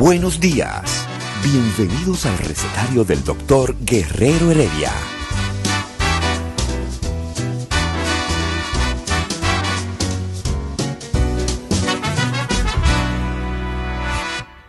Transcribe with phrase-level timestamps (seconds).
[0.00, 1.06] Buenos días.
[1.44, 4.90] Bienvenidos al recetario del doctor Guerrero Heredia.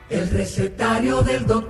[0.10, 1.61] El recetario del doctor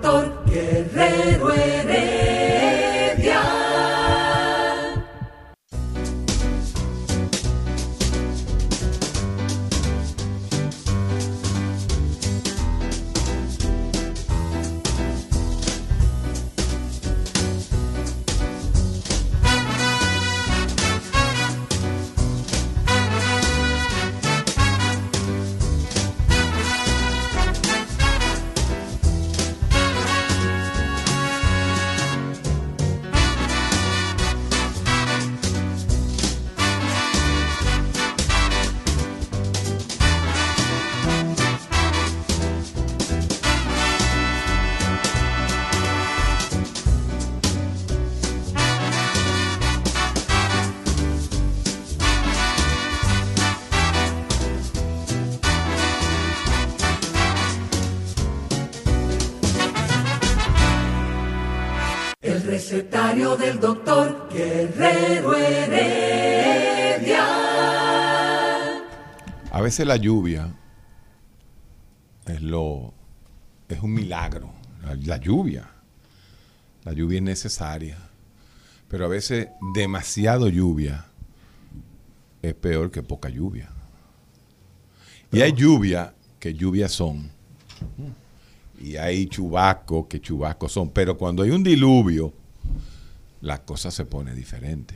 [69.82, 70.54] veces la lluvia
[72.28, 72.94] es lo
[73.68, 74.54] es un milagro.
[74.84, 75.68] La, la lluvia.
[76.84, 77.98] La lluvia es necesaria.
[78.88, 81.06] Pero a veces demasiado lluvia
[82.42, 83.70] es peor que poca lluvia.
[85.32, 87.32] Y hay lluvia que lluvias son.
[88.80, 90.90] Y hay chubascos que chubascos son.
[90.90, 92.34] Pero cuando hay un diluvio,
[93.42, 94.96] la cosa se pone diferente.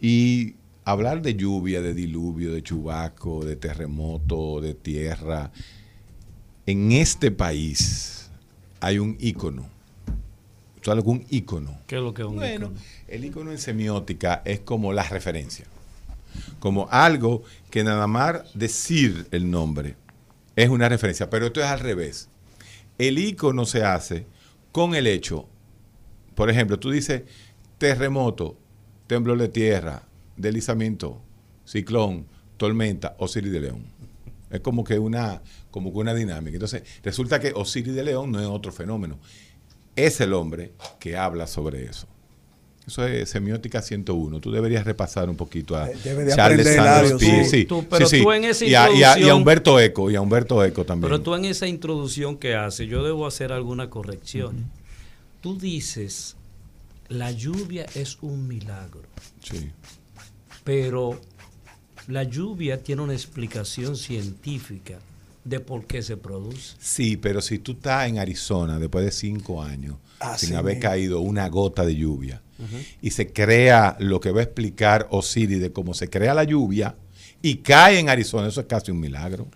[0.00, 0.56] Y
[0.86, 5.50] hablar de lluvia, de diluvio, de chubasco, de terremoto, de tierra,
[6.64, 8.30] en este país
[8.80, 9.68] hay un ícono.
[10.76, 11.76] ¿Tú sabes algún ícono?
[11.88, 12.80] ¿Qué es lo que es un Bueno, ícono?
[13.08, 15.66] el icono en semiótica es como la referencia.
[16.60, 19.96] Como algo que nada más decir el nombre
[20.54, 22.28] es una referencia, pero esto es al revés.
[22.98, 24.26] El icono se hace
[24.70, 25.48] con el hecho.
[26.36, 27.22] Por ejemplo, tú dices
[27.78, 28.56] terremoto,
[29.08, 30.05] temblor de tierra,
[30.36, 31.20] deslizamiento,
[31.64, 32.26] ciclón,
[32.56, 33.84] tormenta, Osiris de León.
[34.50, 36.54] Es como que una, como que una dinámica.
[36.56, 39.18] Entonces, resulta que Osiris de León no es otro fenómeno.
[39.96, 42.06] Es el hombre que habla sobre eso.
[42.86, 44.38] Eso es semiótica 101.
[44.40, 45.96] Tú deberías repasar un poquito a Eh,
[46.36, 47.44] Charles Sanders Peirce.
[47.50, 47.64] sí.
[47.64, 48.22] Tú- pero sí.
[48.22, 50.64] tú en esa y, a, y a- y a introducción- Humberto Eco, y a Humberto
[50.64, 51.10] Eco también.
[51.10, 54.70] Pero tú en esa introducción que haces, yo debo hacer alguna corrección.
[55.40, 56.36] Tú dices,
[57.08, 59.02] la lluvia es un milagro,
[59.42, 59.70] Sí.
[60.66, 61.18] Pero
[62.08, 64.98] la lluvia tiene una explicación científica
[65.44, 66.74] de por qué se produce.
[66.80, 70.90] Sí, pero si tú estás en Arizona después de cinco años Así sin haber mismo.
[70.90, 72.42] caído una gota de lluvia
[73.00, 76.96] y se crea lo que va a explicar Osiris de cómo se crea la lluvia
[77.42, 79.46] y cae en Arizona, eso es casi un milagro.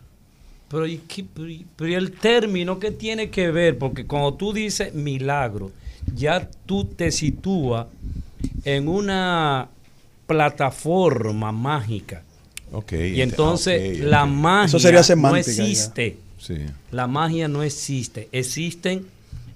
[0.69, 3.79] Pero, ¿y qué- pero y- pero ¿y el término qué tiene que ver?
[3.79, 5.73] Porque cuando tú dices milagro,
[6.15, 7.87] ya tú te sitúas
[8.65, 9.69] en una
[10.31, 12.23] plataforma mágica.
[12.71, 12.93] Ok.
[12.93, 16.19] Y entonces ok, la magia Eso sería no existe.
[16.39, 16.67] Sí.
[16.93, 18.29] La magia no existe.
[18.31, 19.07] Existen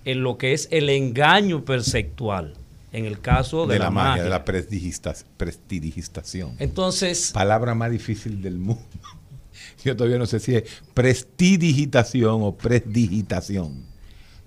[0.05, 2.55] en lo que es el engaño perceptual.
[2.93, 4.25] En el caso de, De, la, la magia, magia.
[4.25, 4.45] de la
[5.37, 6.57] prestidigitación.
[6.59, 8.83] Entonces, Palabra más difícil del mundo.
[9.85, 13.85] Yo todavía no sé si es prestidigitación o presdigitación.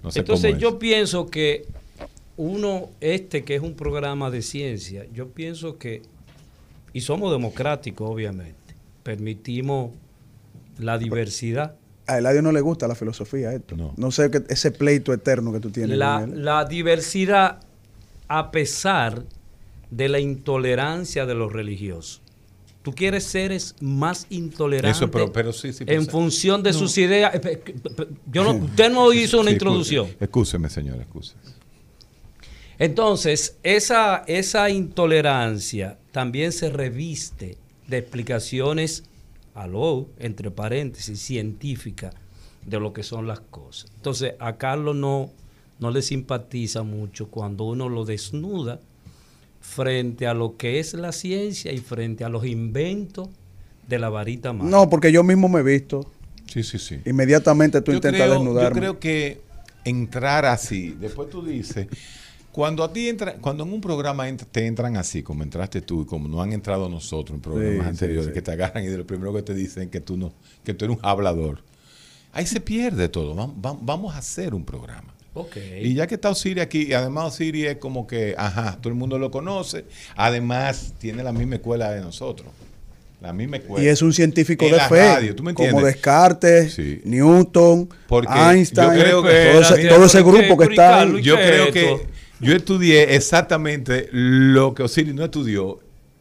[0.04, 1.66] No sé entonces cómo yo pienso que
[2.38, 6.04] uno, este que es un programa de ciencia, yo pienso que,
[6.94, 9.92] y somos democráticos obviamente, permitimos
[10.80, 11.76] la diversidad.
[12.08, 13.76] A Eladio no le gusta la filosofía esto.
[13.76, 13.94] No.
[13.98, 16.46] No, sé qué- ese pleito eterno que tú tienes La, con él.
[16.46, 17.60] la diversidad
[18.30, 19.24] a pesar
[19.92, 22.22] de la intolerancia de los religiosos.
[22.84, 27.36] Tú quieres seres más intolerantes Eso, pero- pero sí, sí, en función de sus ideas.
[27.36, 27.62] Eh, pe-
[28.32, 30.06] Yo no, usted no hizo una Sí, introducción.
[30.20, 31.42] Excúseme, excúseme, señor, excúseme.
[32.80, 37.58] Entonces, esa, esa intolerancia también se reviste
[37.88, 39.04] de explicaciones,
[39.56, 42.14] aló, entre paréntesis, científicas
[42.66, 43.90] de lo que son las cosas.
[43.96, 45.32] Entonces, a Carlos no,
[45.80, 48.80] no le simpatiza mucho cuando uno lo desnuda
[49.62, 53.30] frente a lo que es la ciencia y frente a los inventos
[53.88, 54.78] de la varita mágica.
[54.78, 56.06] No, porque yo mismo me he visto.
[56.52, 57.00] Sí, sí, sí.
[57.06, 58.70] Inmediatamente tú Yo intentas creo, desnudarme.
[58.76, 59.42] yo creo que
[59.84, 61.88] entrar así, después tú dices,
[62.58, 66.06] cuando a ti entra, cuando en un programa te entran así, como entraste tú y
[66.08, 68.34] como no han entrado nosotros en programas Sí, anteriores, sí, sí.
[68.34, 70.34] que te agarran y de lo primero que te dicen que tú no,
[70.64, 71.60] que tú eres un hablador.
[72.34, 73.36] Ahí se pierde todo.
[73.36, 75.14] Vam- vam- Vamos a hacer un programa.
[75.36, 75.56] Ok.
[75.84, 78.96] Y ya que está Osiris aquí, y además Osiris es como que, ajá, todo el
[78.96, 82.50] mundo lo conoce, además tiene la misma escuela de nosotros.
[83.22, 83.84] La misma escuela.
[83.86, 84.96] Y es un científico En de la fe.
[85.14, 85.94] radio, ¿tú me como entiendes?
[85.96, 87.02] Descartes, Sí.
[87.04, 90.66] Newton, Porque Einstein, yo creo que- todo, ese, Espérate, todo ese ¿por qué, grupo que
[90.66, 91.06] Curi está?
[91.22, 92.08] Yo ¿Qué creo que?
[92.40, 95.80] Yo estudié exactamente lo que Osiris no estudió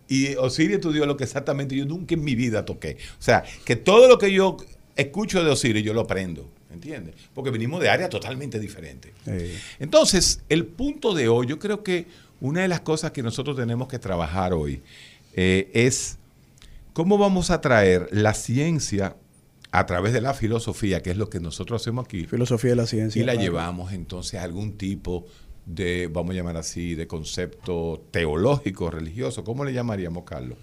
[0.09, 2.97] y Osiris estudió lo que exactamente yo nunca en mi vida toqué.
[3.19, 4.57] O sea, que todo lo que yo
[4.95, 7.15] escucho de Osiris yo lo aprendo, ¿entiendes?
[7.35, 9.13] Porque venimos de áreas totalmente diferentes.
[9.25, 9.53] Sí.
[9.79, 12.07] Entonces, el punto de hoy, yo creo que
[12.41, 14.83] una de las cosas que nosotros tenemos que trabajar hoy
[15.35, 16.19] eh, es
[16.93, 19.17] cómo vamos a traer la ciencia
[19.73, 22.87] a través de la filosofía, que es lo que nosotros hacemos aquí, Filosofía de la
[22.87, 23.21] ciencia.
[23.21, 23.47] y la claro.
[23.47, 25.27] llevamos entonces a algún tipo de,
[25.67, 29.45] vamos a llamar así, de concepto teológico, religioso.
[29.45, 30.57] ¿Cómo le llamaríamos, Carlos?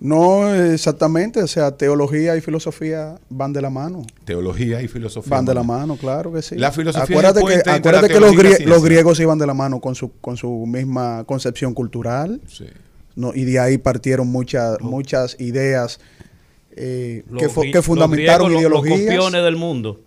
[0.00, 4.04] No exactamente, o sea, teología y filosofía van de la mano.
[4.24, 5.30] Teología y filosofía.
[5.30, 6.56] Van de la mano, claro que sí.
[6.56, 9.54] La filosofía es acuérdate que, acuérdate la que los, grie- los griegos iban de la
[9.54, 12.40] mano con su, con su misma concepción cultural.
[12.48, 12.66] Sí.
[13.16, 13.32] ¿no?
[13.32, 16.00] y de ahí partieron muchas, muchas ideas
[16.74, 19.14] eh, Los que, fundamentaron los griegos, los- Los ideologías.
[19.16, 20.00] copiones del mundo.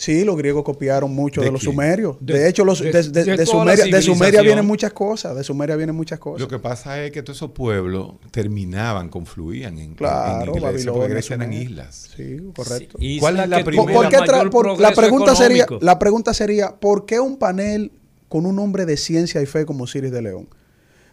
[0.00, 2.16] Sí, los griegos copiaron mucho ¿De de, los sumerios.
[2.20, 4.64] De, De- hecho, los, de- de, de- de de toda la Sumeria, de Sumeria vienen
[4.64, 5.36] muchas cosas.
[5.36, 6.40] De Sumeria vienen muchas cosas.
[6.40, 10.52] Lo que pasa es que todos esos pueblos terminaban, confluían en, en- claro, en Grecia,
[10.52, 10.60] porque
[10.94, 12.08] Babilonia, Grecia eran islas.
[12.16, 12.96] Sí, correcto.
[12.98, 13.92] Sí, ¿Cuál es la primera?
[13.92, 14.16] ¿Por, qué
[14.50, 17.92] por- la, pregunta sería, la pregunta sería, ¿por qué un panel
[18.28, 20.48] con un nombre de ciencia y fe como Osiris de León?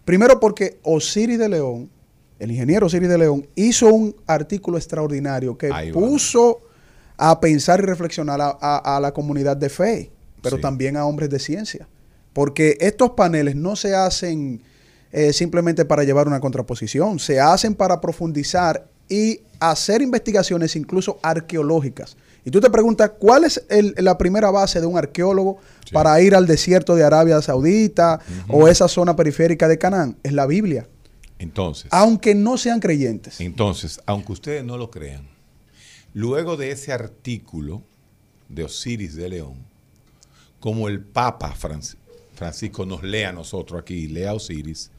[0.05, 1.89] Primero porque Osiris de León,
[2.39, 5.99] el ingeniero Osiris de León, hizo un artículo extraordinario que Ahí va.
[5.99, 6.61] puso
[7.17, 10.11] a pensar y reflexionar a, a- a la comunidad de fe,
[10.41, 10.61] pero Sí.
[10.61, 11.87] también a hombres de ciencia.
[12.33, 14.61] Porque estos paneles no se hacen
[15.11, 22.17] eh, simplemente para llevar una contraposición, se hacen para profundizar y hacer investigaciones incluso arqueológicas.
[22.43, 25.93] Y tú te preguntas, ¿cuál es el- la primera base de un arqueólogo Sí.
[25.93, 30.17] para ir al desierto de Arabia Saudita o esa zona periférica de Canaán?
[30.23, 30.87] Es la Biblia.
[31.39, 33.39] Entonces, Aunque no sean creyentes.
[33.39, 35.25] entonces, aunque ustedes no lo crean,
[36.13, 37.83] luego de ese artículo
[38.50, 39.56] de Osiris de León,
[40.59, 41.95] como el Papa Franc-
[42.36, 44.92] Francisco nos lee a nosotros aquí, lee a Osiris,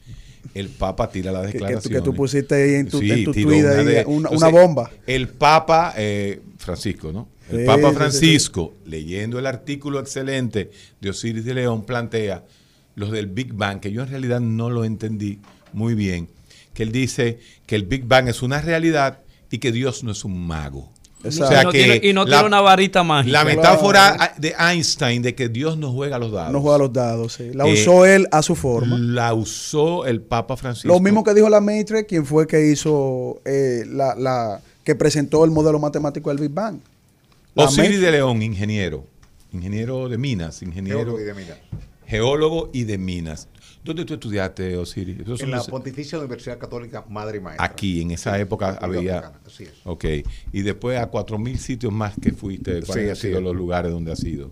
[0.53, 1.93] el Papa tira la que, declaración.
[1.93, 4.91] que tú pusiste ahí en tu, Sí, en tu tiró tweet una de- una, bomba.
[5.05, 7.27] El Papa eh, Francisco, ¿no?
[7.49, 10.69] El Sí, Papa sí, Francisco, leyendo el artículo excelente
[11.01, 12.45] de Osiris de León, plantea
[12.95, 15.39] los del Big Bang, que yo en realidad no lo entendí
[15.73, 16.29] muy bien,
[16.73, 19.21] que él dice que el Big Bang es una realidad
[19.51, 20.91] y que Dios no es un mago.
[21.23, 21.59] Exacto.
[21.59, 23.31] y no, tiene, y no la- tiene una varita mágica.
[23.33, 23.57] La Claro.
[23.57, 26.53] metáfora de Einstein de que Dios no juega a los dados.
[26.53, 27.51] No juega los dados, sí.
[27.53, 28.97] La Eh, usó él a su forma.
[28.97, 30.87] La usó el Papa Francisco.
[30.87, 35.43] Lo mismo que dijo la Matrix, quien fue que hizo eh, la, la que presentó
[35.43, 36.79] el modelo matemático del Big Bang.
[37.55, 39.03] La Osiris de León, ingeniero.
[39.51, 40.99] Ingeniero de minas, ingeniero.
[40.99, 41.57] Geólogo y de minas.
[42.07, 43.47] Geólogo y de minas.
[43.89, 45.21] ¿Dónde tú estudiaste, Osiris?
[45.21, 47.65] Esos En la los- Pontificia Universidad Católica Madre y Maestra.
[47.65, 48.85] Aquí, en esa época República
[49.17, 49.31] había...
[49.47, 49.73] Así es.
[49.83, 50.05] Ok.
[50.53, 53.27] Y después a cuatro mil sitios más que fuiste, ¿cuáles Sí, han sí.
[53.29, 54.51] sido los lugares donde has ido?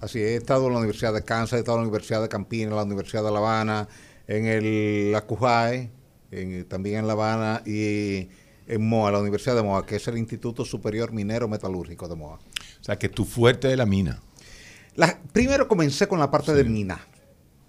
[0.00, 0.26] Así es.
[0.28, 2.76] He estado en la Universidad de Kansas, he estado en la Universidad de Campina, en
[2.76, 3.88] la Universidad de La Habana,
[4.28, 5.90] en el la CUJAE,
[6.30, 8.28] en- también en La Habana y
[8.68, 12.34] en MOA, la Universidad de MOA, que es el Instituto Superior Minero Metalúrgico de MOA.
[12.36, 14.20] O sea, que tu fuerte de la mina.
[14.94, 17.00] La- primero comencé con la parte de mina,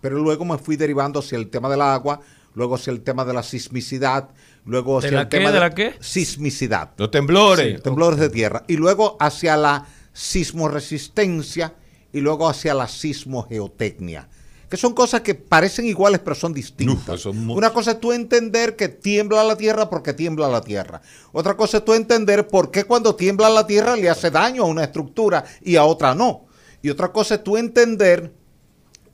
[0.01, 2.19] pero luego me fui derivando hacia el tema del agua,
[2.53, 4.29] luego hacia el tema de la sismicidad,
[4.65, 5.37] luego ¿De hacia la el qué?
[5.37, 5.93] tema ¿De la qué?
[5.99, 7.81] sismicidad, Los temblores.
[7.81, 11.73] temblores de tierra, y luego hacia la sismoresistencia
[12.13, 14.27] y luego hacia la sismogeotecnia.
[14.69, 17.15] Que son cosas que parecen iguales pero son distintas.
[17.15, 20.59] Uf, son mu- Una cosa es tú entender que tiembla la tierra porque tiembla la
[20.61, 21.01] tierra.
[21.31, 24.67] Otra cosa es tú entender por qué cuando tiembla la tierra le hace daño a
[24.67, 26.47] una estructura y a otra no.
[26.81, 28.33] Y otra cosa es tú entender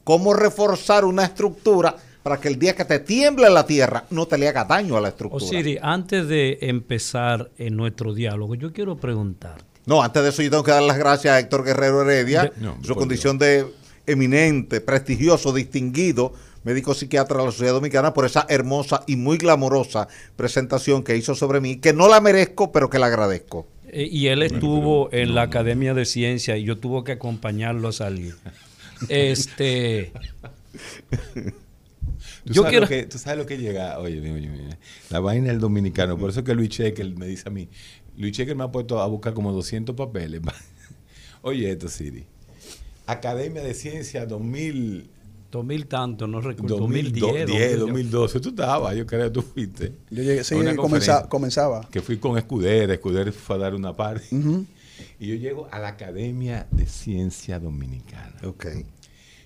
[0.04, 4.38] cómo reforzar una estructura para que el día que te tiemble la tierra no te
[4.38, 5.44] le haga daño a la estructura.
[5.44, 9.64] Osiris, antes de empezar en nuestro diálogo, yo quiero preguntarte.
[9.86, 12.78] No, antes de eso yo tengo que dar las gracias a Héctor Guerrero Heredia, No,
[12.82, 13.66] su condición de
[14.06, 16.34] eminente, prestigioso, distinguido
[16.64, 20.08] médico psiquiatra de la Sociedad Dominicana por esa hermosa y muy glamorosa
[20.38, 23.68] presentación que hizo sobre mí, que no la merezco, pero que la agradezco.
[23.90, 27.92] Eh, Y él estuvo en la Academia de Ciencia y yo tuve que acompañarlo a
[27.92, 28.36] salir.
[29.10, 30.12] Este.
[32.46, 34.00] ¿Tú, Yo sabes quiero- lo que, tú sabes lo que llega.
[34.00, 34.78] Oye, oye, oye,
[35.10, 36.18] la vaina del dominicano.
[36.18, 37.70] Por eso que Luis Checker me dice a mí.
[38.18, 40.42] Luis Checker me ha puesto a buscar como 200 papeles.
[41.42, 42.26] Oye, esto, Siri.
[43.06, 45.10] Academia de Ciencia 2000.
[45.52, 46.78] 2000 tanto, no recuerdo.
[46.78, 48.40] 2010, 2010, 2012.
[48.40, 49.94] Tú estabas, yo creo que tú fuiste.
[50.10, 51.90] Yo llegué, sí, a una comenza- conferencia comenzaba.
[51.92, 52.92] Que fui con Escuder.
[52.92, 54.26] Escuder fue a dar una parte.
[55.20, 58.36] Y yo llego a la Academia de Ciencia Dominicana.
[58.46, 58.66] Ok.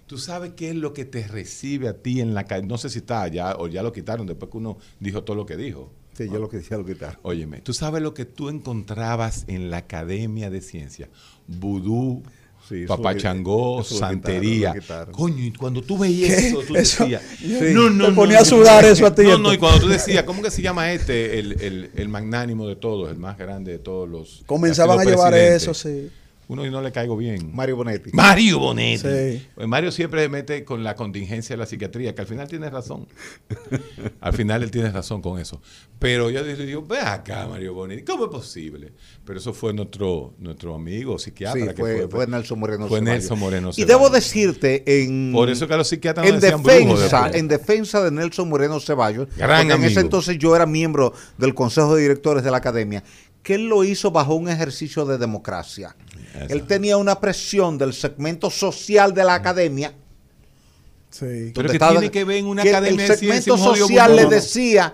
[0.07, 2.65] ¿Tú sabes qué es lo que te recibe a ti en la calle?
[2.65, 5.45] No sé si está allá o ya lo quitaron después que uno dijo todo lo
[5.45, 5.91] que dijo.
[6.17, 7.19] Sí, yo lo que decía lo quitar.
[7.21, 11.09] Óyeme, ¿tú sabes lo que tú encontrabas en la Academia de Ciencia?
[11.47, 12.23] Vudú,
[12.67, 14.73] Sí, eso eso lo santería.
[14.73, 15.13] quitaron, quitaron.
[15.13, 16.47] Coño, y cuando tú veías ¿Qué?
[16.49, 17.21] eso, tú Eso- decías...
[17.39, 17.47] Sí.
[17.59, 20.23] Te ponía a no, sudar no, eso a ti, No, no, y cuando tú decías,
[20.25, 21.39] ¿cómo que se llama este?
[21.39, 24.43] El, el- el magnánimo de todos, el más grande de todos los...
[24.45, 26.09] Comenzaban a llevar eso, sí.
[26.49, 27.53] Uno y no le caigo bien.
[27.53, 28.11] Mario Bonetti.
[28.13, 29.07] Mario Bonetti.
[29.07, 29.47] Sí.
[29.53, 33.05] Pues Mario siempre mete con la contingencia de la psiquiatría, que al final tiene razón.
[34.21, 35.61] al final él tiene razón con eso.
[35.99, 38.93] Pero yo digo, ve acá, Mario Bonetti, ¿cómo es posible?
[39.25, 41.59] Pero eso fue nuestro, nuestro amigo psiquiatra.
[41.59, 43.19] Sí, que fue, fue Nelson Moreno Fue Ceballos.
[43.19, 47.35] Nelson Moreno Y debo decirte, en, Por eso que los psiquiatras no en defensa, después.
[47.35, 49.99] en defensa de Nelson Moreno Ceballos, Gran porque en ese amigo.
[50.01, 53.03] entonces yo era miembro del Consejo de Directores de la Academia,
[53.47, 55.95] que él lo hizo bajo un ejercicio de democracia.
[56.33, 56.53] Exacto.
[56.53, 59.93] Él tenía una presión del segmento social de la academia.
[61.09, 61.53] Sí.
[61.53, 63.75] Pero donde que estaba- tiene que ver en una que academia el de ciencia segmento
[63.77, 64.93] social le decía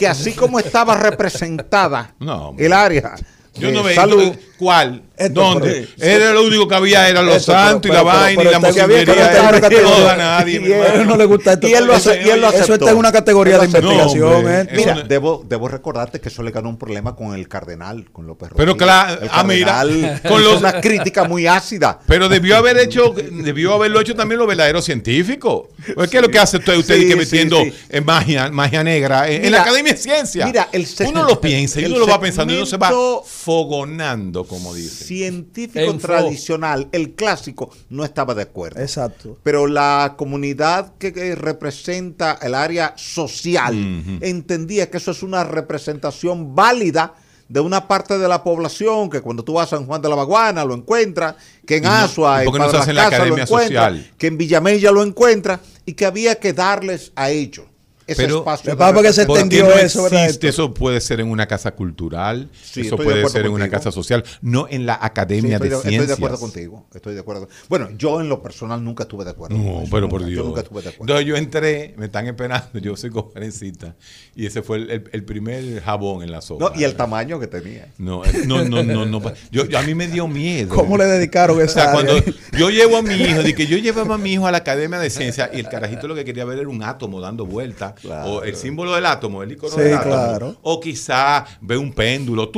[0.00, 3.14] que así como estaba representada No, el área
[3.54, 4.00] Yo no veía.
[4.00, 4.32] salud,
[4.62, 5.02] ¿Cuál?
[5.16, 5.88] Esto, ¿Dónde?
[5.98, 8.22] pero- Era lo único que había, eran los Esto, pero- santos y pero- la pero-
[8.22, 9.82] vaina pero y la musiquería.
[9.82, 11.66] No da nadie, Y él- A no le gusta esto.
[11.68, 12.74] Y él lo eso, ace- y él lo eso aceptó.
[12.74, 14.44] está en una categoría de investigación.
[14.44, 14.68] No, ¿eh?
[14.72, 18.04] Mira, Eso no- debo, debo recordarte que eso le ganó un problema con el cardenal,
[18.12, 18.82] con López Pero Rodríguez.
[18.84, 21.98] claro, el ah, mira, cardenal con los- una crítica muy ácida.
[22.06, 25.66] Pero debió haber hecho, debió haberlo hecho también los verdaderos científicos.
[26.10, 27.72] ¿Qué es lo que hace usted, usted Sí, que metiendo sí.
[27.90, 30.46] en magia, magia negra en, en la Academia de Ciencia?
[30.46, 32.90] mira, el uno lo piensa y uno lo va pensando y uno se va
[33.24, 35.06] fogonando, como dicen.
[35.06, 38.80] Científico En fo- tradicional, el clásico, no estaba de acuerdo.
[38.80, 39.38] Exacto.
[39.42, 43.74] Pero la comunidad que, que representa el área social
[44.20, 47.14] entendía que eso es una representación válida
[47.48, 50.14] de una parte de la población que cuando tú vas a San Juan de la
[50.14, 51.34] Baguana lo encuentras,
[51.66, 54.10] que en ¿Y no- Asua, en no en Las la Casas lo encuentras, social?
[54.16, 57.66] que en Villamella lo encuentras y que había que darles a ellos
[58.06, 58.72] ese Pero- espacio.
[58.72, 59.26] Que que se representación.
[59.26, 60.48] ¿Por qué entendió no eso, ¿verdad, existe?
[60.48, 64.24] Eso puede ser en una casa cultural, Sí, eso puede ser en una casa social,
[64.40, 66.02] no en la Sí, Academia estoy, de de, Ciencias.
[66.02, 66.86] estoy de acuerdo contigo.
[66.94, 67.48] Estoy de acuerdo.
[67.68, 69.56] Bueno, yo en lo personal nunca estuve de acuerdo.
[69.56, 70.10] con No, eso, pero nunca.
[70.10, 70.36] por Dios.
[70.38, 71.04] Yo nunca estuve de acuerdo.
[71.12, 73.94] Entonces yo entré, me están esperando, yo soy conferencista,
[74.34, 76.70] y ese fue el, el- el primer jabón en la sopa.
[76.70, 77.88] No, y el tamaño que tenía.
[77.98, 79.20] No, eh, no, no, no, no.
[79.50, 80.74] Yo, yo- a mí me dio miedo.
[80.74, 82.14] ¿Cómo le dedicaron O esa sea, cuando
[82.58, 84.98] yo llevo a mi hijo, de que yo llevaba a mi hijo a la Academia
[84.98, 88.30] de Ciencia y el carajito lo que quería ver era un átomo dando vueltas, Claro.
[88.32, 90.56] o el símbolo del átomo, el icono Sí, del átomo, claro.
[90.62, 92.50] o quizá ve un péndulo,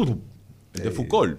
[0.75, 1.39] el de Foucault,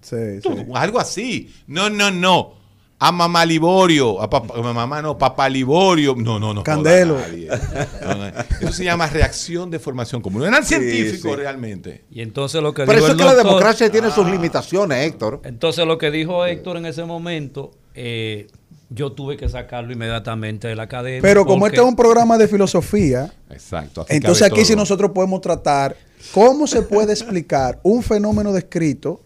[0.00, 0.48] Sí, sí.
[0.74, 1.52] algo así.
[1.66, 2.54] No, no, no.
[2.98, 6.62] A mamá Liborio, a, papá, a mamá no, papá Liborio, no, no, no.
[6.62, 7.18] Candelo.
[8.02, 8.26] No, no.
[8.60, 10.40] Eso se llama reacción de formación común.
[10.40, 11.36] No eran científicos sí.
[11.36, 12.04] realmente.
[12.10, 15.42] Y entonces lo que Pero dijo eso es que la democracia tiene sus limitaciones, Héctor.
[15.44, 18.46] Entonces lo que dijo Héctor en ese momento, eh,
[18.88, 21.22] yo tuve que sacarlo inmediatamente de la academia.
[21.22, 24.02] Pero como porque- este es un programa de filosofía, Exacto.
[24.02, 24.82] aquí entonces aquí sí todo.
[24.82, 25.96] nosotros podemos tratar
[26.32, 29.20] cómo se puede explicar un fenómeno descrito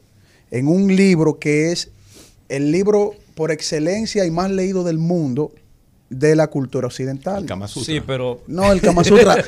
[0.50, 1.90] en un libro que es
[2.48, 5.52] el libro por excelencia y más leído del mundo
[6.10, 7.42] de la cultura occidental.
[7.42, 7.94] El Kama Sutra.
[7.94, 9.36] Sí, pero No, el Kama Sutra.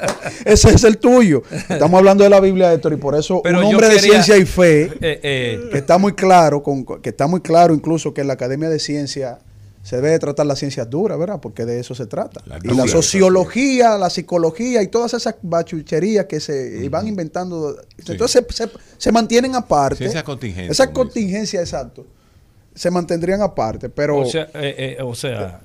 [0.44, 1.42] Ese es el tuyo.
[1.68, 4.46] Estamos hablando de la Biblia, Héctor, y por eso Pero un hombre de ciencia y
[4.46, 8.28] fe, eh, eh, que está muy claro, con, que está muy claro incluso que en
[8.28, 9.40] la Academia de Ciencia
[9.82, 11.40] se debe de tratar las ciencias duras, ¿verdad?
[11.42, 12.40] Porque de eso se trata.
[12.46, 17.76] La y dura, la sociología, la psicología y todas esas bachucherías que se van inventando.
[17.98, 20.04] Entonces se, se- se mantienen aparte.
[20.06, 20.94] Esas como dicen.
[20.94, 22.06] contingencias, exacto.
[22.74, 24.18] Se mantendrían aparte, pero...
[24.18, 25.60] o sea, eh, eh, o sea,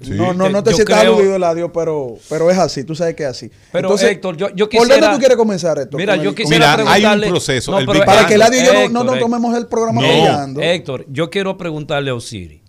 [0.00, 0.10] Sí.
[0.12, 3.22] No, no, no te sientas creo- aludido, Eladio, pero, pero es así, tú sabes que
[3.24, 3.50] es así.
[3.70, 5.96] Pero, Héctor, yo- yo ¿Por dónde quisiera- tú quieres comenzar esto?
[5.96, 8.72] Mira, yo quisiera Mira, hay un proceso, el pero Big Para que Eladio y yo
[8.72, 10.08] no, no Héctor, nos Héctor, tomemos el programa No.
[10.08, 10.60] peleando.
[10.60, 12.60] Héctor, yo quiero preguntarle a Osiris.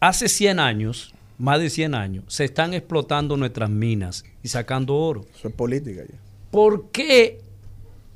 [0.00, 5.24] Hace 100 años, más de 100 años, se están explotando nuestras minas y sacando oro.
[5.36, 6.18] Eso es política ya.
[6.52, 7.40] ¿Por qué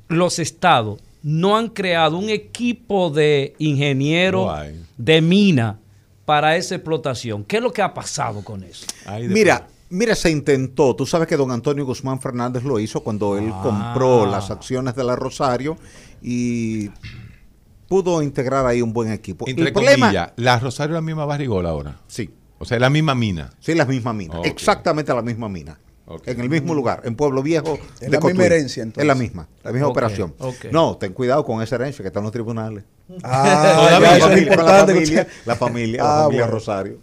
[0.07, 4.51] los estados no han creado un equipo de ingenieros
[4.97, 5.79] de mina
[6.25, 7.43] para esa explotación.
[7.43, 8.85] ¿Qué es lo que ha pasado con eso?
[9.29, 10.95] Mira, mira, se intentó.
[10.95, 13.61] Tú sabes que don Antonio Guzmán Fernández lo hizo cuando él Ah.
[13.63, 15.77] compró las acciones de la Rosario
[16.21, 16.89] y
[17.87, 19.47] pudo integrar ahí un buen equipo.
[19.47, 21.99] Entre el problema, comillas, la Rosario es la misma barrigola ahora.
[22.07, 23.49] sí, O sea, es la misma mina.
[23.59, 25.77] sí, la misma mina, exactamente la misma mina.
[26.25, 27.79] En el mismo lugar, en Pueblo Viejo.
[27.99, 29.03] Es de la misma herencia, entonces.
[29.03, 30.33] Es la misma, la misma operación.
[30.71, 32.83] No, ten cuidado con esa herencia que está en los tribunales.
[33.23, 34.93] Ah, la importante.
[34.93, 36.53] familia, la familia, la Ah, familia bueno.
[36.53, 36.97] Rosario.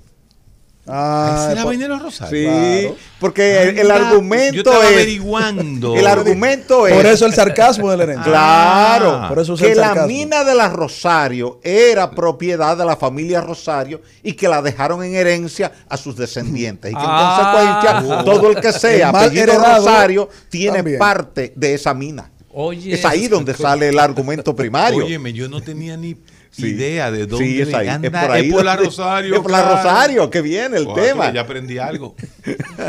[0.92, 2.30] Ah, Esa es la vaina de los Rosarios.
[2.30, 2.97] Sí, Claro.
[3.20, 4.92] porque el, argumento Yo estaba es.
[4.94, 5.94] averiguando.
[5.97, 6.94] El argumento es.
[6.97, 8.25] Por eso el sarcasmo de la herencia.
[8.25, 9.28] Claro, Ah.
[9.28, 10.09] Por eso usa que el la sarcasmo.
[10.09, 15.14] mina de la Rosario era propiedad de la familia Rosario y que la dejaron en
[15.14, 16.90] herencia a sus descendientes.
[16.90, 17.52] Y que en Ah.
[17.52, 20.99] consecuencia todo el que sea El apellido Rosario tiene también.
[20.99, 22.30] parte de esa mina.
[22.52, 25.04] Oye, es ahí donde sale el argumento primario.
[25.04, 26.16] Óyeme, yo no tenía ni
[26.61, 26.67] Sí.
[26.69, 28.09] idea de dónde Sí, es ahí, anda.
[28.09, 29.35] es por ahí la donde- Rosario.
[29.35, 29.76] es por la.
[29.76, 31.33] Rosario que viene el Ojalá, tema.
[31.33, 32.14] Ya aprendí algo.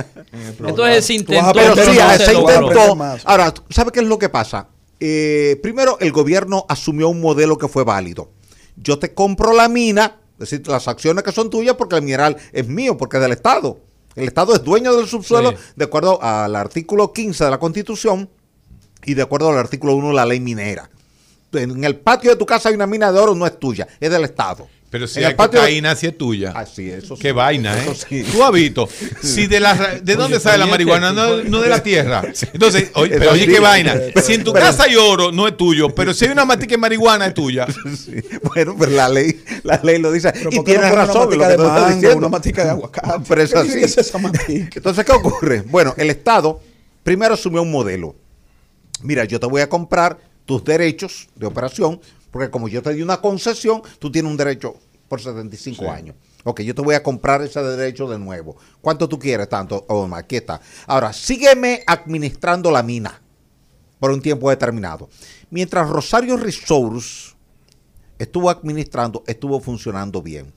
[0.66, 2.98] Entonces se intentó, Pero sí, no se se intentó.
[3.26, 4.68] Ahora, ¿sabe qué es lo que pasa?
[5.00, 8.32] Eh, primero, el gobierno asumió un modelo que fue válido.
[8.76, 12.38] Yo te compro la mina, es decir, las acciones que son tuyas porque el mineral
[12.54, 13.80] es mío, porque es del Estado.
[14.16, 15.58] El Estado es dueño del subsuelo Sí.
[15.76, 18.30] de acuerdo al artículo 15 de la Constitución
[19.06, 20.90] y de acuerdo al artículo 1 de la ley minera.
[21.54, 24.10] En el patio de tu casa hay una mina de oro, no es tuya, es
[24.10, 24.68] del Estado.
[24.90, 26.52] Pero si en hay el patio de- cocaína, si es tuya.
[26.54, 27.22] Ah, sí, eso sí.
[27.22, 27.94] Qué vaina, ¿eh?
[28.10, 28.26] Sí.
[28.30, 28.90] Tú has visto.
[29.22, 31.14] Si de, la, ¿De dónde sale la marihuana?
[31.14, 32.22] No, no de la tierra.
[32.54, 33.96] Entonces, oye, pero oye, qué vaina.
[34.22, 35.96] Si en tu Pero- casa hay oro, no es tuyo.
[35.96, 37.68] Pero si hay una matica de marihuana, es tuya.
[37.96, 40.32] Sí, Bueno, pero la ley, la ley lo dice.
[40.34, 41.28] Pero y ¿por qué no tienes pone razón.
[41.28, 42.18] Una en matica lo de mango, diciendo.
[42.18, 43.24] una matica de aguacate.
[43.30, 43.80] Pero es ¿Qué así.
[43.84, 44.70] es esa matica?
[44.76, 45.62] Entonces, ¿qué ocurre?
[45.68, 46.60] Bueno, el Estado
[47.04, 48.16] primero asumió un modelo.
[49.04, 50.18] Mira, yo te voy a comprar
[50.52, 54.76] tus derechos de operación, porque como yo te di una concesión, tú tienes un derecho
[55.08, 55.90] por 75 Sí.
[55.90, 56.16] años.
[56.44, 58.58] Ok, yo te voy a comprar ese derecho de nuevo.
[58.82, 59.48] ¿Cuánto tú quieres?
[59.48, 59.86] Tanto.
[59.88, 60.60] Oh, aquí está.
[60.88, 63.22] Ahora, sígueme administrando la mina
[63.98, 65.08] por un tiempo determinado.
[65.52, 67.34] Mientras Rosario Resource
[68.20, 70.52] estuvo administrando, estuvo funcionando bien.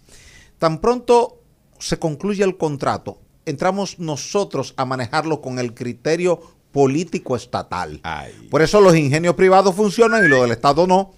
[0.58, 1.38] Tan pronto
[1.78, 6.40] se concluye el contrato, entramos nosotros a manejarlo con el criterio
[6.74, 8.00] político estatal.
[8.02, 8.32] Ay.
[8.50, 11.12] Por eso los ingenios privados funcionan y los del Estado no.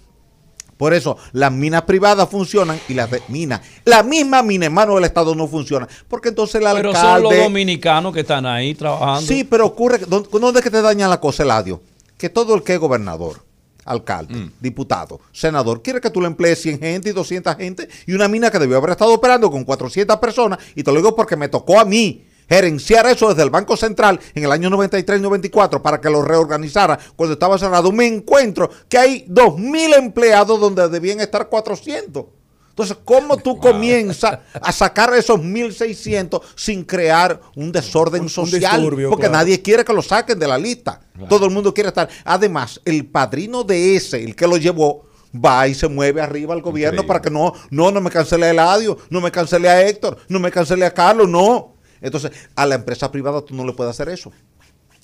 [0.77, 4.93] Por eso las minas privadas funcionan y las de minas, la misma mina en manos
[4.95, 5.87] del Estado no funciona.
[6.07, 6.99] Porque entonces el Pero alcalde...
[7.01, 9.21] son los dominicanos que están ahí trabajando.
[9.27, 11.81] Sí, pero ocurre, que- ¿dó- ¿dónde es que te daña la cosa, Eladio?
[12.15, 13.41] Que todo el que es gobernador,
[13.85, 14.51] alcalde, Mm.
[14.59, 18.51] diputado, senador, quiere que tú le emplees 100 gente y 200 gente y una mina
[18.51, 21.79] que debió haber estado operando con 400 personas, y te lo digo porque me tocó
[21.79, 26.21] a mí gerenciar eso desde el Banco Central en el año 93-94 para que lo
[26.21, 32.25] reorganizara cuando estaba cerrado, me encuentro que hay 2.000 empleados donde debían estar 400.
[32.69, 38.81] Entonces, ¿cómo tú comienzas a sacar esos 1.600 sin crear un desorden Un- social?
[38.83, 39.31] porque claro.
[39.33, 41.01] nadie quiere que lo saquen de la lista.
[41.27, 42.07] Todo el mundo quiere estar.
[42.23, 46.61] Además, el padrino de ese, el que lo llevó, va y se mueve arriba al
[46.61, 47.07] gobierno Increíble.
[47.07, 50.39] para que no, no, no me cancele a Eladio, no me cancele a Héctor, no
[50.39, 51.73] me cancele a Carlos, no.
[52.01, 54.31] Entonces, a la empresa privada tú no le puedes hacer eso.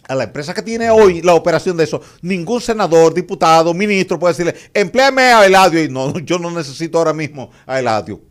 [0.07, 4.33] A la empresa que tiene hoy la operación de eso, ningún senador, diputado, ministro puede
[4.33, 5.83] decirle, empléame a Eladio.
[5.83, 8.21] Y no, yo no necesito ahora mismo a Eladio.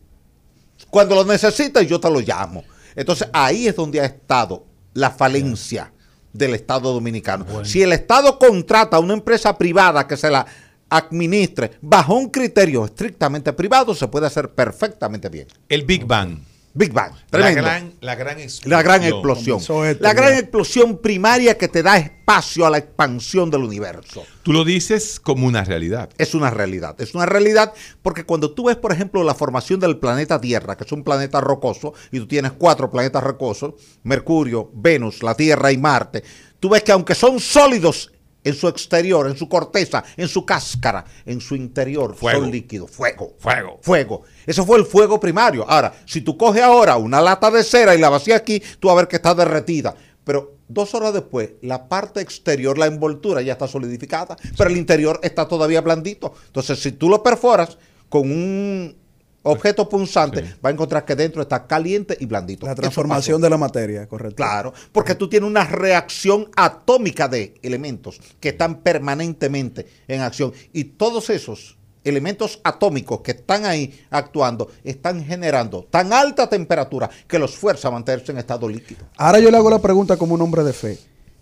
[0.89, 2.63] Cuando lo necesitas, yo te lo llamo.
[2.95, 5.91] Entonces, ahí es donde ha estado la falencia
[6.31, 7.45] del Estado dominicano.
[7.63, 10.45] Si el Estado contrata a una empresa privada que se la
[10.89, 15.47] administre bajo un criterio estrictamente privado, se puede hacer perfectamente bien.
[15.69, 16.39] El Big Bang.
[16.75, 18.71] Big Bang, La gran, la gran explosión.
[18.71, 19.59] La gran explosión.
[19.59, 20.39] Esto, La gran ya.
[20.39, 24.25] explosión primaria que te da espacio a la expansión del universo.
[24.41, 26.09] Tú lo dices como una realidad.
[26.17, 26.99] Es una realidad.
[26.99, 30.83] Es una realidad porque cuando tú ves, por ejemplo, la formación del planeta Tierra, que
[30.83, 35.77] es un planeta rocoso, y tú tienes cuatro planetas rocosos, Mercurio, Venus, la Tierra y
[35.77, 36.23] Marte,
[36.59, 38.11] tú ves que aunque son sólidos
[38.43, 42.41] en su exterior, en su corteza, en su cáscara, en su interior, Fuego.
[42.41, 42.91] son líquidos.
[42.91, 43.35] Fuego.
[43.39, 43.79] Fuego.
[43.81, 44.23] Fuego.
[44.45, 45.65] Eso fue el fuego primario.
[45.69, 48.95] Ahora, si tú coges ahora una lata de cera y la vacías aquí, tú vas
[48.95, 49.95] a ver que está derretida.
[50.23, 55.19] Pero dos horas después, la parte exterior, la envoltura ya está solidificada, pero el interior
[55.21, 56.33] está todavía blandito.
[56.47, 57.77] Entonces, si tú lo perforas
[58.09, 59.02] con un
[59.43, 60.53] objeto punzante, Sí.
[60.65, 62.65] va a encontrar que dentro está caliente y blandito.
[62.65, 64.35] La transformación de la materia, correcto.
[64.37, 70.85] Claro, porque tú tienes una reacción atómica de elementos que están permanentemente en acción y
[70.85, 77.55] todos esos elementos atómicos que están ahí actuando están generando tan alta temperatura que los
[77.55, 79.05] fuerza a mantenerse en estado líquido.
[79.17, 80.97] Ahora yo le hago la pregunta como un hombre de fe.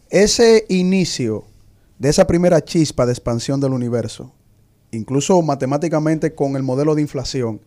[0.09, 1.45] Ese inicio
[1.97, 4.33] de esa primera chispa de expansión del universo,
[4.91, 7.61] incluso matemáticamente con el modelo de inflación,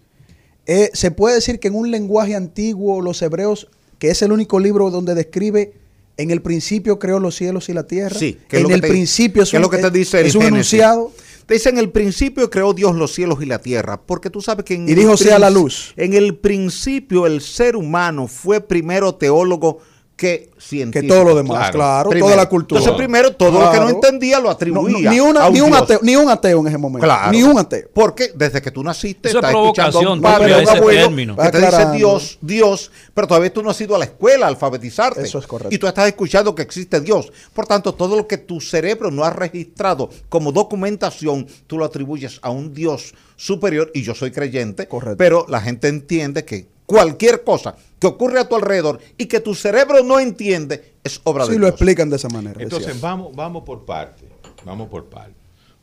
[0.66, 4.59] eh, se puede decir que en un lenguaje antiguo los hebreos, que es el único
[4.61, 5.74] libro donde describe
[6.16, 8.16] en el principio creó los cielos y la tierra.
[8.18, 10.42] Sí, que en el te- principio es un, lo que te dice el es un
[10.44, 11.11] enunciado.
[11.46, 14.64] Te dice en el principio creó Dios los cielos y la tierra, porque tú sabes
[14.64, 15.92] que en Y dijo, "Sea la luz".
[15.96, 19.79] En el principio el ser humano fue primero teólogo
[20.16, 21.12] que Que científico.
[21.12, 21.72] todo lo demás, Claro.
[21.72, 22.27] claro, Primero.
[22.27, 22.79] toda la cultura.
[22.81, 25.09] Entonces primero todo lo que no entendía lo atribuía.
[25.09, 27.05] no, ni, una- a ni un ateo, ni un ateo en ese momento.
[27.05, 27.33] Claro.
[27.33, 27.88] Ni un ateo.
[27.92, 31.00] Porque desde que tú naciste Eso es estás escuchando a un padre, a un abuelo
[31.09, 31.37] término.
[31.37, 31.90] que te dice.
[31.92, 35.22] Dios, Dios, pero todavía tú no has ido a la escuela a alfabetizarte.
[35.22, 35.74] Eso es correcto.
[35.74, 37.33] Y tú estás escuchando que existe Dios.
[37.53, 42.38] Por tanto, todo lo que tu cerebro no ha registrado como documentación, tú lo atribuyes
[42.42, 45.16] a un Dios superior y yo soy creyente, Correcto.
[45.16, 49.54] pero la gente entiende que cualquier cosa que ocurre a tu alrededor y que tu
[49.54, 51.62] cerebro no entiende es obra de Sí, Dios.
[51.62, 52.62] lo explican de esa manera.
[52.62, 54.28] Entonces, vamos, vamos por parte.
[54.62, 55.34] Vamos por parte.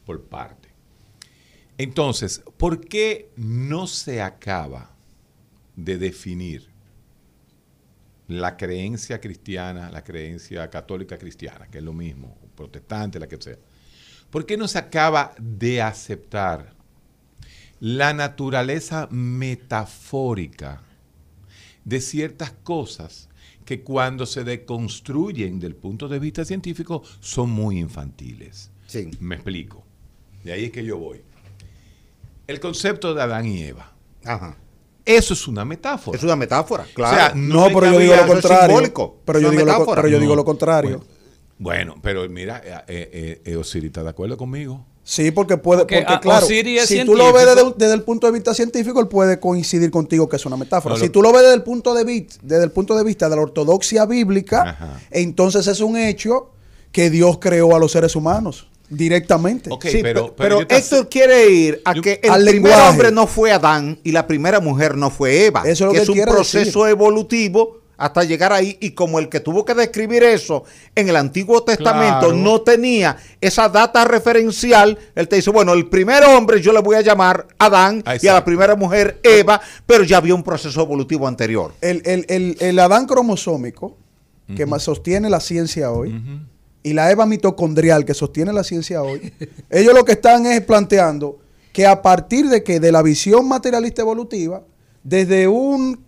[0.06, 0.70] Por parte.
[1.80, 4.92] Entonces, ¿por qué no se acaba
[5.76, 6.70] de definir
[8.28, 13.58] la creencia cristiana, la creencia católica cristiana, que es lo mismo, protestante, la que sea?
[14.30, 16.74] ¿Por qué no se acaba de aceptar
[17.80, 20.84] la naturaleza metafórica
[21.86, 23.30] de ciertas cosas
[23.66, 28.72] que cuando se deconstruyen del punto de vista científico son muy infantiles.
[28.88, 29.10] Sí.
[29.20, 29.84] Me explico.
[30.44, 31.22] De ahí es que yo voy.
[32.48, 33.94] El concepto de Adán y Eva.
[34.26, 34.58] Ajá.
[35.06, 36.18] Eso es una metáfora.
[36.18, 37.16] Es una metáfora, claro.
[37.16, 38.68] O sea, No, pero yo digo contrario.
[38.68, 40.02] simbólico, Pero yo digo lo, metáfora.
[40.02, 41.00] pero yo digo lo contrario.
[41.58, 44.86] Bueno, bueno, pero mira, eh, eh, eh, Osiris está de acuerdo conmigo.
[45.04, 47.56] Sí, porque puede, Porque, porque, claro, es si tú lo ves científico.
[47.72, 50.96] desde, desde el punto de vista científico, él puede coincidir contigo que es una metáfora.
[50.96, 53.28] No, si tú lo ves desde el punto de vista, desde el punto de vista
[53.28, 55.00] de la ortodoxia bíblica, Ajá.
[55.10, 56.52] entonces es un hecho
[56.92, 59.70] que Dios creó a los seres humanos directamente.
[59.72, 62.90] Ok, Sí, pero, pero, pero Héctor quiere ir a yo- que el Al primer lenguaje.
[62.90, 65.62] hombre no fue Adán y la primera mujer no fue Eva.
[65.66, 66.92] Eso es lo que es él un proceso decir.
[66.92, 70.64] evolutivo hasta llegar ahí y como el que tuvo que describir eso
[70.96, 72.34] en el Antiguo Testamento Claro.
[72.34, 76.96] no tenía esa data referencial, él te dice, bueno, el primer hombre yo le voy
[76.96, 81.28] a llamar Adán y a la primera mujer Eva, pero ya había un proceso evolutivo
[81.28, 81.74] anterior.
[81.82, 83.98] El, el- el- el Adán cromosómico,
[84.56, 86.20] que más sostiene la ciencia hoy,
[86.84, 89.32] y la Eva mitocondrial, que sostiene la ciencia hoy,
[89.70, 91.38] ellos lo que están es planteando
[91.72, 94.64] que a partir de que de la visión materialista evolutiva,
[95.04, 96.04] desde un,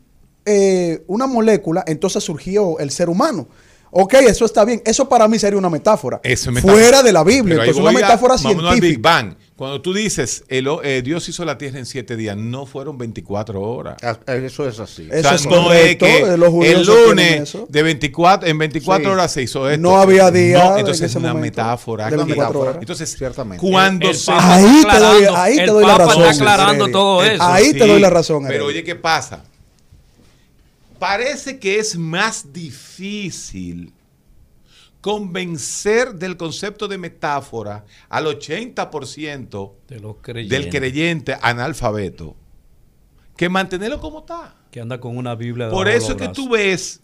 [0.46, 3.48] eh, una molécula, entonces surgió el ser humano.
[3.96, 4.82] Ok, eso está bien.
[4.86, 6.20] Eso para mí sería una metáfora.
[6.24, 6.74] Eso es metáfora.
[6.82, 7.58] Fuera de la Biblia.
[7.60, 8.36] Pero Entonces, una a- metáfora
[8.72, 9.00] al Big.
[9.00, 9.36] Bang.
[9.56, 13.62] Cuando tú dices, el, eh, Dios hizo la tierra en siete días, no fueron 24
[13.62, 13.98] horas.
[14.02, 15.08] Ah, Eso es así.
[15.12, 18.58] Eso o sea, es no correcto, es que eh, los el lunes de 24, en
[18.58, 19.12] 24 Sí.
[19.14, 19.80] horas se hizo esto.
[19.80, 22.06] No había día No, en entonces es una momento metáfora.
[22.06, 22.16] de aquí.
[22.26, 22.78] 24 horas.
[22.80, 23.62] Entonces, Ciertamente.
[23.66, 26.92] cuando El- el se- Ahí te doy- ahí te doy la razón, está aclarando Heredia.
[26.92, 27.44] todo Eh, eso.
[27.44, 29.44] Ahí te doy la razón, Pero oye, ¿qué pasa?
[31.04, 33.92] Parece que es más difícil
[35.02, 40.58] convencer del concepto de metáfora al 80% De los creyentes.
[40.58, 42.38] del creyente analfabeto
[43.36, 44.56] que mantenerlo como está.
[44.72, 47.02] Que anda con una Biblia Por de eso los que tú ves,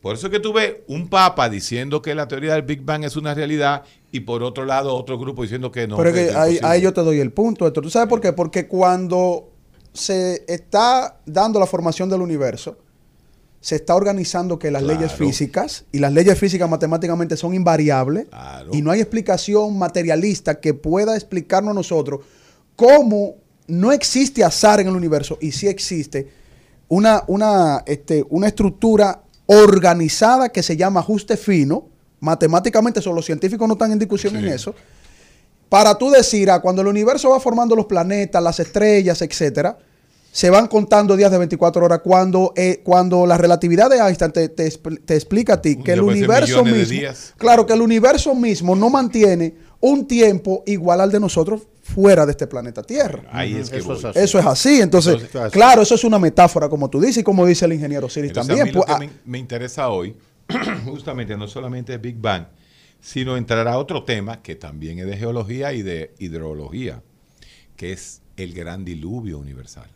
[0.00, 3.16] por eso que tú ves un papa diciendo que la teoría del Big Bang es
[3.16, 5.98] una realidad y por otro lado otro grupo diciendo que no.
[5.98, 7.84] Pero es que es ahí, ahí yo te doy el punto, Héctor.
[7.84, 8.32] ¿Tú sabes por qué?
[8.32, 9.52] Porque cuando
[9.92, 12.78] se está dando la formación del universo,
[13.62, 14.98] se está organizando que las Claro.
[15.00, 18.70] leyes físicas, y las leyes físicas matemáticamente son invariables, Claro.
[18.74, 22.20] y no hay explicación materialista que pueda explicarnos a nosotros
[22.76, 23.36] cómo
[23.68, 26.28] no existe azar en el universo, y sí existe
[26.88, 31.88] una, una, este, una estructura organizada que se llama ajuste fino.
[32.20, 34.74] Matemáticamente, eso, los científicos no están en discusión en eso
[35.68, 39.78] para tú decir, ah, cuando el universo va formando los planetas, las estrellas, etcétera,
[40.34, 42.00] se van contando días de 24 horas.
[42.02, 45.92] Cuando, eh, cuando la relatividad de Einstein te, te expl- te explica a ti que
[45.92, 47.02] el universo mismo,
[47.36, 52.30] claro, que el universo mismo no mantiene un tiempo igual al de nosotros fuera de
[52.32, 53.24] este planeta Tierra.
[53.30, 54.18] Ahí es que Eso es así.
[54.20, 54.80] Eso es así.
[54.80, 58.08] Entonces, Entonces- claro, eso es una metáfora, como tú dices, y como dice el ingeniero
[58.08, 58.62] Siris Entonces, también.
[58.62, 60.16] a mí lo Pues, que ah, me, me interesa hoy,
[60.86, 62.46] justamente no solamente Big Bang,
[63.02, 67.02] sino entrar a otro tema que también es de geología y de hidrología,
[67.76, 69.90] que es el gran diluvio universal.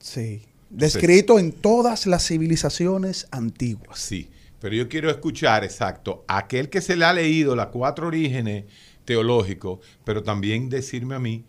[0.00, 0.42] Sí.
[0.70, 3.98] Descrito en todas las civilizaciones antiguas.
[3.98, 8.66] Sí, pero yo quiero escuchar, exacto, aquel que se le ha leído las cuatro orígenes
[9.04, 11.44] teológicos, pero también decirme a mí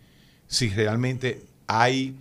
[0.48, 2.16] si realmente hay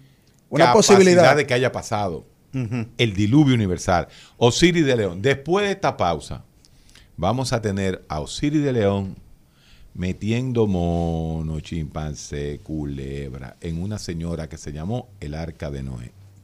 [0.50, 1.36] Una capacidad posibilidad.
[1.36, 4.08] de que haya pasado el diluvio universal.
[4.38, 6.44] Osiris de León, después de esta pausa,
[7.17, 9.15] vamos a tener a Osiris de León
[9.94, 16.12] metiendo mono, chimpancé, culebra en una señora que se llamó el Arca de Noé.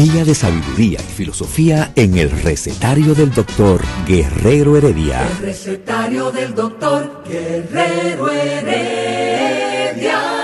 [0.00, 5.28] Día de sabiduría y filosofía en el recetario del doctor Guerrero Heredia.
[5.28, 10.39] El recetario del doctor Guerrero Heredia.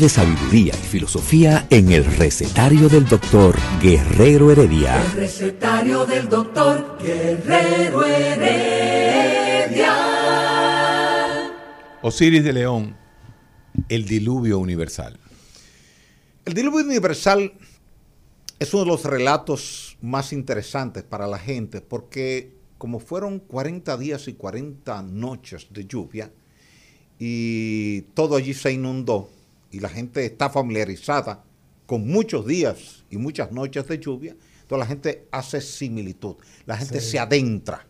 [0.00, 4.98] De sabiduría y filosofía en el recetario del doctor Guerrero Heredia.
[4.98, 9.94] El recetario del doctor Guerrero Heredia.
[12.00, 12.96] Osiris de León,
[13.90, 15.20] el diluvio universal.
[16.46, 17.52] El diluvio universal
[18.58, 24.28] es uno de los relatos más interesantes para la gente porque como fueron 40 días
[24.28, 26.32] y 40 noches de lluvia
[27.18, 29.28] y todo allí se inundó
[29.70, 31.44] y la gente está familiarizada
[31.86, 37.00] con muchos días y muchas noches de lluvia, entonces la gente hace similitud, la gente
[37.00, 37.86] se adentra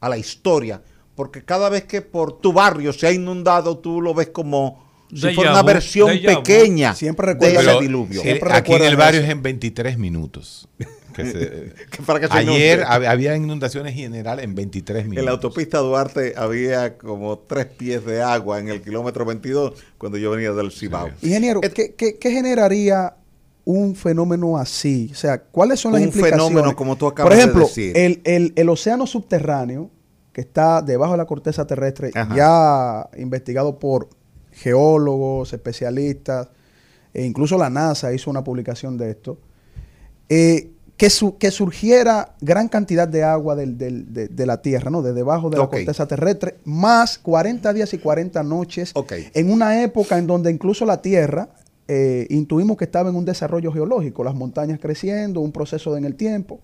[0.00, 0.82] a la historia
[1.14, 5.34] porque cada vez que por tu barrio se ha inundado tú lo ves como si
[5.34, 8.20] fuera una versión pequeña Siempre de ese diluvio.
[8.22, 9.26] Siempre aquí en el barrio eso.
[9.26, 10.68] es en 23 minutos.
[11.24, 13.06] que se- Que para que se ayer inunde.
[13.06, 15.18] había inundaciones generales en 23 minutos.
[15.20, 20.16] En la autopista Duarte había como tres pies de agua en el kilómetro 22 cuando
[20.18, 21.10] yo venía del Cibao.
[21.22, 23.14] Ingeniero, ¿qué, qué, qué generaría
[23.64, 25.10] un fenómeno así?
[25.12, 26.46] O sea, ¿cuáles son las Un implicaciones?
[26.48, 27.96] fenómeno como tú acabas Por de ejemplo, decir.
[27.96, 29.90] El, el- el océano subterráneo,
[30.32, 32.34] que está debajo de la corteza terrestre, Ajá.
[32.36, 34.08] ya investigado por
[34.52, 36.48] geólogos, especialistas,
[37.14, 39.38] e incluso la NASA hizo una publicación de esto,
[40.28, 44.90] eh, que, su- que surgiera gran cantidad de agua del- del- de, de la Tierra,
[44.90, 45.00] ¿no?
[45.00, 49.12] De debajo de la corteza terrestre, más 40 días y 40 noches, Ok.
[49.32, 51.48] en una época en donde incluso la Tierra,
[51.86, 56.16] eh, intuimos que estaba en un desarrollo geológico, las montañas creciendo, un proceso en el
[56.16, 56.60] tiempo.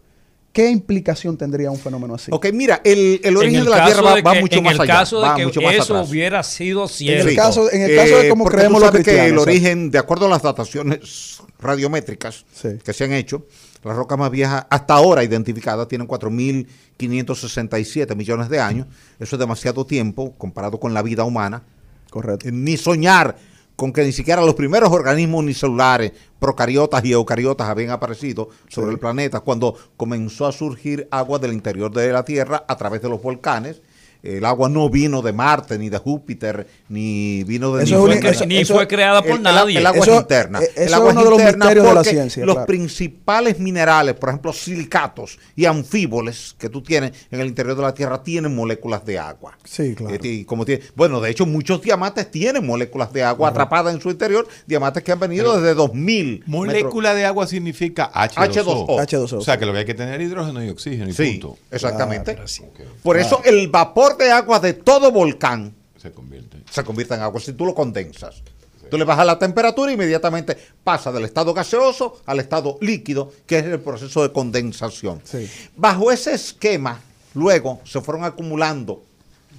[0.53, 2.31] ¿Qué implicación tendría un fenómeno así?
[2.33, 4.65] Ok, mira, el, el En origen el de la Tierra va, va que- mucho en
[4.65, 4.93] más el allá.
[4.95, 6.11] caso de que eso atrás.
[6.11, 7.35] hubiera sido En el cierto.
[7.37, 10.27] caso- en el caso de cómo porque creemos tú los que el origen, de acuerdo
[10.27, 12.69] a las dataciones radiométricas Sí.
[12.85, 13.47] que se han hecho,
[13.85, 18.87] las rocas más viejas hasta ahora identificadas tienen 4.567 millones de años.
[19.19, 21.63] Eso es demasiado tiempo comparado con la vida humana.
[22.11, 22.49] Correcto.
[22.49, 23.37] Eh, Ni soñar
[23.77, 28.99] con que ni siquiera los primeros organismos unicelulares, procariotas y eucariotas, habían aparecido sobre el
[28.99, 33.21] planeta cuando comenzó a surgir agua del interior de la Tierra a través de los
[33.21, 33.83] volcanes.
[34.25, 38.19] El agua no vino de Marte, ni de Júpiter, ni vino de Eso ningún- es
[38.21, 39.79] un- eso- ni eso- fue creada por el, nadie.
[39.79, 40.61] el agua Eso- es interna.
[40.61, 42.67] eso el es agua uno de los misterios de la porque ciencia, Los claro.
[42.67, 47.93] principales minerales, por ejemplo, silicatos y anfíboles que tú tienes en el interior de la
[47.95, 49.59] Tierra tienen moléculas de agua.
[49.65, 50.15] Sí, claro.
[50.15, 54.01] Eh, y como tiene, bueno, de hecho, muchos diamantes tienen moléculas de agua atrapadas en
[54.01, 56.41] su interior, diamantes que han venido desde 2000.
[56.47, 56.49] metros.
[56.49, 58.87] Molécula de agua significa H2O.
[58.89, 59.01] H2O.
[59.01, 59.39] H2O.
[59.39, 61.59] O sea que lo que hay que tener es hidrógeno y oxígeno y Sí, punto.
[61.71, 62.35] exactamente.
[62.35, 66.59] Pero Por eso el vapor de agua de todo volcán Se convierte.
[66.71, 68.43] se convierte en agua si tú lo condensas.
[68.91, 73.59] Tú le bajas la temperatura e inmediatamente pasa del estado gaseoso al estado líquido, que
[73.59, 75.21] es el proceso de condensación.
[75.25, 75.51] Sí.
[75.75, 77.01] Bajo ese esquema,
[77.33, 79.03] luego se fueron acumulando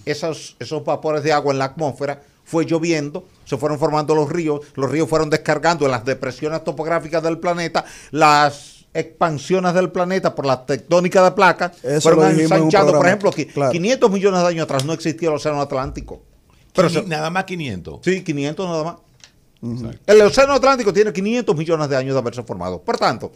[0.06, 4.62] esos, esos vapores de agua en la atmósfera, fue lloviendo, se fueron formando los ríos,
[4.76, 10.46] los ríos fueron descargando en las depresiones topográficas del planeta las expansiones del planeta por
[10.46, 12.94] la tectónica de placas Eso fueron lo dijimos en un ensanchando.
[12.94, 13.72] Por ejemplo, Claro.
[13.72, 16.24] 500 millones de años atrás no existía el océano Atlántico.
[16.74, 18.00] Pero se- nada más 500.
[18.04, 18.96] sí, 500 nada más.
[20.08, 22.82] El océano Atlántico tiene 500 millones de años de haberse formado.
[22.82, 23.32] Por tanto,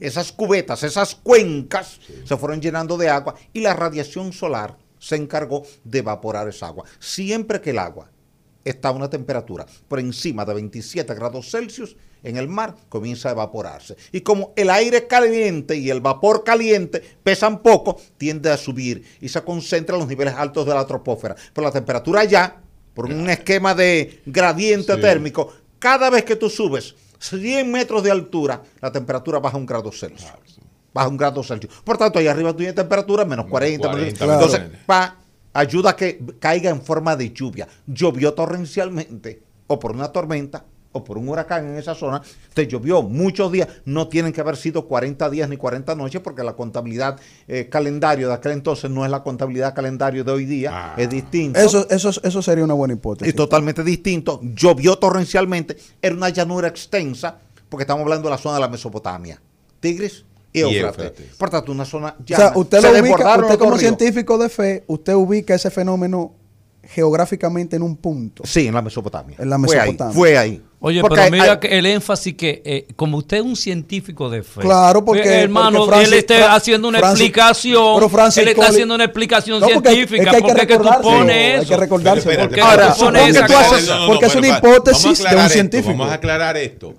[0.00, 5.62] esas cubetas, esas cuencas se fueron llenando de agua y la radiación solar se encargó
[5.84, 6.84] de evaporar esa agua.
[6.98, 8.10] Siempre que el agua
[8.64, 13.32] está a una temperatura por encima de 27 grados Celsius, en el mar comienza a
[13.32, 13.96] evaporarse.
[14.12, 19.28] Y como el aire caliente y el vapor caliente pesan poco, tiende a subir y
[19.28, 21.36] se concentra en los niveles altos de la troposfera.
[21.52, 22.60] Pero la temperatura ya,
[22.94, 25.00] por un esquema de gradiente Sí.
[25.00, 29.90] térmico, cada vez que tú subes 100 metros de altura, la temperatura baja un grado
[29.92, 30.32] Celsius.
[30.92, 31.72] Baja un grado Celsius.
[31.84, 33.88] Por tanto, ahí arriba tú tienes temperatura menos 40.
[33.92, 34.74] menos- 40, entonces, claro.
[34.86, 35.16] pa-
[35.52, 37.68] ayuda a que caiga en forma de lluvia.
[37.86, 42.22] Llovió torrencialmente, o por una tormenta, o por un huracán en esa zona,
[42.54, 46.42] te llovió muchos días, no tienen que haber sido 40 días ni 40 noches, porque
[46.42, 50.70] la contabilidad eh, calendario de aquel entonces no es la contabilidad calendario de hoy día,
[50.72, 50.94] Ah.
[50.96, 51.58] es distinto.
[51.60, 53.28] Eso, eso, eso sería una buena hipótesis.
[53.28, 54.40] Es totalmente distinto.
[54.42, 55.76] Llovió torrencialmente.
[56.00, 57.36] Era una llanura extensa,
[57.68, 59.40] porque estamos hablando de la zona de la Mesopotamia.
[59.80, 60.76] Tigris y Y.
[60.78, 61.36] Éufrates.
[61.36, 62.48] Por tanto, una zona O llana.
[62.48, 63.80] sea, usted Se lo ubica, usted como ríos.
[63.80, 66.32] científico de fe, usted ubica ese fenómeno
[66.82, 68.44] geográficamente en un punto.
[68.46, 69.36] Sí, en la Mesopotamia.
[69.38, 70.14] En la Fue ahí, Mesopotamia.
[70.14, 70.62] Fue ahí.
[70.80, 73.56] Oye, Porque pero hay- mira hay- que el énfasis que, eh, como usted es un
[73.56, 74.60] científico de fe.
[74.60, 77.94] Claro, porque- ve, hermano, porque Francis- él está Fra- haciendo una Francis- explicación.
[77.96, 80.22] pero Francis él está haciendo una explicación No, porque hay- científica.
[80.22, 81.68] es que hay que ¿Por qué que tú pones hay eso?
[81.68, 82.30] que recordárselo.
[82.30, 84.26] Espérate, ¿Por qué espérate, Ahora, espérate, supón espérate, que tú espérate, haces- no, no, porque
[84.26, 85.90] es una hipótesis de un aclarar esto, científico.
[85.90, 86.94] Vamos a aclarar esto.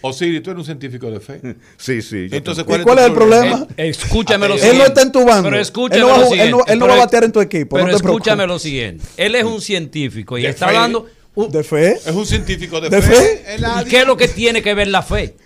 [0.00, 1.40] Osiris, tú eres un científico de fe.
[1.76, 2.28] Sí, sí.
[2.30, 3.66] Entonces, ¿Y cuál es el problema?
[3.76, 4.78] Eh, escúchame lo Él siguiente.
[4.82, 5.50] no está en tu bando.
[5.50, 6.72] Pero escúchame Él no va a lo ju- él no- siguiente.
[6.72, 8.46] él no va a Pero- batear en tu equipo, Pero escúchame preocupes.
[8.48, 9.04] lo siguiente.
[9.18, 10.74] Él es un científico y De está fe.
[10.74, 11.06] dando...
[11.46, 11.92] un- ¿De fe?
[12.04, 13.44] Es un científico de, ¿De fe.
[13.82, 15.36] ¿Y qué es lo que tiene que ver la fe?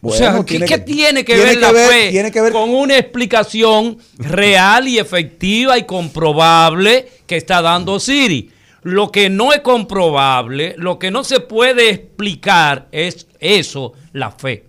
[0.00, 2.30] o Bueno, sea, ¿qué, tiene que- tiene que tiene ver que la ver- fe tiene
[2.30, 8.50] que ver- con una explicación real y efectiva y comprobable que está dando Siri?
[8.82, 14.64] Lo que no es comprobable, lo que no se puede explicar es eso, la fe.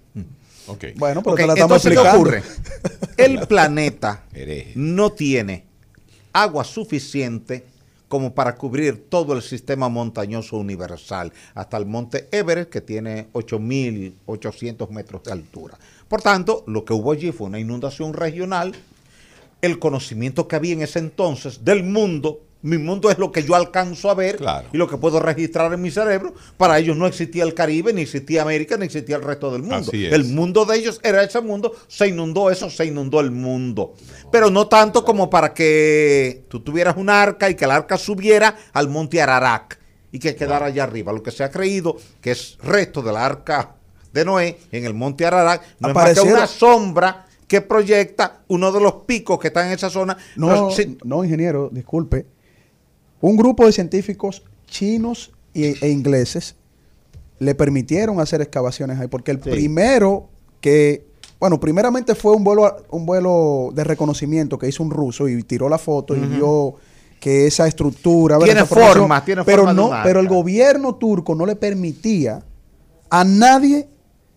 [0.95, 2.19] Bueno, pero Ok, te la estamos entonces, ¿qué explicando.
[2.19, 2.43] ocurre?
[3.17, 4.23] El planeta
[4.75, 5.63] no tiene
[6.34, 7.65] agua suficiente
[8.10, 14.89] como para cubrir todo el sistema montañoso universal, hasta el monte Everest, que tiene 8.800
[14.89, 15.80] metros de altura.
[16.10, 18.74] Por tanto, lo que hubo allí fue una inundación regional.
[19.62, 23.56] El conocimiento que había en ese entonces del mundo, mi mundo es lo que yo
[23.56, 24.67] alcanzo a ver Claro.
[24.74, 26.34] y lo que puedo registrar en mi cerebro.
[26.58, 29.89] Para ellos no existía el Caribe, ni existía América, ni existía el resto del mundo.
[29.93, 33.93] El mundo de ellos era ese mundo, se inundó eso, se inundó el mundo.
[34.32, 38.56] Pero no tanto como para que tú tuvieras un arca y que el arca subiera
[38.74, 39.76] al monte Ararat
[40.12, 41.13] y que quedara allá arriba.
[41.13, 43.76] Lo que se ha creído que es resto del arca
[44.12, 48.41] de Noé en el monte Ararat no es más que Apareciera- una sombra que proyecta
[48.50, 50.17] uno de los picos que está en esa zona.
[50.36, 50.69] No,
[51.06, 52.26] no, ingeniero, disculpe.
[53.21, 56.55] Un grupo de científicos chinos y- e ingleses
[57.39, 59.49] le permitieron hacer excavaciones ahí, porque el Sí.
[59.49, 60.29] primero
[60.62, 61.05] que,
[61.39, 65.69] bueno, primeramente fue un vuelo, un vuelo de reconocimiento que hizo un ruso y tiró
[65.69, 66.75] la foto y vio
[67.19, 68.38] que esa estructura.
[68.39, 72.43] Tiene forma, tiene pero forma no, pero el gobierno turco no le permitía
[73.10, 73.88] a nadie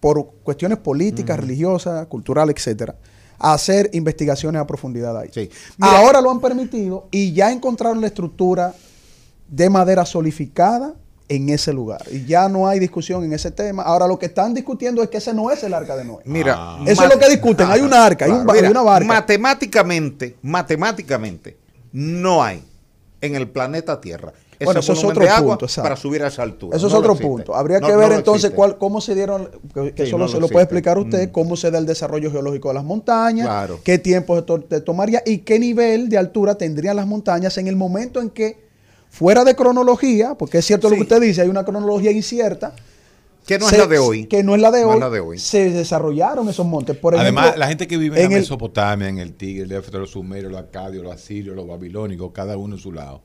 [0.00, 2.96] por cuestiones políticas, religiosas, culturales, etcétera,
[3.42, 5.28] a hacer investigaciones a profundidad ahí.
[5.32, 5.50] Sí.
[5.76, 8.72] Mira- Ahora lo han permitido y ya encontraron la estructura
[9.48, 10.94] de madera solidificada
[11.28, 12.02] en ese lugar.
[12.10, 13.82] Y ya no hay discusión en ese tema.
[13.82, 16.22] Ahora lo que están discutiendo es que ese no es el arca de Noé.
[16.24, 16.84] Mira, Ah.
[16.86, 17.66] Eso es lo que discuten.
[17.70, 19.06] Hay una arca, hay un hay una barca.
[19.08, 21.56] Matemáticamente, matemáticamente,
[21.92, 22.62] no hay
[23.20, 26.28] en el planeta Tierra ese Bueno, eso es otro de agua punto, para subir a
[26.28, 26.76] esa altura.
[26.76, 27.54] Eso es No otro punto.
[27.54, 30.24] Habría No- que ver entonces cuál, cómo se dieron, que, que Sí, eso no lo-
[30.26, 31.32] lo se lo puede explicar usted, Mm.
[31.32, 33.80] cómo se da el desarrollo geológico de las montañas, Claro.
[33.84, 37.66] qué tiempo se to- te tomaría y qué nivel de altura tendrían las montañas en
[37.68, 38.62] el momento en que,
[39.10, 42.74] fuera de cronología, porque es cierto lo que usted dice, hay una cronología incierta.
[43.46, 44.26] Que no se- es la de hoy.
[44.26, 45.36] Que no es la de, No hoy, es la de hoy.
[45.38, 46.96] Se desarrollaron esos montes.
[46.96, 49.64] Por ejemplo, Además, la gente que vive en, en la el- Mesopotamia, en el Tigre,
[49.64, 53.20] el Éfeso, los sumerios, los acadios, los asirios, los babilónicos, cada uno en su lado.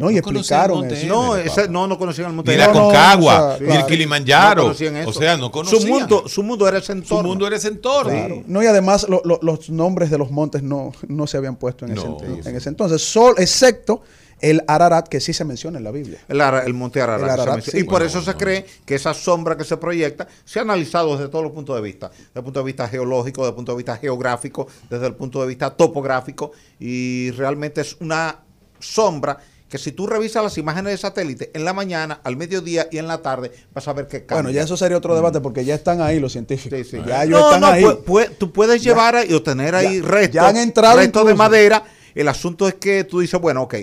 [0.00, 1.60] No, y no conocían explicaron eso.
[1.66, 3.86] No, no, no conocían el monte Ni la No, no, Concagua, o sea, ni el.
[3.86, 4.62] Kilimanjaro.
[4.62, 5.10] conocían eso.
[5.10, 5.80] o sea, no conocían.
[5.82, 7.22] Su mundo, su mundo era ese entorno.
[7.22, 8.10] Su mundo era ese entorno.
[8.10, 8.42] Claro.
[8.46, 11.84] No, y además lo- lo- los nombres de los montes no, no se habían puesto
[11.84, 12.48] en, No, ese, en- sí.
[12.48, 14.02] en ese entonces, sol, excepto
[14.40, 16.18] el Ararat, que sí se menciona en la Biblia.
[16.26, 17.56] El, Ara- el monte Ararat.
[17.58, 17.70] El sí.
[17.80, 18.38] y por Bueno, eso se no.
[18.38, 21.82] cree que esa sombra que se proyecta se ha analizado desde todos los puntos de
[21.82, 22.08] vista.
[22.08, 25.42] Desde el punto de vista geológico, desde el punto de vista geográfico, desde el punto
[25.42, 26.52] de vista topográfico.
[26.78, 28.38] Y realmente es una
[28.78, 29.36] sombra
[29.70, 33.06] que si tú revisas las imágenes de satélite en la mañana, al mediodía y en
[33.06, 34.42] la tarde, vas a ver que cambia.
[34.42, 36.76] Bueno, ya eso sería otro debate porque ya están ahí los científicos.
[36.78, 37.02] Sí, sí.
[37.06, 37.84] Ya ellos no, están no, ahí.
[37.84, 41.24] pu- pu- tú puedes llevar ahí y obtener ahí ya- restos, ya han entrado restos
[41.26, 41.84] de madera.
[42.14, 43.76] El asunto es que tú dices, bueno, ok,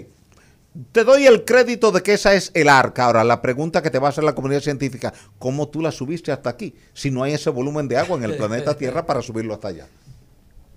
[0.91, 3.05] te doy el crédito de que esa es el arca.
[3.05, 6.31] Ahora, la pregunta que te va a hacer la comunidad científica, ¿cómo tú la subiste
[6.33, 6.75] hasta aquí?
[6.93, 9.87] Si no hay ese volumen de agua en el planeta Tierra para subirlo hasta allá.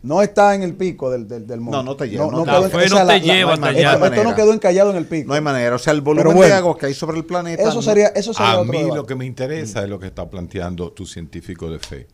[0.02, 1.76] No está en el pico del, del, del monte.
[1.76, 3.66] No, no te lleva, no te- quedó- La fe o sea, no te lleva hasta
[3.70, 3.92] esto- allá.
[4.06, 5.28] Esto, No no quedó encallado en el pico.
[5.28, 5.74] No hay manera.
[5.76, 7.62] O sea, el volumen bueno, de agua que hay sobre el planeta.
[7.62, 8.96] Eso no- sería, eso sería A otro mí debate.
[8.96, 12.06] lo que me interesa es lo que está planteando tu científico de fe.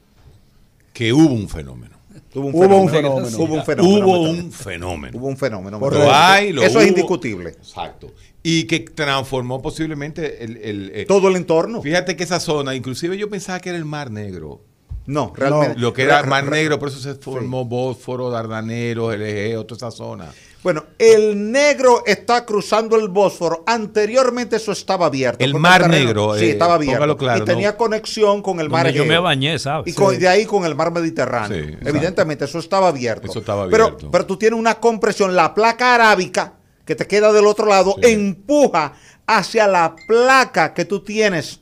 [0.93, 1.95] Que hubo un fenómeno.
[2.34, 2.80] Hubo un Hubo fenómeno.
[2.82, 3.39] un fenómeno.
[3.39, 3.89] Hubo un fenómeno.
[4.09, 5.18] Hubo un fenómeno.
[5.18, 5.78] Hubo un fenómeno.
[5.80, 6.07] Correcto.
[6.07, 7.51] Lo hay, lo Eso es indiscutible.
[7.51, 8.09] Exacto.
[8.43, 10.57] Y que transformó posiblemente el...
[10.57, 11.82] el- eh, Todo el entorno.
[11.82, 14.62] Fíjate que esa zona, inclusive yo pensaba que era el Mar Negro.
[15.07, 15.78] No, realmente.
[15.78, 19.96] Lo que era Mar Negro, por eso se formó Bósforo, Dardaneros, el Egeo, toda esa
[19.96, 20.26] zona.
[20.62, 23.62] Bueno, el negro está cruzando el Bósforo.
[23.68, 25.44] Anteriormente eso estaba abierto.
[25.44, 27.16] El Mar Negro, Sí, eh, estaba abierto.
[27.16, 27.76] claro, y tenía ¿no?
[27.76, 29.14] conexión con el mar Donde yo Egeo.
[29.14, 29.86] me bañé, ¿sabes?
[29.86, 30.20] Y con- Sí.
[30.20, 31.64] de ahí con el mar Mediterráneo.
[31.64, 31.76] Sí.
[31.86, 33.28] Evidentemente, eso estaba abierto.
[33.30, 34.11] Eso estaba Pero, abierto.
[34.11, 35.36] pero tú tienes una compresión.
[35.36, 36.54] La placa arábica
[36.84, 38.11] que te queda del otro lado Sí.
[38.11, 38.94] empuja
[39.26, 41.61] hacia la placa que tú tienes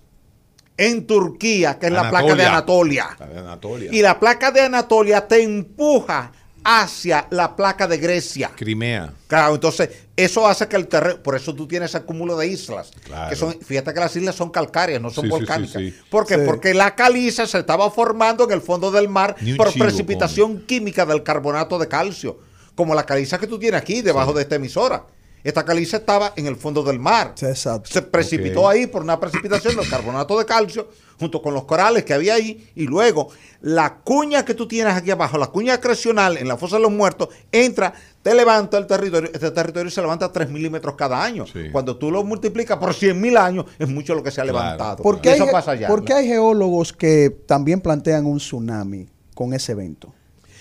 [0.77, 3.16] en Turquía, que es la placa de Anatolia.
[3.18, 3.91] La de Anatolia.
[3.93, 6.33] Y la placa de Anatolia te empuja
[6.66, 8.51] hacia la placa de Grecia.
[8.57, 9.12] Crimea.
[9.27, 12.91] Claro, entonces eso hace que el terreno, por eso tú tienes ese cúmulo de islas,
[13.05, 13.29] Claro.
[13.29, 15.83] que son, fíjate que las islas son calcáreas, no son Sí, sí, sí, volcánicas.
[15.83, 15.95] sí.
[16.11, 16.37] ¿Por qué?
[16.37, 16.41] Sí.
[16.47, 21.05] Porque la caliza se estaba formando en el fondo del mar por chivo precipitación química
[21.05, 22.39] del carbonato de calcio,
[22.75, 25.05] como la caliza que tú tienes aquí debajo de esta emisora.
[25.45, 27.34] Esta caliza estaba en el fondo del mar.
[27.42, 27.90] Exacto.
[27.92, 30.88] Se precipitó ahí por una precipitación del carbonato de calcio
[31.20, 33.28] junto con los corales que había ahí y luego
[33.61, 36.90] la cuña que tú tienes aquí abajo, la cuña acrecional en la fosa de los
[36.90, 37.92] muertos, entra,
[38.22, 41.47] te levanta el territorio, este territorio se levanta 3 milímetros cada año.
[41.47, 41.70] Sí.
[41.70, 44.59] Cuando tú lo multiplicas por 100 mil años, es mucho lo que se ha Claro.
[44.59, 45.03] levantado.
[45.03, 45.88] ¿Por Y qué, hay, eso pasa allá.
[45.88, 50.12] por qué hay geólogos que también plantean un tsunami con ese evento?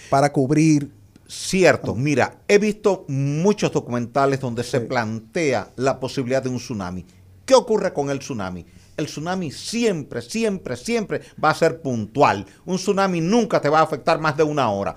[0.10, 0.92] Para cubrir.
[1.28, 7.06] Cierto, mira, he visto muchos documentales donde se plantea la posibilidad de un tsunami.
[7.46, 8.66] ¿Qué ocurre con el tsunami?
[8.96, 12.46] El tsunami siempre, siempre, siempre va a ser puntual.
[12.66, 14.96] Un tsunami nunca te va a afectar más de una hora.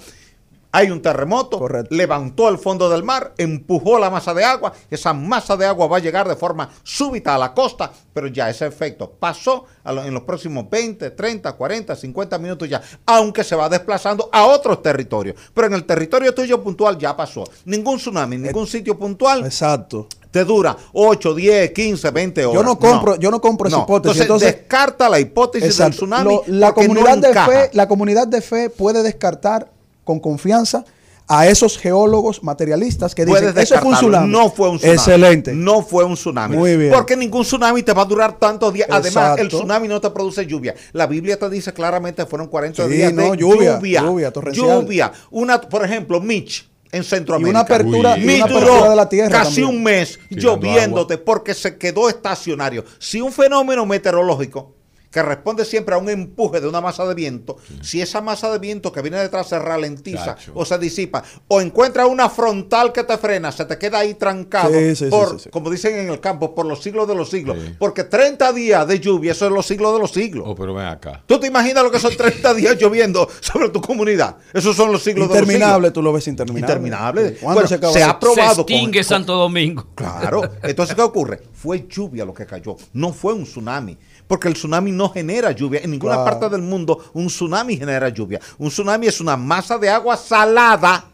[0.77, 1.95] Hay un terremoto, Correcto.
[1.95, 5.97] levantó el fondo del mar, empujó la masa de agua, esa masa de agua va
[5.97, 10.13] a llegar de forma súbita a la costa, pero ya ese efecto pasó lo- en
[10.13, 15.35] los próximos 20, 30, 40, 50 minutos ya, aunque se va desplazando a otros territorios.
[15.55, 17.45] Pero en el territorio tuyo puntual ya pasó.
[17.65, 20.09] Ningún tsunami, ningún sitio puntual Exacto.
[20.31, 22.55] te dura 8, 10, 15, 20 horas.
[22.55, 25.97] Yo no compro- yo no compro esa hipótesis, Entonces, entonces- descarta la hipótesis del Exacto.
[25.97, 26.35] tsunami.
[26.35, 29.71] Lo- la, no comunidad de fe, la comunidad de fe puede descartar
[30.07, 30.85] con confianza
[31.29, 34.33] a esos geólogos materialistas que dicen Puedes eso fue un tsunami.
[34.33, 34.97] No fue un tsunami.
[34.97, 35.53] Excelente.
[35.53, 36.57] No fue un tsunami.
[36.57, 36.93] Muy bien.
[36.93, 38.89] Porque ningún tsunami te va a durar tantos días.
[38.89, 40.77] Además, el tsunami no te produce lluvia.
[40.93, 44.03] La Biblia te dice claramente que fueron 40 Sí, días no, de lluvia, lluvia.
[44.03, 44.83] lluvia torrencial.
[44.83, 45.13] Lluvia.
[45.33, 47.51] Una, por ejemplo, Mitch en y Centroamérica.
[47.51, 49.31] una apertura, y una de la tierra.
[49.41, 49.77] casi también.
[49.79, 52.85] un mes Tirando lloviéndote porque se quedó estacionario.
[53.01, 54.76] Si un fenómeno meteorológico
[55.17, 58.59] que responde siempre a un empuje de una masa de viento, si esa masa de
[58.59, 63.17] viento que viene detrás se ralentiza o se disipa, o encuentra una frontal que te
[63.17, 65.49] frena, se te queda ahí trancado, Sí, sí, sí, por, sí, sí.
[65.51, 67.57] como dicen en el campo, por los siglos de los siglos.
[67.59, 67.75] Sí.
[67.79, 70.45] Porque 30 días de lluvia, eso es los siglos de los siglos.
[70.47, 71.23] Oh, pero ven acá.
[71.25, 74.37] ¿Tú te imaginas lo que son 30 días lloviendo sobre tu comunidad?
[74.53, 75.55] Esos son los siglos de los siglos.
[75.55, 76.61] Interminable, tú lo ves interminable.
[76.75, 77.37] Interminable.
[77.41, 79.87] ¿Cuándo Bueno, se acaba se ha probado Se extingue con- Santo Domingo.
[79.95, 80.43] Claro.
[80.63, 81.41] Entonces, ¿qué ocurre?
[81.55, 83.97] Fue lluvia lo que cayó, no fue un tsunami.
[84.27, 85.81] Porque el tsunami no genera lluvia.
[85.83, 86.31] En ninguna Claro.
[86.31, 88.41] parte del mundo un tsunami genera lluvia.
[88.59, 91.05] Un tsunami es una masa de agua salada,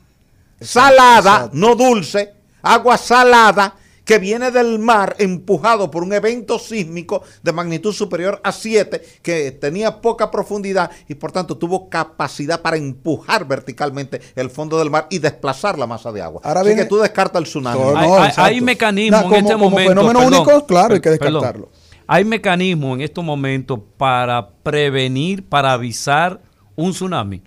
[0.60, 1.50] salada, exacto.
[1.56, 2.32] no dulce,
[2.62, 8.50] agua salada que viene del mar empujado por un evento sísmico de magnitud superior a
[8.50, 14.76] 7 que tenía poca profundidad y por tanto tuvo capacidad para empujar verticalmente el fondo
[14.78, 16.40] del mar y desplazar la masa de agua.
[16.44, 17.78] Ahora Así viene- que tú descartas el tsunami.
[17.78, 18.42] No, Hay- no, hay, exacto.
[18.42, 19.90] hay mecanismos Nah, como- en este como momento.
[19.90, 21.66] fenómeno perdón, único, claro, hay que perdón.
[22.06, 26.40] Hay mecanismos en estos momentos para prevenir, para avisar
[26.76, 27.42] un tsunami.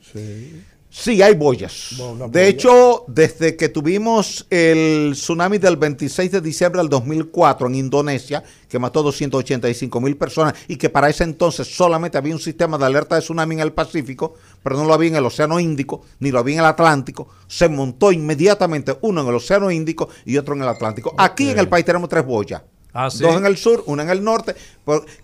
[0.98, 1.96] Sí, hay boyas.
[1.98, 2.48] Bueno, de boya.
[2.48, 8.80] hecho, desde que tuvimos el tsunami del 26 de diciembre del 2004 en Indonesia, que
[8.80, 13.16] mató 285 mil personas y que para ese entonces solamente había un sistema de alerta
[13.16, 16.40] de tsunami en el Pacífico, pero no lo había en el Océano Índico, ni lo
[16.40, 20.62] había en el Atlántico, se montó inmediatamente uno en el Océano Índico y otro en
[20.62, 21.14] el Atlántico.
[21.18, 22.62] Aquí en el país tenemos tres boyas.
[22.98, 23.22] Ah, ¿sí?
[23.22, 24.56] Dos en el sur, una en el norte,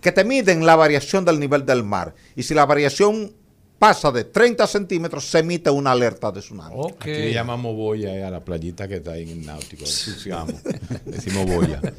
[0.00, 2.14] que te miden la variación del nivel del mar.
[2.36, 3.32] Y si la variación
[3.78, 6.74] pasa de 30 centímetros, se emite una alerta de tsunami.
[6.76, 7.00] Ok.
[7.00, 9.84] Aquí le llamamos boya eh, a la playita que está ahí en el náutico.
[11.06, 11.80] Decimos boya.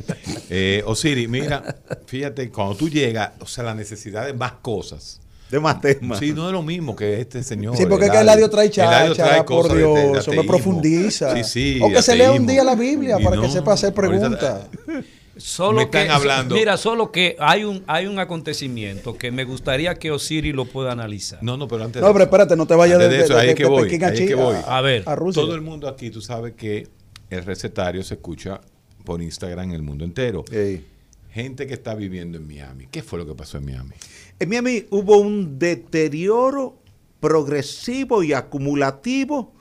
[0.55, 5.19] Eh, Osiris, mira, fíjate, cuando tú llegas, o sea, la necesidad de más cosas.
[5.49, 6.19] De más temas.
[6.19, 7.75] Sí, no es lo mismo que este señor.
[7.75, 10.31] Sí, porque es que Eladio trae Eladio trae cháchara, por cosas de- de Dios, eso
[10.33, 11.35] me profundiza.
[11.35, 11.79] Sí, sí.
[11.81, 14.01] O que se lea un día la Biblia Y para que no, sepa hacer ahorita-
[14.37, 14.61] preguntas.
[15.35, 16.55] Solo Me están que, hablando.
[16.55, 20.91] Mira, solo que hay un, hay un acontecimiento que me gustaría que Osiris lo pueda
[20.91, 21.39] analizar.
[21.41, 23.33] No, no, pero antes No, de pero eso- espérate, no te vayas de, de eso,
[23.33, 24.55] de- ahí de- es que de voy, ahí es que voy.
[24.67, 25.41] A ver, a Rusia.
[25.41, 26.87] Todo el mundo aquí, tú sabes que
[27.31, 28.61] el recetario se escucha
[29.03, 30.45] por Instagram en el mundo entero.
[30.51, 30.85] Ey.
[31.31, 32.87] Gente que está viviendo en Miami.
[32.91, 33.95] ¿Qué fue lo que pasó en Miami?
[34.39, 36.77] En Miami hubo un deterioro
[37.19, 39.51] progresivo y acumulativo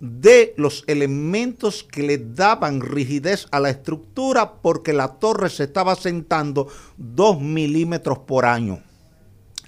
[0.00, 5.96] de los elementos que le daban rigidez a la estructura porque la torre se estaba
[5.96, 8.80] sentando dos milímetros por año.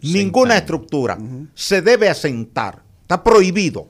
[0.03, 1.18] Ninguna estructura
[1.55, 2.83] se debe asentar.
[3.03, 3.89] Está prohibido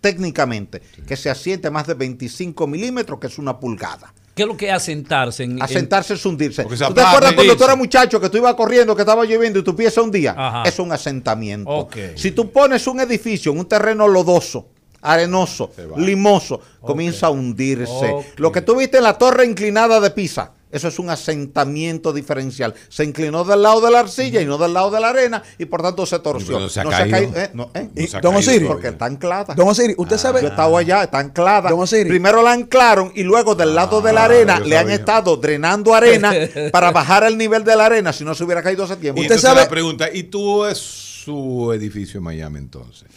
[0.00, 4.12] técnicamente que se asiente más de 25 milímetros, que es una pulgada.
[4.34, 5.44] ¿Qué es lo que es asentarse?
[5.44, 6.64] En, en- Asentarse es hundirse.
[6.64, 9.62] ¿Tú te acuerdas cuando tú eras muchacho que tú ibas corriendo, que estaba lloviendo y
[9.62, 10.34] tu pie se hundía?
[10.36, 10.62] Ajá.
[10.68, 11.70] Es un asentamiento.
[12.16, 14.68] Si tú pones un edificio en un terreno lodoso,
[15.02, 18.14] arenoso, limoso, comienza a hundirse.
[18.36, 22.72] Lo que tú viste en la torre inclinada de Pisa, eso es un asentamiento diferencial.
[22.88, 25.66] Se inclinó del lado de la arcilla y no del lado de la arena y
[25.66, 26.58] por tanto se torció.
[26.58, 27.36] no se ha caído.
[27.36, 27.90] eh, no, eh.
[27.94, 28.68] No se ha don Osiris.
[28.68, 29.54] Porque está anclada.
[29.54, 30.40] Don Osiris, usted sabe.
[30.40, 31.68] Yo estaba allá, está anclada.
[31.68, 32.06] Don Osiris.
[32.08, 35.94] Primero la anclaron y luego del lado de la Ah, arena le han estado drenando
[35.94, 36.32] arena
[36.72, 39.20] para bajar el nivel de la arena si no se hubiera caído hace tiempo.
[39.20, 43.08] Y Usted sabe- la pregunta, ¿y tú es su edificio en Miami entonces?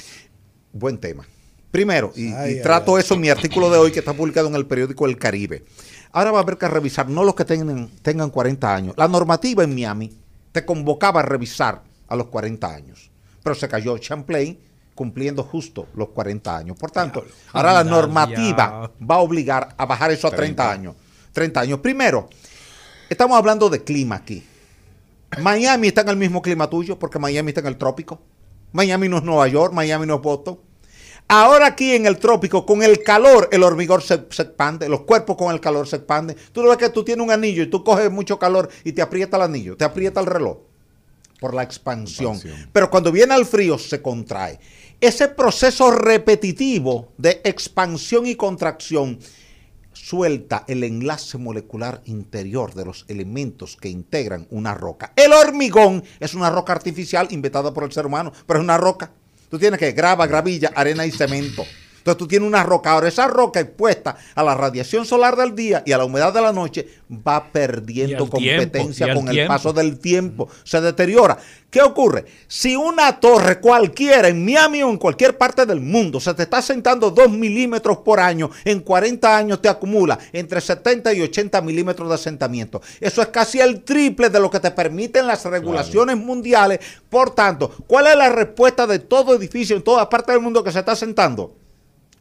[0.74, 1.26] Buen tema.
[1.76, 3.02] Primero, y, Ay, y ay, trato ay.
[3.02, 5.66] eso en mi artículo de hoy que está publicado en el periódico El Caribe.
[6.14, 8.96] Ahora va a haber que revisar, no los que tengan, tengan 40 años.
[8.96, 10.18] La normativa en Miami
[10.54, 13.12] te convocaba a revisar a los 40 años,
[13.44, 14.58] pero se cayó Champlain
[14.96, 16.78] cumpliendo justo los 40 años.
[16.78, 20.72] Por tanto, ahora la normativa va a obligar a bajar eso a 30 30.
[20.72, 20.96] años.
[21.34, 21.80] 30 años.
[21.80, 22.30] Primero,
[23.10, 24.46] estamos hablando de clima aquí.
[25.42, 28.22] Miami está en el mismo clima tuyo porque Miami está en el trópico.
[28.72, 30.58] Miami no es Nueva York, Miami no es Boston.
[31.28, 35.36] Ahora aquí en el trópico, con el calor, el hormigón se, se expande, los cuerpos
[35.36, 36.38] con el calor se expanden.
[36.52, 39.02] Tú no ves que tú tienes un anillo y tú coges mucho calor y te
[39.02, 40.58] aprieta el anillo, te aprieta el reloj
[41.40, 42.36] por la expansión.
[42.36, 42.70] Expansión.
[42.72, 44.60] Pero cuando viene al frío se contrae.
[45.02, 49.20] Ese proceso repetitivo de expansión y contracción
[49.94, 55.14] suelta el enlace molecular interior de los elementos que integran una roca.
[55.16, 59.12] El hormigón es una roca artificial inventada por el ser humano, pero es una roca.
[59.50, 61.66] Tú tienes que grava, gravilla, arena y cemento.
[62.06, 62.92] Entonces tú tienes una roca.
[62.92, 66.40] Ahora esa roca expuesta a la radiación solar del día y a la humedad de
[66.40, 69.52] la noche va perdiendo competencia tiempo, con el tiempo.
[69.52, 70.48] paso del tiempo.
[70.64, 71.36] Se deteriora.
[71.72, 72.26] ¿Qué ocurre?
[72.48, 76.62] Si una torre cualquiera en Miami o en cualquier parte del mundo se te está
[76.62, 82.08] sentando 2 milímetros por año, en 40 años te acumula entre 70 y 80 milímetros
[82.08, 82.84] de asentamiento.
[83.02, 86.82] Eso es casi el triple de lo que te permiten las regulaciones mundiales.
[87.10, 90.72] Por tanto, ¿cuál es la respuesta de todo edificio en toda parte del mundo que
[90.72, 91.65] se está asentando?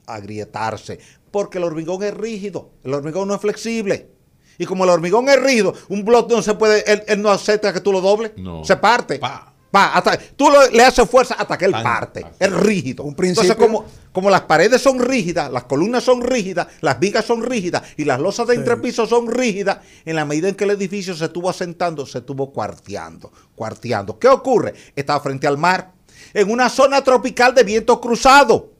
[0.07, 0.99] Agrietarse,
[1.31, 4.11] porque el hormigón es rígido, el hormigón no es flexible.
[4.59, 7.73] Y como el hormigón es rígido, un bloque no se puede, él, él no acepta
[7.73, 8.65] que tú lo dobles, No.
[8.65, 9.19] se parte.
[9.19, 9.51] Pa.
[9.73, 13.03] Pa, hasta, tú lo- le haces fuerza hasta que él Tan- parte, es rígido.
[13.03, 17.25] Un principio- Entonces, como, como las paredes son rígidas, las columnas son rígidas, las vigas
[17.25, 20.71] son rígidas y las losas de entrepiso son rígidas, en la medida en que el
[20.71, 24.17] edificio se estuvo asentando, se estuvo cuarteando, cuarteando.
[24.17, 24.75] ¿Qué ocurre?
[24.95, 25.91] Estaba frente al mar,
[26.33, 28.74] en una zona tropical de viento cruzado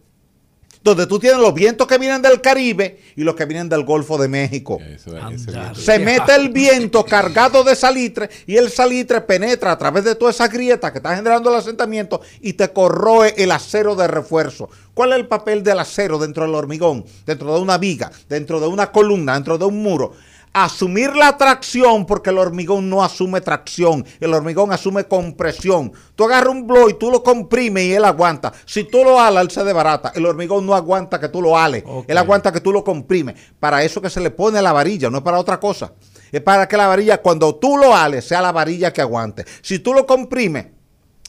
[0.85, 4.19] donde tú tienes los vientos que vienen del Caribe y los que vienen del Golfo
[4.19, 4.79] de México.
[4.81, 5.13] Eso.
[5.75, 10.31] Se mete el viento cargado de salitre y el salitre penetra a través de toda
[10.31, 14.69] esa grieta que está generando el asentamiento y te corroe el acero de refuerzo.
[14.93, 17.07] ¿Cuál es el papel del acero dentro del hormigón?
[17.25, 20.13] Dentro de una viga, dentro de una columna, dentro de un muro.
[20.57, 25.93] Asumir la tracción porque el hormigón no asume tracción, el hormigón asume compresión.
[26.15, 28.53] Tú agarras un blow y tú lo comprimes y él aguanta.
[28.65, 30.13] Si tú lo alas, él se desbarata.
[30.15, 33.35] El hormigón no aguanta que tú lo ales, él aguanta que tú lo comprimes.
[33.59, 35.93] Para eso que se le pone la varilla, no es para otra cosa.
[36.31, 39.45] Es para que la varilla, cuando tú lo ales, sea la varilla que aguante.
[39.61, 40.67] Si tú lo comprimes,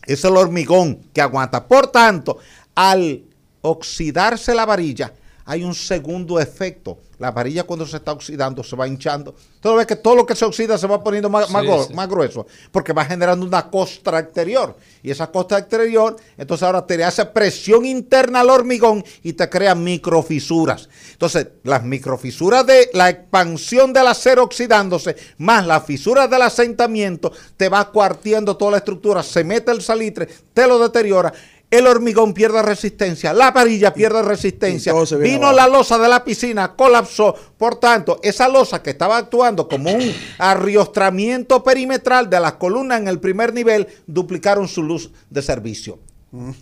[0.05, 1.67] es el hormigón que aguanta.
[1.67, 2.38] Por tanto,
[2.76, 3.23] al
[3.61, 5.13] oxidarse la varilla,
[5.46, 6.98] hay un segundo efecto.
[7.18, 9.34] La varilla cuando se está oxidando se va hinchando.
[9.62, 11.88] Tú ves que todo lo que se oxida se va poniendo más, más, Sí, gro-
[11.88, 11.93] sí.
[11.93, 14.76] más grueso, porque va generando una costra exterior.
[15.02, 19.74] Y esa costra exterior, entonces ahora te hace presión interna al hormigón y te crea
[19.76, 20.89] microfisuras.
[21.14, 27.70] Entonces, las microfisuras de la expansión del acero oxidándose, más las fisuras del asentamiento, te
[27.70, 31.32] va cuarteando toda la estructura, se mete el salitre, te lo deteriora.
[31.78, 35.55] El hormigón pierde resistencia, la varilla pierde resistencia, vino abajo.
[35.55, 37.36] la losa de la piscina, colapsó.
[37.57, 43.07] Por tanto, esa losa que estaba actuando como un arriostramiento perimetral de las columnas en
[43.07, 45.99] el primer nivel, duplicaron su luz de servicio.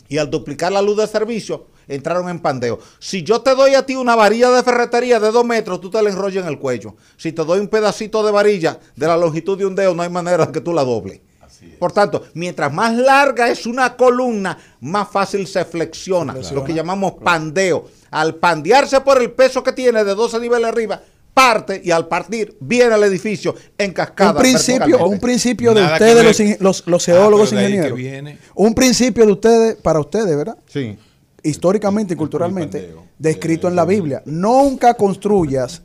[0.08, 2.80] Y al duplicar la luz de servicio, entraron en pandeo.
[3.00, 6.02] Si yo te doy a ti una varilla de ferretería de dos metros, tú te
[6.02, 6.96] la enrollas en el cuello.
[7.18, 10.10] Si te doy un pedacito de varilla de la longitud de un dedo, no hay
[10.10, 11.22] manera de que tú la dobles.
[11.80, 17.14] Por tanto, mientras más larga es una columna, más fácil se flexiona, lo que llamamos
[17.24, 17.86] pandeo.
[18.12, 21.02] Al pandearse por el peso que tiene de 12 niveles arriba,
[21.34, 24.32] parte y al partir viene el edificio en cascada.
[24.34, 25.14] un principio, verticalmente.
[25.16, 28.00] un principio de Nada ustedes, los, ing- los, los Ah, geólogos que ingenieros.
[28.54, 30.58] Un principio de ustedes, para ustedes, ¿verdad?
[30.68, 30.96] Sí.
[31.42, 34.22] Históricamente y culturalmente, descrito en la Biblia.
[34.26, 35.82] Nunca construyas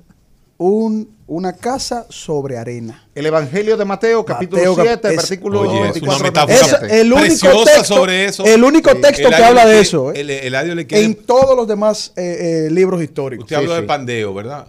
[0.58, 3.06] un, una casa sobre arena.
[3.14, 6.24] El Evangelio de Mateo, capítulo Mateo, cap- 7, es- versículo Oye, es una 24.
[6.24, 6.56] metáfora
[6.86, 8.44] Es el único preciosa texto, sobre eso.
[8.46, 9.00] el único Sí.
[9.02, 10.20] texto que habla le de eso, ¿eh?
[10.20, 13.44] el- Eladio le quiere- En todos los demás eh, eh, libros históricos.
[13.44, 13.86] Usted habló Sí, de sí.
[13.86, 14.66] pandeo, ¿verdad?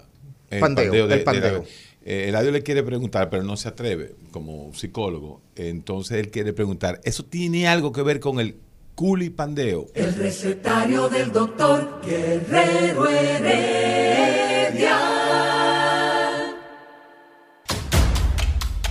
[0.49, 1.63] El Pandeo, de- el de la- pandeo.
[2.05, 5.41] eh, Eladio le quiere preguntar, pero no se atreve como psicólogo.
[5.55, 8.57] Entonces él quiere preguntar, ¿eso tiene algo que ver con el
[8.95, 9.87] culipandeo?
[9.93, 14.97] El recetario del doctor Guerrero Heredia.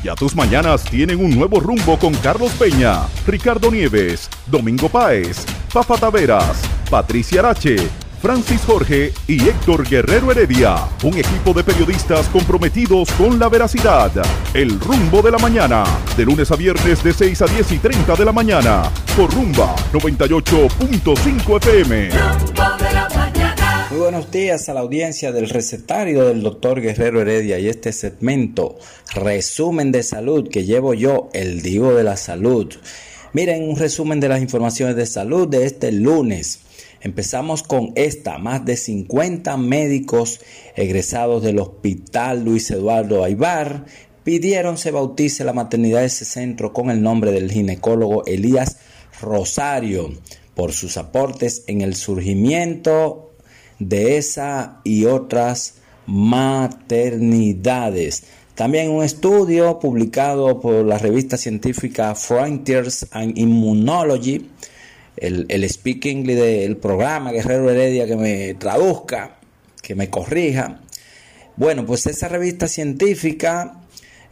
[0.03, 5.97] Ya tus mañanas tienen un nuevo rumbo con Carlos Peña, Ricardo Nieves, Domingo Páez, Fafa
[5.97, 7.77] Taveras, Patricia Arache,
[8.23, 10.77] Francis Jorge y Héctor Guerrero Heredia.
[11.03, 14.13] Un equipo de periodistas comprometidos con la veracidad.
[14.55, 15.83] El rumbo de la mañana,
[16.17, 18.83] de lunes a viernes de 6 a 10 y 30 de la mañana,
[19.17, 22.11] por Rumba 98.5 FM.
[23.99, 28.79] Buenos días a la audiencia del recetario del doctor Guerrero Heredia y este segmento,
[29.13, 32.73] resumen de salud que llevo yo, el divo de la salud.
[33.33, 36.61] Miren un resumen de las informaciones de salud de este lunes.
[37.01, 40.41] Empezamos con esta, más de 50 médicos
[40.77, 43.85] egresados del Hospital Luis Eduardo Aibar
[44.23, 48.77] pidieron se bautice la maternidad de ese centro con el nombre del ginecólogo Elías
[49.21, 50.13] Rosario
[50.55, 53.28] por sus aportes en el surgimiento
[53.79, 55.75] de esa y otras
[56.07, 58.25] maternidades.
[58.55, 64.51] También un estudio publicado por la revista científica Frontiers and Immunology,
[65.17, 69.39] el, el speak English del programa Guerrero Heredia que me traduzca,
[69.81, 70.81] que me corrija.
[71.57, 73.79] Bueno, pues esa revista científica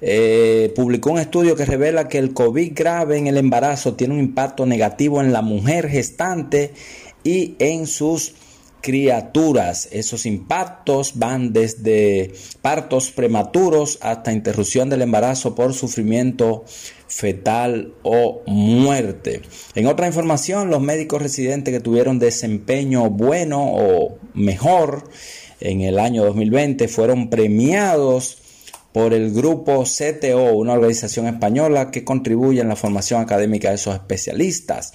[0.00, 4.20] eh, publicó un estudio que revela que el COVID grave en el embarazo tiene un
[4.20, 6.72] impacto negativo en la mujer gestante
[7.24, 8.34] y en sus
[8.86, 9.88] criaturas.
[9.90, 12.32] Esos impactos van desde
[12.62, 16.64] partos prematuros hasta interrupción del embarazo por sufrimiento
[17.08, 19.42] fetal o muerte.
[19.74, 25.10] En otra información, los médicos residentes que tuvieron desempeño bueno o mejor
[25.58, 28.38] en el año 2020 fueron premiados
[28.92, 33.94] por el grupo CTO, una organización española que contribuye en la formación académica de esos
[33.94, 34.92] especialistas.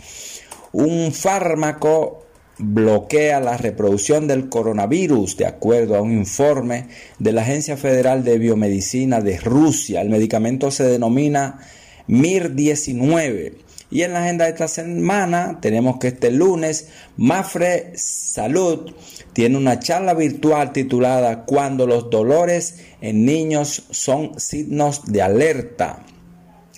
[0.71, 2.30] Un fármaco
[2.61, 6.87] bloquea la reproducción del coronavirus, de acuerdo a un informe
[7.19, 10.01] de la Agencia Federal de Biomedicina de Rusia.
[10.01, 11.59] El medicamento se denomina
[12.07, 13.53] MIR-19.
[13.89, 16.87] Y en la agenda de esta semana tenemos que este lunes
[17.17, 18.93] Mafre Salud
[19.33, 26.05] tiene una charla virtual titulada Cuando los dolores en niños son signos de alerta.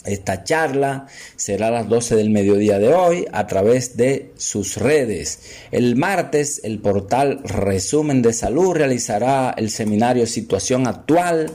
[0.06, 5.40] Esta charla será a las 12 del mediodía de hoy a través de sus redes.
[5.72, 11.52] El martes el portal Resumen de Salud realizará el seminario Situación Actual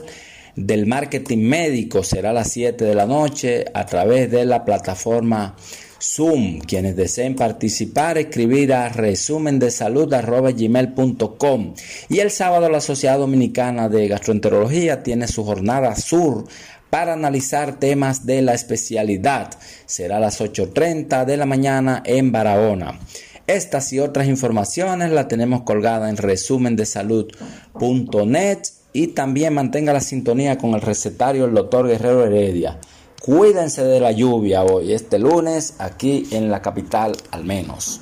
[0.55, 2.03] del Marketing Médico.
[2.03, 5.55] Será a las 7 de la noche a través de la plataforma
[6.01, 6.59] Zoom.
[6.59, 11.73] Quienes deseen participar, escribir a resumendesalud.gmail.com.
[12.09, 16.45] Y el sábado la Sociedad Dominicana de Gastroenterología tiene su jornada sur
[16.89, 19.51] para analizar temas de la especialidad.
[19.85, 22.99] Será a las 8.30 de la mañana en Barahona.
[23.47, 28.59] Estas y otras informaciones las tenemos colgadas en resumendesalud.net
[28.93, 32.79] y también mantenga la sintonía con el recetario del doctor Guerrero Heredia.
[33.21, 37.99] Cuídense de la lluvia hoy, este lunes, aquí en la capital al menos.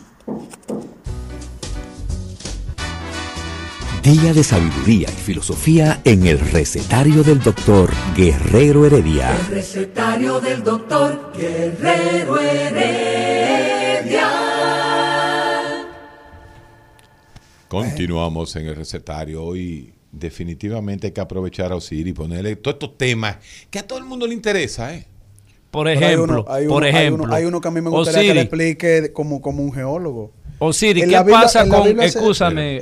[4.08, 9.36] Día de sabiduría y filosofía en el recetario del doctor Guerrero Heredia.
[9.36, 14.30] El recetario del doctor Guerrero Heredia.
[17.68, 19.44] Continuamos en el recetario.
[19.44, 23.38] Hoy definitivamente hay que aprovechar a Osir y ponerle todos estos temas
[23.70, 25.06] que a todo el mundo le interesa, ¿eh?
[25.70, 27.24] Por hay ejemplo, uno- hay uno- por hay ejemplo.
[27.26, 29.74] uno, hay uno que a mí me gustaría que Osiris, le explique como, como un
[29.74, 30.32] geólogo.
[30.60, 31.84] Osiris, En ¿qué pasa con,
[32.14, 32.20] se-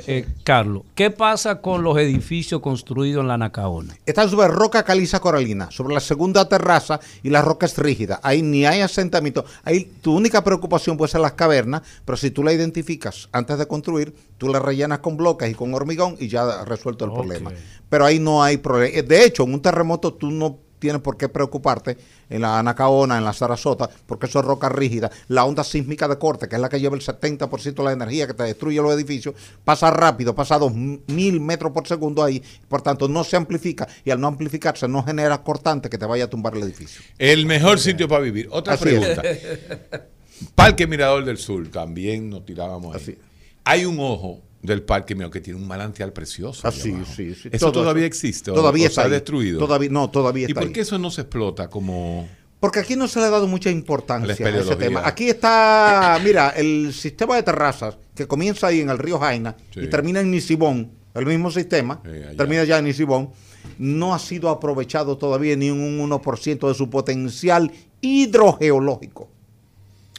[0.06, 3.94] eh, Carlos, qué pasa con los edificios construidos en la Nacaona?
[4.06, 8.18] Están sobre roca caliza coralina, sobre la segunda terraza y la roca es rígida.
[8.22, 9.44] Ahí ni hay asentamiento.
[9.62, 13.66] Ahí tu única preocupación puede ser las cavernas, pero si tú la identificas antes de
[13.66, 17.52] construir, tú la rellenas con bloques y con hormigón y ya resuelto el problema.
[17.90, 19.02] Pero ahí no hay problema.
[19.02, 21.96] De hecho, en un terremoto tú no tienes por qué preocuparte
[22.28, 25.10] en la Anacaona, en la Sarasota, porque eso es roca rígida.
[25.28, 28.26] La onda sísmica de corte, que es la que lleva el 70% de la energía
[28.26, 32.42] que te destruye los edificios, pasa rápido, pasa a dos mil metros por segundo ahí,
[32.68, 36.24] por tanto no se amplifica y al no amplificarse no genera cortante que te vaya
[36.24, 37.02] a tumbar el edificio.
[37.18, 38.48] El mejor sitio para vivir.
[38.50, 39.22] Otra Así pregunta.
[40.54, 43.02] Parque Mirador del Sur, también nos tirábamos ahí.
[43.02, 43.18] Así.
[43.64, 46.66] Hay un ojo del Parque Mirador que tiene un manantial precioso.
[46.68, 46.94] Así.
[47.00, 47.48] Ah, sí, sí.
[47.52, 48.08] ¿Eso Todo todavía eso.
[48.08, 48.52] existe?
[48.52, 49.10] Todavía o está se ha ahí.
[49.12, 49.58] destruido?
[49.58, 50.72] Todavía, no, todavía ¿Y está por ahí.
[50.72, 52.28] qué eso no se explota como...
[52.58, 55.02] Porque aquí no se le ha dado mucha importancia a ese tema.
[55.06, 59.80] Aquí está, mira, el sistema de terrazas que comienza ahí en el río Jaina Sí.
[59.80, 63.30] y termina en Nisibón, el mismo sistema, Sí, termina ya en Nisibón,
[63.78, 69.28] no ha sido aprovechado todavía ni un 1% de su potencial hidrogeológico.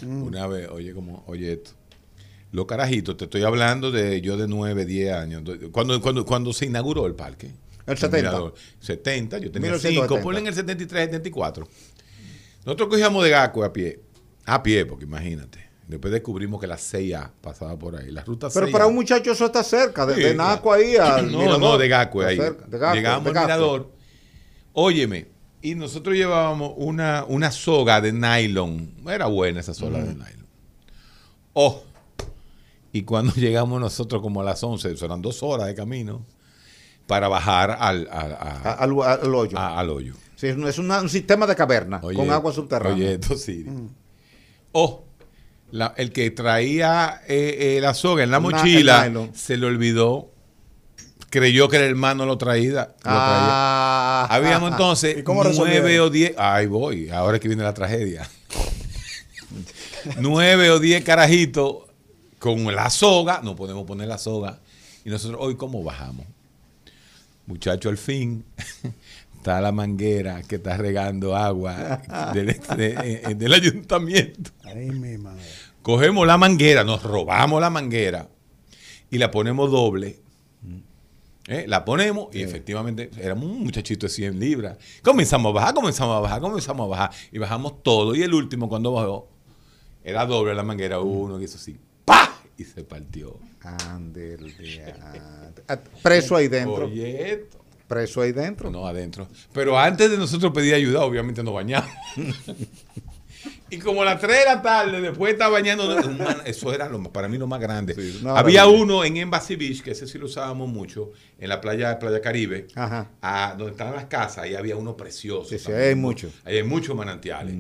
[0.06, 1.72] Una vez, oye, como, oye esto.
[2.58, 5.44] Los carajitos, te estoy hablando de yo de 9, 10 años.
[5.72, 7.52] Cuando, cuando, cuando se inauguró el parque.
[7.86, 8.18] El 70.
[8.18, 8.56] Mirador.
[8.80, 10.08] 70, yo tenía 1970.
[10.16, 11.68] 5, ponle en el 73, 74.
[12.66, 14.00] Nosotros cogíamos de Gaco a pie.
[14.46, 15.60] A pie, porque imagínate.
[15.88, 18.10] Después descubrimos que la 6A pasaba por ahí.
[18.10, 18.72] La ruta Pero 6A.
[18.72, 21.60] para un muchacho eso está cerca, de, Sí, de Naco ahí al No, Mirador.
[21.60, 22.38] no, de Está ahí.
[22.38, 23.92] cerca, de Gacue, Llegamos de al mirador.
[24.74, 25.28] Óyeme,
[25.62, 28.96] y nosotros llevábamos una, una soga de nylon.
[29.08, 30.48] Era buena esa soga de nylon.
[31.54, 31.84] Oh,
[32.94, 36.26] y cuando llegamos nosotros como a las 11, eso eran dos horas de camino,
[37.08, 39.58] para bajar al, al, a- A- al, al hoyo.
[39.58, 40.14] a- al hoyo.
[40.36, 42.94] Sí, es un, es una- un sistema de caverna Oye, con agua subterránea.
[42.96, 43.66] Oye, esto sí.
[44.74, 45.04] Oh,
[45.72, 50.32] la- el que traía eh, eh, la soga en la mochila se le olvidó.
[51.30, 52.72] Creyó que el hermano lo traía.
[52.72, 53.04] lo traía.
[53.04, 56.34] Ah, Habíamos entonces ¿Y cómo nueve o diez.
[56.38, 58.30] Ahí voy, ahora es que viene la tragedia.
[60.20, 61.80] nueve o diez carajitos
[62.56, 63.42] con la soga.
[63.44, 64.60] No podemos poner la soga.
[65.06, 66.26] Y nosotros, hoy, ¿cómo bajamos?
[67.46, 68.44] Muchacho, al fin
[69.36, 72.02] está la manguera que está regando agua
[72.34, 74.52] del, de- eh, del ayuntamiento.
[74.64, 75.42] Ay, mi madre.
[75.82, 78.28] Cogemos la manguera, nos robamos la manguera
[79.10, 80.20] y la ponemos doble.
[81.50, 81.64] ¿Eh?
[81.66, 84.78] La ponemos y efectivamente éramos un muchachito de 100 libras.
[85.02, 88.14] Comenzamos a bajar, comenzamos a bajar, comenzamos a bajar y bajamos todo.
[88.16, 89.30] Y el último, cuando bajó,
[90.04, 91.78] era doble la manguera, uno y eso sí.
[92.58, 93.38] Y se partió.
[93.62, 95.22] Ande el diante.
[95.68, 96.86] Ah, Preso ahí dentro.
[96.88, 97.64] Oye, esto.
[97.88, 98.70] Preso ahí dentro.
[98.72, 99.28] No, adentro.
[99.54, 101.90] Pero antes de nosotros pedir ayuda, obviamente nos bañamos.
[103.70, 105.98] y como a las 3 de la tarde, después de estar bañando,
[106.46, 107.94] eso era lo, para mí lo más grande.
[107.94, 111.98] Sí, Había uno en Embassy Beach, que ese sí lo usábamos mucho, en la playa,
[112.00, 113.10] playa Caribe, Ajá.
[113.22, 115.50] a- donde estaban las casas, ahí había uno precioso.
[115.50, 116.30] Sí, sí, ahí hay mucho.
[116.44, 117.56] Ahí hay muchos manantiales.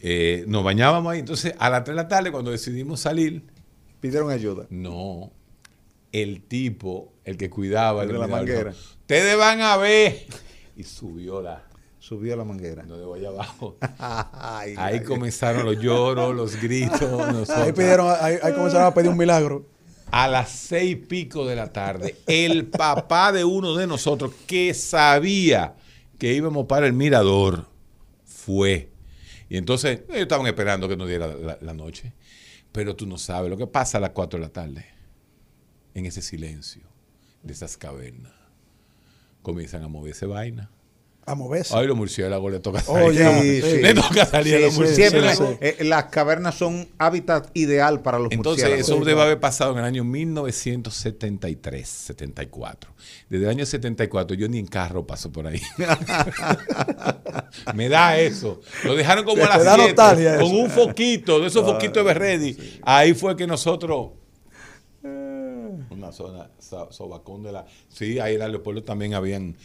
[0.00, 1.20] Eh, nos bañábamos ahí.
[1.20, 3.42] Entonces, a las 3 de la tarde, cuando decidimos salir,
[4.06, 4.66] Pidieron ayuda.
[4.70, 5.32] no,
[6.12, 8.70] el tipo, el que cuidaba El de la manguera.
[8.70, 10.26] Ustedes van a ver.
[10.76, 11.62] Y subió la,
[11.98, 12.84] Subió la manguera.
[12.84, 13.76] no de allá abajo.
[13.98, 17.50] Ay, Ahí comenzaron los lloros, los gritos.
[17.50, 19.66] Ahí pidieron, ahí, ahí comenzaron a pedir un milagro.
[20.12, 24.72] A las seis y pico de la tarde, el papá de uno de nosotros que
[24.72, 25.74] sabía
[26.16, 27.66] que íbamos para el mirador
[28.24, 28.88] fue.
[29.48, 32.12] Y entonces ellos estaban esperando que nos diera la, la noche.
[32.76, 34.84] Pero tú no sabes lo que pasa a las 4 de la tarde.
[35.94, 36.82] En ese silencio
[37.42, 38.34] de esas cavernas.
[39.40, 40.70] Comienzan a moverse vaina.
[41.28, 41.74] A moverse.
[41.76, 43.02] Ay, los murciélagos le toca salir.
[43.02, 43.82] Oye, Sí, sí.
[43.82, 45.36] Le toca salir a Sí, los sí, murciélagos.
[45.36, 45.76] siempre sí.
[45.80, 48.88] eh, las cavernas son hábitat ideal para los Entonces, murciélagos.
[48.98, 52.92] eso debe haber pasado en el año 1973, 74.
[53.28, 55.60] Desde el año 74 yo ni en carro paso por ahí.
[57.74, 58.60] Me da eso.
[58.84, 60.54] Lo dejaron como a las da 7, nostalgia con eso.
[60.54, 62.56] un foquito, de esos foquitos de Berredi.
[62.82, 64.10] Ahí fue que nosotros...
[65.02, 67.64] Una zona, so- Sobacón de la...
[67.88, 69.56] Sí, ahí en el Leopoldo también habían...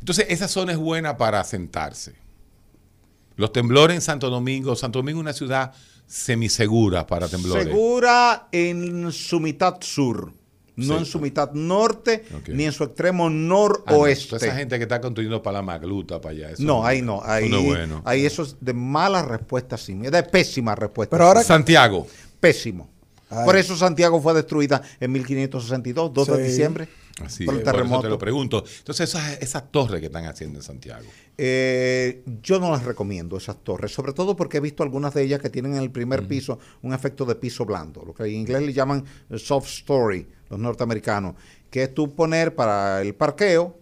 [0.00, 2.14] Entonces, esa zona es buena para sentarse.
[3.36, 4.74] Los temblores en Santo Domingo.
[4.76, 5.72] Santo Domingo es una ciudad
[6.06, 7.64] semisegura para temblores.
[7.64, 10.32] Segura en su mitad sur,
[10.76, 10.98] no Sí.
[11.00, 13.68] en su mitad norte, ni en su extremo Ah, no.
[13.68, 14.36] noroeste.
[14.36, 16.50] Esa gente que está construyendo para la magluta, para allá.
[16.52, 17.20] eso no, ahí no.
[17.24, 18.02] Ahí, Eso no es bueno.
[18.04, 19.98] ahí eso es de mala respuesta, sí.
[20.02, 21.14] Es de pésima respuesta.
[21.16, 22.06] Pero ahora- Santiago,
[22.40, 22.88] Pésimo.
[23.30, 23.44] Ay.
[23.44, 26.42] Por eso Santiago fue destruida en 1562, 2 de Sí.
[26.42, 26.88] diciembre,
[27.22, 28.02] Así por el por eso terremoto.
[28.02, 28.64] te lo pregunto.
[28.78, 31.04] Entonces, esas, esas torres que están haciendo en Santiago.
[31.36, 35.40] Eh, yo no las recomiendo, esas torres, sobre todo porque he visto algunas de ellas
[35.40, 38.62] que tienen en el primer piso un efecto de piso blando, lo que en inglés
[38.62, 41.34] le llaman eh, soft story, los norteamericanos,
[41.70, 43.78] que es tú poner para el parqueo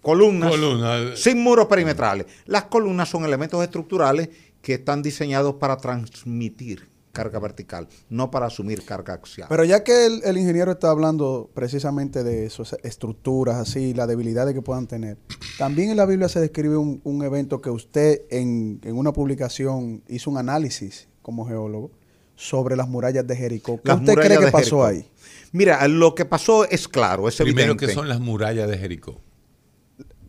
[0.00, 1.18] columnas Columnas.
[1.18, 2.26] sin muros perimetrales.
[2.46, 4.28] Las columnas son elementos estructurales
[4.62, 9.46] que están diseñados para transmitir carga vertical, no para asumir carga axial.
[9.48, 14.52] Pero ya que el, el ingeniero está hablando precisamente de esas estructuras así, las debilidades
[14.52, 15.16] que puedan tener,
[15.58, 20.02] también en la Biblia se describe un, un evento que usted en, en una publicación
[20.08, 21.90] hizo un análisis como geólogo
[22.36, 23.76] sobre las murallas de Jericó.
[23.80, 24.84] ¿Qué Las usted cree que pasó Jericó.
[24.84, 25.08] ahí?
[25.52, 27.86] Mira, lo que pasó es claro, es Primero evidente.
[27.86, 29.20] que son las murallas de Jericó.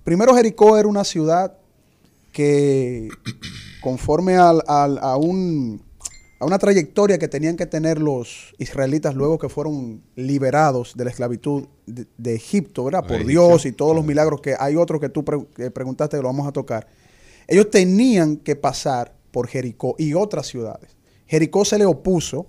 [0.04, 1.58] Primero Jericó era una ciudad
[2.32, 3.10] que
[3.82, 5.82] conforme al- al- a, un,
[6.40, 11.10] a una trayectoria que tenían que tener los israelitas luego que fueron liberados de la
[11.12, 13.06] esclavitud de, de Egipto, ¿verdad?
[13.08, 13.26] Por.
[13.26, 16.28] Dios y todos los milagros que hay otros que tú pre- que preguntaste que lo
[16.30, 16.88] vamos a tocar.
[17.48, 20.96] Ellos tenían que pasar por Jericó y otras ciudades.
[21.28, 22.48] Jericó se le opuso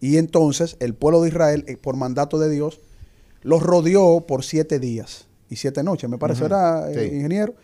[0.00, 2.80] y entonces el pueblo de Israel, eh, por mandato de Dios,
[3.42, 6.42] los rodeó por siete días y siete noches, me parece.
[6.42, 7.16] ¿verdad, eh, Sí.
[7.16, 7.54] ingeniero?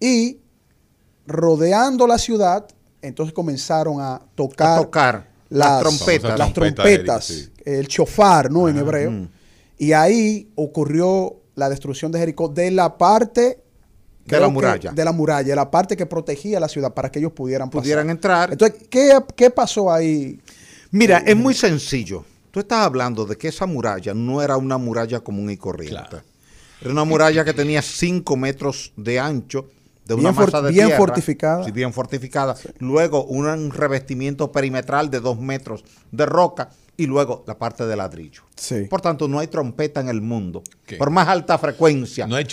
[0.00, 0.40] Y
[1.26, 2.66] rodeando la ciudad,
[3.02, 6.38] entonces comenzaron a tocar, A tocar las trompetas.
[6.38, 7.48] las Trompeta, trompetas, sí.
[7.64, 8.68] el chofar, ¿no?
[8.68, 9.10] En hebreo.
[9.10, 9.28] ujú.
[9.78, 14.92] Y ahí ocurrió la destrucción de Jericó de la parte De la creo que- muralla.
[14.92, 17.82] de la muralla, la parte que protegía la ciudad para que ellos pudieran pasar.
[17.82, 18.52] Pudieran entrar.
[18.52, 20.40] Entonces, ¿qué, qué pasó ahí?
[20.92, 22.24] Mira, es muy sencillo.
[22.50, 25.96] Tú estás hablando de que esa muralla no era una muralla común y corriente.
[25.98, 26.22] Claro.
[26.80, 29.66] Era una muralla que tenía 5 metros de ancho,
[30.16, 31.64] de una Bien masa de bien tierra, fortificada.
[31.64, 32.54] sí, bien fortificada.
[32.78, 38.42] Luego un revestimiento perimetral de 2 metros de roca y luego la parte de ladrillo.
[38.56, 38.84] Sí.
[38.84, 40.96] Por tanto, no hay trompeta en el mundo, ¿Qué?
[40.96, 42.26] por más alta frecuencia.
[42.26, 42.44] No hay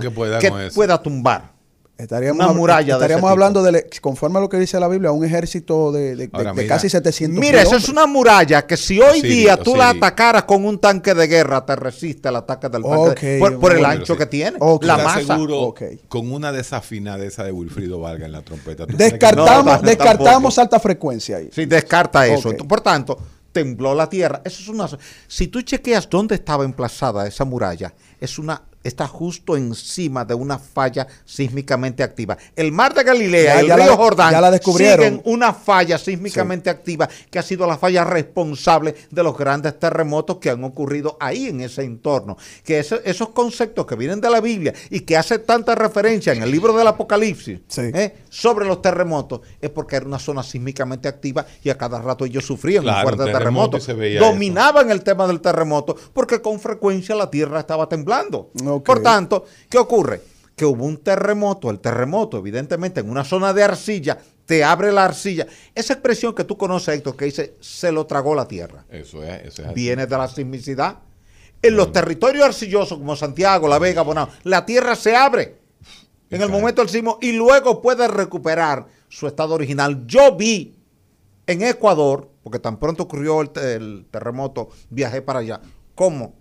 [0.00, 0.74] que pueda que con eso.
[0.74, 1.55] pueda tumbar.
[1.98, 5.90] Estaríamos, Una muralla estaríamos hablando, de, conforme a lo que dice la Biblia, un ejército
[5.92, 6.66] de, de- de- de mira.
[6.68, 10.44] casi 700 Mira, esa es una muralla que si hoy Sí, día tú la atacaras
[10.44, 14.12] con un tanque de guerra, te resiste el ataque del tanque por, por el ancho
[14.12, 14.18] sí.
[14.18, 15.34] que tiene, la ¿Estás masa.
[15.34, 15.82] seguro Ok.
[16.08, 18.86] con una desafinada esa de Wilfrido Vargas en la trompeta?
[18.86, 21.48] ¿Tú crees que Descartamos, No, no, descartamos alta frecuencia ahí.
[21.50, 22.50] Sí, descarta eso.
[22.68, 23.16] Por tanto,
[23.52, 24.42] tembló la tierra.
[24.44, 24.86] Eso es una.
[25.26, 30.58] Si tú chequeas dónde estaba emplazada esa muralla, es una está justo encima de una
[30.58, 32.36] falla sísmicamente activa.
[32.54, 37.08] El mar de Galilea y el la- río Jordán la siguen una falla sísmicamente activa
[37.30, 41.60] que ha sido la falla responsable de los grandes terremotos que han ocurrido ahí en
[41.60, 42.36] ese entorno.
[42.64, 46.42] Que ese- esos conceptos que vienen de la Biblia y que hace tanta referencia en
[46.42, 47.82] el libro del Apocalipsis Sí.
[47.94, 48.14] ¿eh?
[48.28, 52.44] sobre los terremotos es porque era una zona sísmicamente activa y a cada rato ellos
[52.44, 53.78] sufrían Claro, un fuerte un terremoto
[54.20, 58.50] Dominaban el tema del terremoto porque con frecuencia la tierra estaba temblando.
[58.82, 60.22] Por tanto, ¿qué ocurre?
[60.54, 65.04] Que hubo un terremoto, el terremoto evidentemente en una zona de arcilla, te abre la
[65.04, 65.46] arcilla.
[65.74, 69.42] Esa expresión que tú conoces, Héctor, que dice, se lo tragó la tierra Eso es,
[69.46, 69.74] eso es así.
[69.74, 70.98] viene de la sismicidad.
[71.60, 75.56] En los territorios arcillosos como Santiago, La Vega, Bonao, la tierra se abre
[76.30, 80.06] en el momento del sismo y luego puede recuperar su estado original.
[80.06, 80.76] Yo vi
[81.46, 85.60] en Ecuador, porque tan pronto ocurrió el, el terremoto, viajé para allá,
[85.94, 86.34] cómo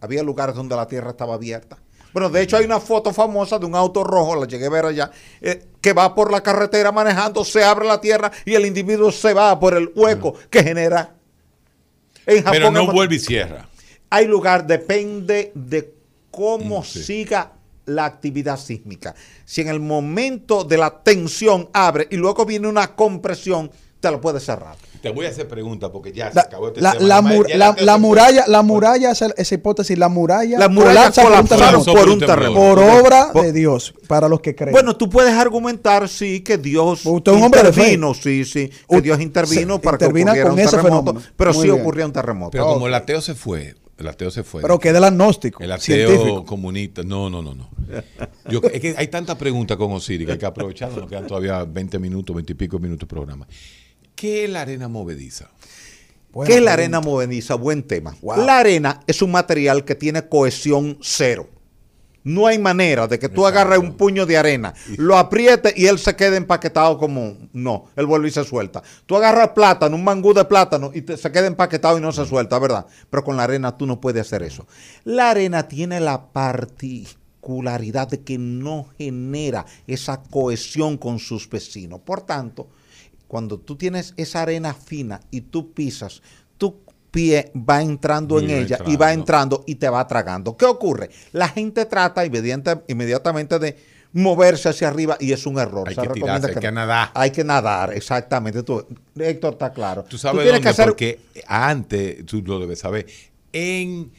[0.00, 1.78] había lugares donde la tierra estaba abierta.
[2.12, 4.86] Bueno, de hecho hay una foto famosa de un auto rojo, la llegué a ver
[4.86, 5.10] allá,
[5.42, 9.34] eh, que va por la carretera manejando, se abre la tierra y el individuo se
[9.34, 11.14] va por el hueco que genera.
[12.26, 13.68] En Pero Japón no hemos- vuelve y cierra.
[14.10, 15.92] hay lugar, depende de
[16.30, 17.02] cómo Mm, sí.
[17.02, 17.52] siga
[17.86, 19.14] la actividad sísmica.
[19.44, 23.70] Si en el momento de la tensión abre y luego viene una compresión,
[24.00, 24.76] te lo puede cerrar.
[25.02, 27.06] Te voy a hacer preguntas porque ya se La, acabó este la- tema.
[27.06, 31.22] la mur- la- la muralla, la muralla, esa, esa hipótesis, la muralla, Las murallas colapsa
[31.22, 31.92] por un terremoto.
[31.94, 32.60] por un terremoto.
[32.60, 34.72] Por obra Por- de Dios, para los que creen.
[34.72, 37.80] Bueno, tú puedes argumentar, sí, que Dios Usted un hombre de fe.
[37.82, 41.16] intervino, sí, sí, que U- Dios intervino se- para que ocurriera con un ese terremoto,
[41.36, 41.80] pero Muy sí bien.
[41.80, 42.50] ocurría un terremoto.
[42.50, 44.62] Pero como el ateo se fue, el ateo se fue.
[44.62, 46.44] pero que del agnóstico, El ateo científico.
[46.44, 47.02] comunista.
[47.04, 47.68] No, no, no, no.
[48.50, 50.90] Yo, es que hay tantas preguntas con Osiris que hay que aprovechar.
[50.92, 53.46] Nos quedan todavía 20 minutos, 20 y pico minutos de programa.
[54.18, 55.48] ¿Qué es la arena movediza?
[56.32, 57.54] Buena ¿Qué es la arena movediza?
[57.54, 58.16] Buen tema.
[58.20, 58.44] Wow.
[58.44, 61.48] La arena es un material que tiene cohesión cero.
[62.24, 63.60] No hay manera de que tú Exacto.
[63.60, 67.36] agarres un puño de arena, lo aprietes y él se quede empaquetado como...
[67.52, 68.82] No, él vuelve y se suelta.
[69.06, 72.26] Tú agarras plátano, un mangú de plátano y te- se queda empaquetado y no se
[72.26, 72.86] suelta, ¿verdad?
[73.08, 74.66] Pero con la arena tú no puedes hacer eso.
[75.04, 82.00] La arena tiene la particularidad de que no genera esa cohesión con sus vecinos.
[82.00, 82.68] Por tanto,
[83.28, 86.22] cuando tú tienes esa arena fina y tú pisas,
[86.56, 89.64] tú pie va entrando Y en va ella y va entrando.
[89.66, 90.56] y te va tragando.
[90.56, 91.10] ¿Qué ocurre?
[91.32, 93.76] La gente trata inmediata- inmediatamente de
[94.12, 95.86] moverse hacia arriba y es un error.
[95.88, 97.10] Hay Se que tirarse, hay que nadar.
[97.14, 98.62] Hay que nadar, exactamente.
[98.62, 98.84] Tú,
[99.16, 100.04] Héctor, está claro.
[100.04, 103.06] Tú sabes tienes dónde, que hacer porque antes, tú lo debes saber,
[103.52, 104.10] en,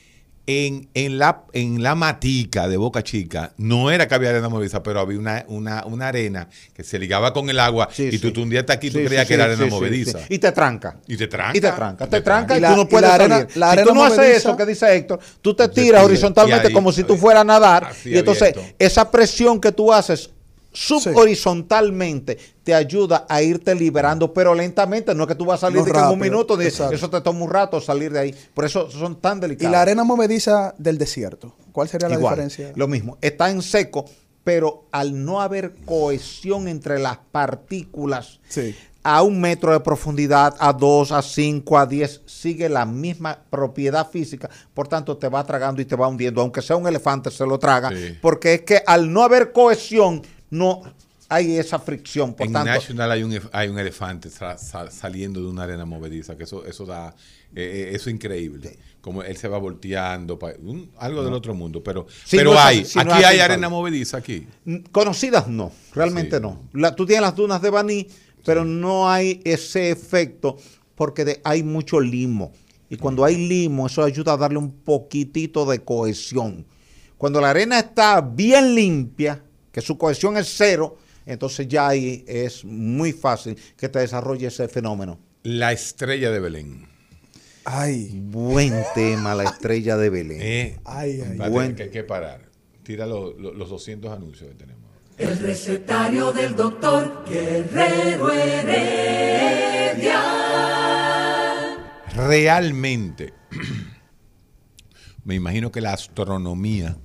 [0.48, 4.82] en, en, la, en la matica de Boca Chica, no era que había arena movediza,
[4.82, 8.28] pero había una, una, una arena que se ligaba con el agua Sí, y tú,
[8.30, 8.34] sí.
[8.34, 10.20] tú un día aquí, tú Sí, creías que era arena movediza.
[10.28, 10.98] Y te tranca.
[11.08, 11.58] Y te tranca.
[11.58, 13.58] Y te tranca, te, Te tranca y, tú Y no puedes la arena- salir.
[13.58, 16.74] la si tú no haces eso que dice Héctor, tú te tiras horizontalmente Y ahí,
[16.74, 18.76] como si tú fueras a nadar y entonces abierto.
[18.80, 20.32] esa presión que tú haces
[20.72, 25.80] subhorizontalmente te ayuda a irte liberando, pero lentamente, no es que tú vas a salir
[25.80, 26.93] No de que en un minuto, exacto.
[26.95, 28.36] eso te toma un rato salir de ahí.
[28.53, 29.72] Por eso son tan Y delicados.
[29.72, 31.55] la arena movediza del desierto.
[31.72, 32.72] ¿Cuál sería la Igual, diferencia?
[32.76, 34.05] Lo mismo, está en seco,
[34.43, 38.76] pero al no haber cohesión entre las partículas, Sí.
[39.03, 44.09] a un metro de profundidad, a dos, a cinco, a diez, sigue la misma propiedad
[44.09, 47.45] física, por tanto te va tragando y te va hundiendo, aunque sea un elefante se
[47.45, 48.17] lo traga, Sí.
[48.22, 50.82] porque es que al no haber cohesión, no
[51.32, 55.39] hay esa fricción, por en tanto, National hay un, hay un elefante sa- sa- saliendo
[55.41, 57.10] de una arena movediza, que eso, eso da,
[57.56, 58.80] eh, eh, eso es increíble.
[59.00, 63.14] Como él se va volteando, un- algo del otro mundo, pero, pero no hay, no
[63.14, 64.47] aquí hay arena movediza aquí.
[64.66, 66.41] Mm, Conocidas no, realmente Sí.
[66.41, 66.64] no.
[66.74, 68.08] La- tú tienes las dunas de Baní,
[68.43, 70.58] pero no hay ese efecto
[70.95, 72.52] porque de- hay mucho limo.
[72.89, 76.66] Y cuando hay limo, eso ayuda a darle un poquitito de cohesión.
[77.20, 82.63] Cuando la arena está bien limpia, que su cohesión es cero, entonces ya ahí es
[82.65, 85.20] muy fácil que te desarrolle ese fenómeno.
[85.43, 86.88] La estrella de Belén.
[87.65, 90.39] Ay, Buen tema, la estrella de Belén.
[90.41, 91.49] Eh, ay, ay.
[91.49, 92.49] Buen- que hay que parar.
[92.84, 94.80] Tira lo- lo- los 200 anuncios que tenemos.
[95.17, 100.24] El recetario del doctor Guerrero Heredia.
[102.15, 103.34] Realmente,
[105.24, 106.97] me imagino que la astronomía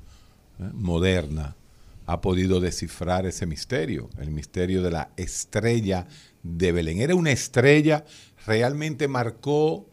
[0.60, 1.56] eh, moderna
[2.07, 6.07] ha podido descifrar ese misterio, el misterio de la estrella
[6.42, 7.00] de Belén.
[7.00, 8.05] Era una estrella,
[8.46, 9.86] realmente marcó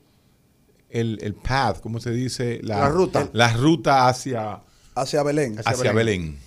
[0.90, 2.60] el, el path, ¿cómo se dice?
[2.64, 3.30] La ruta.
[3.34, 4.62] La ruta hacia,
[4.96, 5.58] Hacia Belén.
[5.64, 6.38] hacia Belén.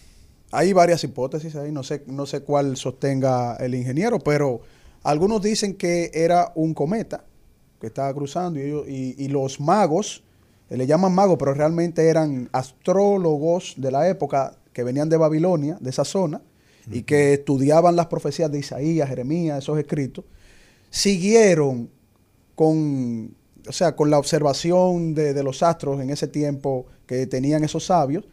[0.52, 4.60] Hay varias hipótesis ahí, no sé, no sé cuál sostenga el ingeniero, pero
[5.02, 7.24] algunos dicen que era un cometa
[7.80, 10.22] que estaba cruzando y, ellos- y- y los magos,
[10.70, 15.78] eh, le llaman magos, pero realmente eran astrólogos de la época que venían de Babilonia,
[15.80, 16.42] de esa zona,
[16.90, 20.26] y que estudiaban las profecías de Isaías, Jeremías, esos escritos,
[20.90, 21.88] siguieron
[22.54, 23.34] con,
[23.66, 27.86] o sea, con la observación de, de los astros en ese tiempo que tenían esos
[27.86, 28.24] sabios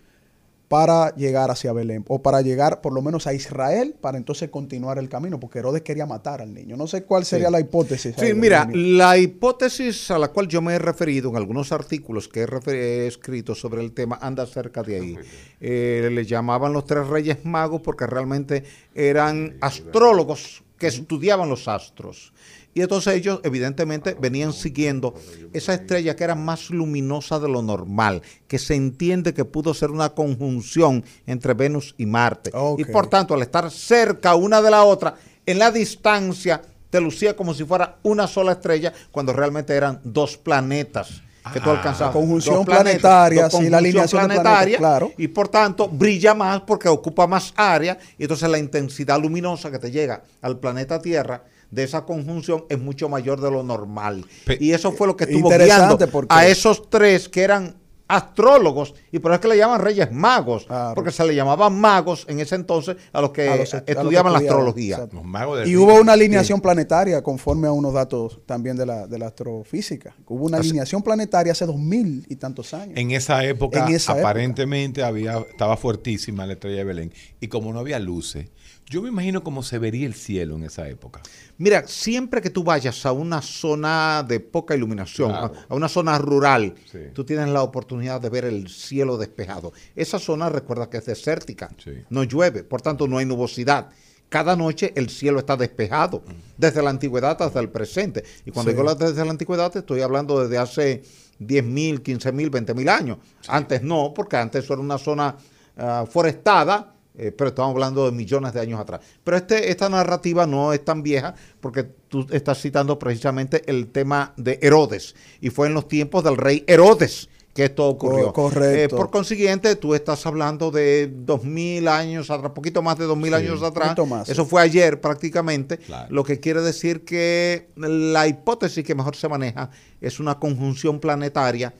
[0.72, 4.97] para llegar hacia Belén o para llegar por lo menos a Israel para entonces continuar
[4.97, 6.78] el camino porque Herodes quería matar al niño.
[6.78, 7.51] No sé cuál sería Sí.
[7.51, 8.15] la hipótesis.
[8.17, 12.47] Sí, mira, la hipótesis a la cual yo me he referido en algunos artículos que
[12.67, 15.17] he escrito sobre el tema anda cerca de ahí.
[15.59, 18.63] Eh, le llamaban los tres reyes magos porque realmente
[18.95, 22.32] eran astrólogos que estudiaban los astros.
[22.74, 25.13] Y entonces ellos evidentemente venían siguiendo
[25.51, 29.91] esa estrella que era más luminosa de lo normal, que se entiende que pudo ser
[29.91, 32.51] una conjunción entre Venus y Marte.
[32.78, 35.15] Y por tanto, al estar cerca una de la otra,
[35.45, 40.38] en la distancia te lucía como si fuera una sola estrella, cuando realmente eran dos
[40.38, 41.22] planetas
[41.53, 41.78] que tú Ah.
[41.78, 42.13] alcanzabas.
[42.13, 45.11] Conjunción planetas, planetaria, sí, la conjunción alineación planetaria, claro.
[45.17, 49.80] Y por tanto, brilla más porque ocupa más área, y entonces la intensidad luminosa que
[49.80, 54.26] te llega al planeta Tierra de esa conjunción es mucho mayor de lo normal.
[54.45, 57.76] Pe- y eso fue lo que estuvo guiando porque- a esos tres que eran
[58.07, 60.95] astrólogos, y por eso es que le llaman reyes magos, Claro.
[60.95, 63.78] porque se le llamaban magos en ese entonces a los que A los est- a
[63.78, 64.95] los que estudiaban la astrología.
[64.95, 65.15] exacto.
[65.15, 65.84] Los magos del Y río.
[65.86, 70.13] hubo una alineación planetaria conforme a unos datos también de la, de la astrofísica.
[70.28, 72.97] Hubo una alineación planetaria hace dos mil y tantos años.
[72.97, 74.28] En esa época, En esa época.
[74.30, 77.13] aparentemente había, estaba fuertísima la estrella de Belén.
[77.39, 78.47] Y como no había luces,
[78.91, 81.21] yo me imagino cómo se vería el cielo en esa época.
[81.57, 85.53] Mira, siempre que tú vayas a una zona de poca iluminación, Claro.
[85.69, 86.99] a, a una zona rural, Sí.
[87.13, 89.71] tú tienes la oportunidad de ver el cielo despejado.
[89.95, 91.91] Esa zona recuerda que es desértica, Sí.
[92.09, 93.89] no llueve, por tanto no hay nubosidad.
[94.27, 96.23] Cada noche el cielo está despejado,
[96.57, 98.23] desde la antigüedad hasta el presente.
[98.45, 98.77] Y cuando Sí.
[98.77, 101.03] digo desde la antigüedad, estoy hablando desde hace
[101.39, 103.17] 10 mil, 15 mil, 20 mil años.
[103.47, 105.35] Antes no, porque antes eso era una zona
[105.77, 109.01] ah, forestada, eh, pero estamos hablando de millones de años atrás.
[109.24, 114.34] Pero este, esta narrativa no es tan vieja porque tú estás citando precisamente el tema
[114.38, 115.16] de Herodes.
[115.41, 118.28] Y fue en los tiempos del rey Herodes que esto ocurrió.
[118.32, 118.95] Co- correcto.
[118.95, 123.18] Eh, por consiguiente, tú estás hablando de dos mil años atrás, poquito más de dos
[123.18, 123.36] mil Sí.
[123.36, 123.89] años atrás.
[123.89, 124.49] Poquito más, Eso sí.
[124.49, 125.78] fue ayer prácticamente.
[125.78, 126.07] Claro.
[126.14, 131.74] Lo que quiere decir que la hipótesis que mejor se maneja es una conjunción planetaria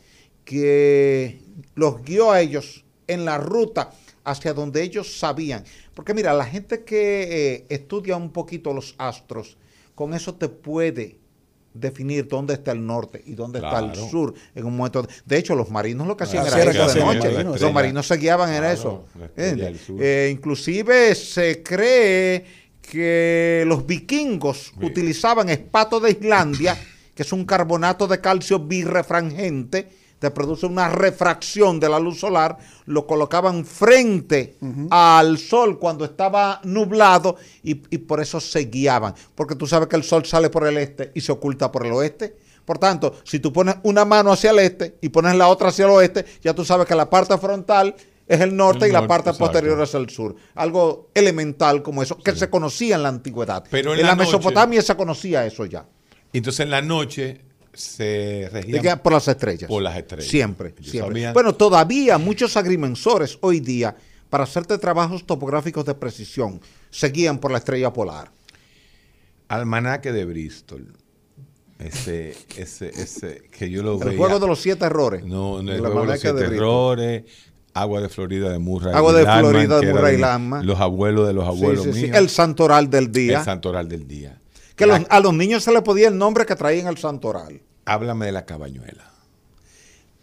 [0.44, 1.40] que
[1.76, 3.92] los guió a ellos en la ruta
[4.24, 5.64] hacia donde ellos sabían.
[5.94, 9.58] Porque mira, la gente que eh, estudia un poquito los astros,
[9.96, 11.18] con eso te puede
[11.74, 15.08] definir dónde está el norte y dónde está el sur en un momento.
[15.26, 17.32] De hecho, los marinos lo que hacían Así era era eso de noche.
[17.32, 19.06] marinos, Los marinos se guiaban en eso.
[19.38, 22.46] Eh, inclusive se cree
[22.82, 26.78] que los vikingos utilizaban espato de Islandia,
[27.16, 29.88] que es un carbonato de calcio birrefrangente,
[30.22, 32.56] te produce una refracción de la luz solar,
[32.86, 34.56] lo colocaban frente
[34.92, 39.96] al sol cuando estaba nublado y, y por eso se guiaban, porque tú sabes que
[39.96, 42.36] el sol sale por el este y se oculta por el oeste.
[42.64, 45.86] Por tanto, si tú pones una mano hacia el este y pones la otra hacia
[45.86, 47.96] el oeste, ya tú sabes que la parte frontal
[48.28, 49.46] es el norte El y la parte exacto.
[49.52, 50.36] posterior es el sur.
[50.54, 53.64] Algo elemental como eso, que se conocía en la antigüedad.
[53.72, 55.84] Pero en en, la la, noche- Mesopotamia se conocía eso ya.
[56.32, 57.42] Entonces en la noche
[57.74, 59.68] se De regía que- por las estrellas.
[59.68, 60.28] Por las estrellas.
[60.30, 61.12] Siempre, Yo siempre.
[61.14, 63.96] sabía- Bueno, todavía muchos agrimensores hoy día,
[64.30, 66.60] para hacerte trabajos topográficos de precisión,
[66.90, 68.32] se guían por la estrella polar.
[69.48, 70.94] Almanaque de Bristol.
[71.80, 74.18] Ese, ese, ese, que yo lo El veía.
[74.18, 75.26] juego de los siete errores.
[75.26, 77.24] No, en el El juego de los siete de errores,
[77.74, 78.94] Agua de Florida de Murray.
[78.94, 80.68] Agua de Landman, Florida de Murray y Landman.
[80.68, 82.02] Los abuelos de los Sí, abuelos sí, sí.
[82.04, 82.18] míos.
[82.18, 83.40] El santoral del día.
[83.40, 84.41] El santoral del día.
[84.82, 87.62] Que La- los- a los niños se les podía el nombre que traían el santoral.
[87.86, 89.12] Háblame de la cabañuela.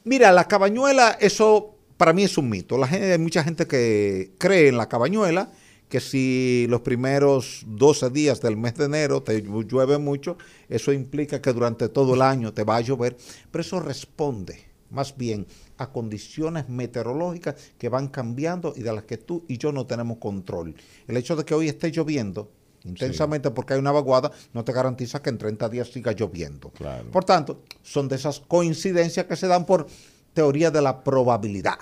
[0.05, 2.79] Mira, la cabañuela, eso para mí es un mito.
[2.79, 5.51] La gente, hay mucha gente que cree en la cabañuela,
[5.89, 10.37] que si los primeros 12 días del mes de enero te llu- llueve mucho,
[10.69, 13.17] eso implica que durante todo el año te va a llover.
[13.51, 15.47] Pero eso responde más bien
[15.77, 20.19] a condiciones meteorológicas que van cambiando y de las que tú y yo no tenemos
[20.19, 20.75] control.
[21.07, 22.51] El hecho de que hoy esté lloviendo
[22.85, 26.70] intensamente porque hay una vaguada no te garantiza que en 30 días siga lloviendo.
[26.70, 27.11] Claro.
[27.11, 29.87] Por tanto, son de esas coincidencias que se dan por
[30.33, 31.79] teoría de la probabilidad.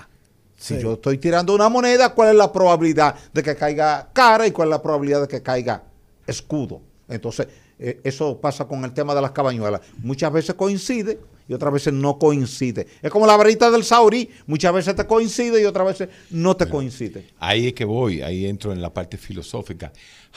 [0.56, 4.52] Si yo estoy tirando una moneda, ¿cuál es la probabilidad de que caiga cara y
[4.52, 5.84] cuál es la probabilidad de que caiga
[6.26, 6.80] escudo?
[7.08, 7.46] Entonces,
[7.78, 9.82] eh, eso pasa con el tema de las cabañuelas.
[9.98, 12.86] Muchas veces coincide y otras veces no coincide.
[13.02, 16.68] Es como la varita del saurí, muchas veces te coincide y otras veces no te
[16.68, 17.26] coincide.
[17.38, 19.92] Ahí es que voy, ahí entro en la parte filosófica.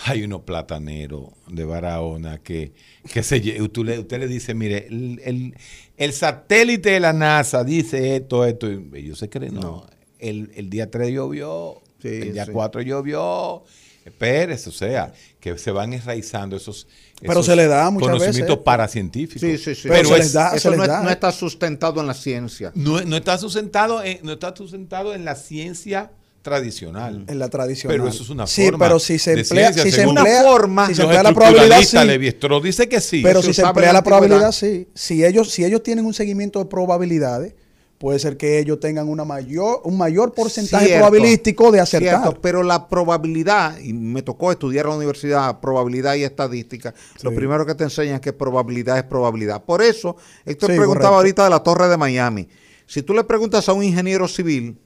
[0.05, 2.73] Hay unos plataneros de Barahona que,
[3.11, 3.39] que se,
[3.69, 5.55] tú le- usted le dice, mire, el, el-
[5.97, 9.85] el satélite de la NASA dice esto, esto, y ellos se creen, no.
[10.19, 12.51] El, el día 3 llovió, Sí, el día sí.
[12.53, 13.63] 4 llovió.
[14.05, 16.87] Espérese, o sea, que se van enraizando esos,
[17.21, 18.63] Pero se le da muchas conocimientos veces.
[18.63, 19.41] paracientíficos.
[19.41, 19.81] Sí, sí, sí.
[19.89, 21.99] Pero Pero se es- les da, se eso les no, es- da, no está sustentado
[22.01, 22.71] en la ciencia.
[22.75, 26.11] no, no está sustentado en, no está sustentado en la ciencia
[26.41, 27.25] tradicional.
[27.27, 27.97] en la tradicional.
[27.97, 30.43] Pero eso es una sí, forma pero si se de emplea, ciencia, si se emplea,
[30.43, 30.87] forma.
[30.87, 31.97] si se emplea la probabilidad, sí.
[31.97, 33.21] Levi-Strauss dice que sí.
[33.21, 34.87] Pero si se emplea la probabilidad, sí.
[34.95, 37.53] Si ellos, si ellos tienen un seguimiento de probabilidades,
[37.99, 42.21] puede ser que ellos tengan una mayor, un mayor porcentaje Cierto, probabilístico de acertar.
[42.23, 47.35] cierto, pero la probabilidad, y me tocó estudiar en la universidad probabilidad y estadística, lo
[47.35, 49.63] primero que te enseñan es que probabilidad es probabilidad.
[49.65, 51.17] Por eso, Héctor Sí, preguntaba correcto.
[51.17, 52.47] ahorita de la Torre de Miami.
[52.87, 54.79] Si tú le preguntas a un ingeniero civil,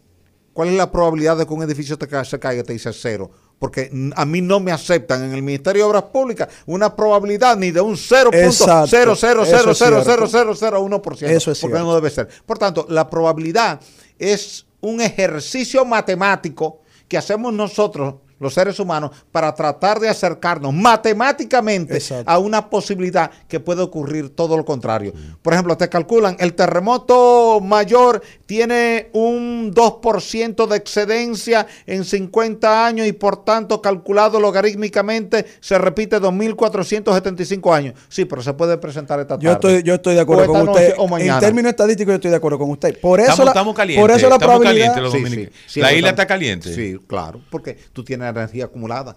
[0.52, 2.64] ¿cuál es la probabilidad de que un edificio te ca- se caiga?
[2.64, 3.30] Te dice cero.
[3.60, 7.72] Porque a mí no me aceptan en el Ministerio de Obras Públicas una probabilidad ni
[7.72, 8.34] de un Exacto.
[8.36, 10.26] Eso es cierto.
[10.26, 11.28] 0.0000001%.
[11.30, 12.28] Eso es porque no debe ser.
[12.46, 13.80] Por tanto, la probabilidad
[14.20, 21.96] es un ejercicio matemático que hacemos nosotros, los seres humanos, para tratar de acercarnos matemáticamente
[21.96, 22.30] Exacto.
[22.30, 25.14] a una posibilidad que puede ocurrir todo lo contrario.
[25.42, 33.08] Por ejemplo, te calculan, el terremoto mayor tiene un 2% de excedencia en 50 años
[33.08, 37.94] y por tanto calculado logarítmicamente se repite 2.475 años.
[38.10, 39.46] Sí, pero se puede presentar esta tarde.
[39.46, 40.94] Yo estoy, yo estoy de acuerdo con usted.
[40.98, 41.36] o mañana.
[41.36, 43.00] En términos estadísticos, yo estoy de acuerdo con usted.
[43.00, 44.94] Por eso, Estamos- la, estamos calientes, por eso la estamos probabilidad.
[44.94, 46.74] calientes los Sí, sí, sí, la isla está- está caliente.
[46.74, 49.16] Sí, claro, porque tú tienes energía acumulada.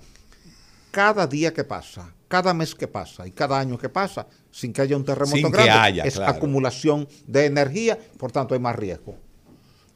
[0.90, 4.80] Cada día que pasa, cada mes que pasa y cada año que pasa, sin que
[4.82, 6.32] haya un terremoto Sin grande, haya, es claro.
[6.32, 9.16] acumulación de energía, por tanto hay más riesgo.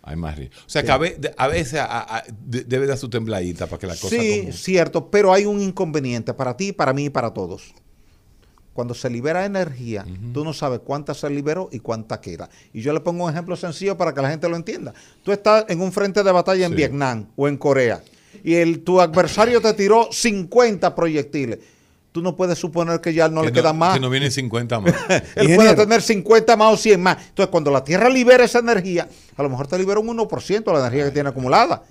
[0.02, 0.56] Hay más riesgo.
[0.66, 3.94] O sea, que a veces a- a- de- debe dar su tembladita para que la
[3.96, 7.72] cosa Sí, cierto, pero hay un inconveniente para ti, para mí y para todos.
[8.72, 12.48] Cuando se libera energía, tú no sabes cuánta se liberó y cuánta queda.
[12.72, 14.94] Y yo le pongo un ejemplo sencillo para que la gente lo entienda.
[15.22, 16.76] Tú estás en un frente de batalla en Sí.
[16.76, 18.02] Vietnam o en Corea
[18.44, 21.58] y el, tu adversario te tiró 50 proyectiles.
[22.12, 23.94] tú no puedes suponer que ya no que le queda más.
[23.94, 24.94] Que no vienen 50 más.
[25.08, 25.56] Él Ingeniero.
[25.56, 27.16] puede tener 50 más o 100 más.
[27.28, 30.72] Entonces, cuando la Tierra libera esa energía, a lo mejor te libera un 1% de
[30.72, 31.84] la energía que tiene acumulada.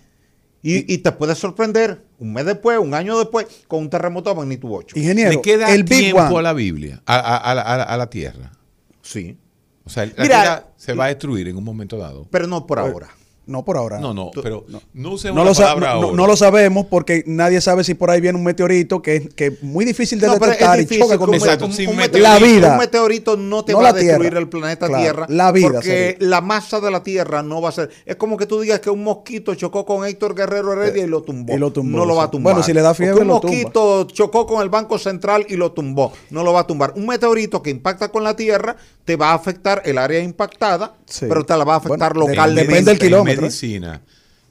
[0.62, 4.36] Y, y te puede sorprender un mes después, un año después, con un terremoto de
[4.36, 5.00] magnitud 8.
[5.00, 7.84] Ingeniero, Le queda el Big tiempo a la Biblia, a, a- a la- a la-
[7.84, 8.52] a la tierra.
[9.02, 9.38] Sí.
[9.86, 12.28] O sea, la Mira, tierra se va a destruir en un momento dado.
[12.30, 13.08] Pero no por ahora.
[13.50, 14.00] No por ahora.
[14.00, 14.64] No, no, pero
[14.94, 16.18] no, usemos No la lo, sa- palabra no- no- ahora.
[16.18, 19.48] no lo sabemos porque nadie sabe si por ahí viene un meteorito que es que
[19.48, 22.18] es muy difícil de detectar y difícil choca que con un, Exacto, un- un meteorito.
[22.20, 22.72] La vida.
[22.74, 24.40] un meteorito no te No va a destruir Tierra.
[24.40, 25.26] el planeta Claro, Tierra.
[25.30, 26.28] la vida Porque sería.
[26.30, 27.90] la masa de la Tierra no va a ser.
[28.06, 31.24] Es como que tú digas que un mosquito chocó con Héctor Guerrero Heredia y lo
[31.24, 31.54] tumbó.
[31.54, 32.54] y lo tumbó, no lo va a tumbar.
[32.54, 33.56] Bueno, si le da fiebre, un lo tumba.
[33.58, 36.14] mosquito chocó con el Banco Central y lo tumbó.
[36.30, 36.94] No lo va a tumbar.
[36.96, 41.26] Un meteorito que impacta con la Tierra te va a afectar el área impactada, Sí.
[41.28, 42.62] pero te la va a afectar Bueno, localmente.
[42.68, 43.39] depende del En kilómetro, ¿eh?
[43.42, 44.02] Medicina,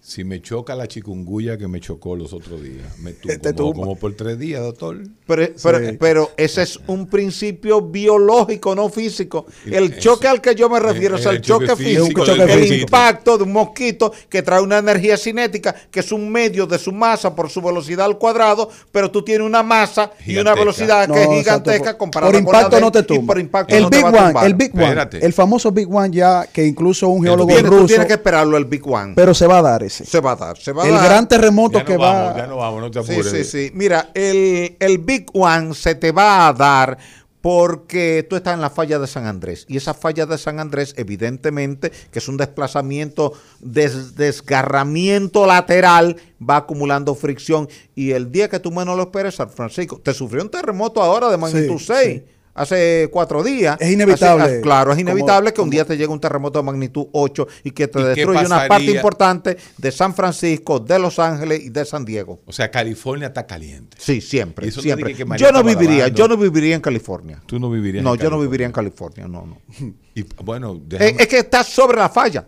[0.09, 3.75] si me choca la chikungunya que me chocó los otros días, me tumbó Te tumba.
[3.75, 4.97] como por tres días, doctor.
[5.27, 5.97] Pero, pero, Sí.
[6.01, 9.45] pero ese es un principio biológico, no físico.
[9.67, 10.01] El Eso.
[10.01, 12.81] choque al que yo me refiero El- es el, el choque choque físico físico, el
[12.81, 16.91] impacto de un mosquito que trae una energía cinética, que es un medio de su
[16.91, 21.13] masa por su velocidad al cuadrado, pero tú tienes una masa y una velocidad No,
[21.15, 23.35] que es gigantesca comparada por con la impacto no te tumba.
[23.35, 25.27] por impacto el no te Big One, el Big One, Espérate.
[25.27, 28.57] el famoso Big One ya que incluso un geólogo Tienes- tú ruso, tienes que esperarlo
[28.57, 29.13] el Big One.
[29.15, 29.98] pero se va a dar ese.
[30.05, 31.05] Se va a dar, se va a El dar.
[31.05, 33.31] gran terremoto Ya que no va vamos, ya no vamos, no te Sí, apures.
[33.33, 33.71] sí, sí.
[33.75, 36.99] Mira, el, el Big One se te va a dar
[37.41, 39.65] porque tú estás en la falla de San Andrés.
[39.69, 46.17] Y esa falla de San Andrés, evidentemente, que es un desplazamiento, des- desgarramiento lateral,
[46.47, 47.69] va acumulando fricción.
[47.95, 51.31] Y el día que tú menos lo esperes, San Francisco, te sufrió un terremoto ahora
[51.31, 52.23] de magnitud Sí, 6.
[52.59, 53.77] Hace cuatro días.
[53.81, 54.59] Es inevitable.
[54.59, 57.07] Ah, claro, es Como- inevitable que un como- día te llegue un terremoto de magnitud
[57.13, 61.19] 8 y que te ¿Y qué destruya una parte importante de San Francisco, de Los
[61.19, 62.41] Ángeles y de San Diego.
[62.47, 63.97] O sea, California está caliente.
[64.01, 65.15] Sí, siempre, siempre.
[65.15, 66.17] que yo no viviría, lavando.
[66.19, 67.43] yo no viviría en California.
[67.47, 69.59] Tú no vivirías No, en yo no viviría en California, no, no.
[70.15, 72.47] Y bueno, Es, déjame- es que está sobre la falla.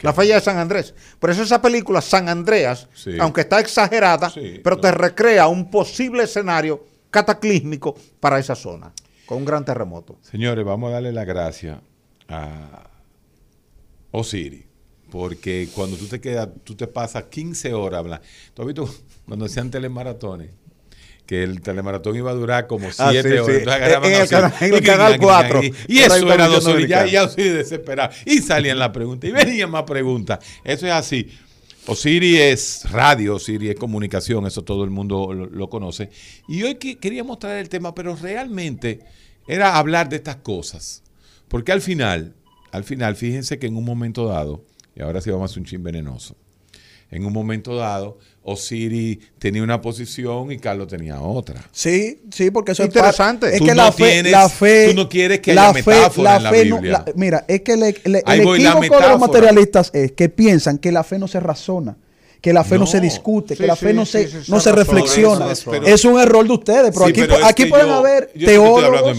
[0.00, 0.94] La falla de San Andrés.
[1.18, 3.16] Por eso esa película, San Andreas, Sí.
[3.18, 4.82] aunque está exagerada, Sí, pero no.
[4.82, 8.92] te recrea un posible escenario cataclísmico para esa zona,
[9.28, 10.18] con un gran terremoto.
[10.22, 11.82] Señores, vamos a darle la gracia
[12.28, 12.88] a
[14.10, 14.64] Osiris.
[15.10, 18.24] Porque cuando tú te quedas, tú te pasas 15 horas hablando.
[18.54, 18.94] ¿Tú has visto
[19.26, 20.50] cuando hacían telemaratones?
[21.24, 23.46] Que el telemaratón iba a durar como 7 Ah, sí, horas.
[23.46, 23.52] sí.
[23.52, 23.62] Entonces
[24.02, 25.60] En el canal- en el Y canal y- y- 4.
[25.88, 26.88] Y, eso era dos horas.
[26.88, 28.12] Ya, ya Osiris desesperado.
[28.26, 29.28] Y salían las preguntas.
[29.28, 30.38] Y venían más preguntas.
[30.64, 31.28] Eso es así.
[31.88, 36.10] Osiris es radio, Osiris es comunicación, eso todo el mundo lo, conoce.
[36.46, 39.00] Y hoy que- queríamos traer el tema, pero realmente
[39.46, 41.02] era hablar de estas cosas.
[41.48, 42.34] Porque al final,
[42.72, 45.66] al final, fíjense que en un momento dado, y ahora sí vamos a hacer un
[45.66, 46.36] chin venenoso,
[47.10, 48.18] en un momento dado,
[48.52, 51.62] Osiris tenía una posición y Carlos tenía otra.
[51.72, 53.46] Sí, sí, porque eso Interesante.
[53.46, 55.54] es, par- es Tú que no la fe, tienes- la fe, tú no quieres que
[55.54, 57.04] la haya metáfora en la fe no- Biblia.
[57.06, 60.78] la- mira, es que el, el- el la equívoco de los materialistas es que piensan
[60.78, 61.96] que la fe no se razona,
[62.40, 62.86] que la fe no, No.
[62.86, 65.50] se discute, Sí, que la sí, fe no se, sí, no se reflexiona.
[65.50, 67.94] eso es, pero- es un error de ustedes, pero Sí, aquí, pero aquí pueden yo-
[67.94, 69.16] haber yo de teólogos,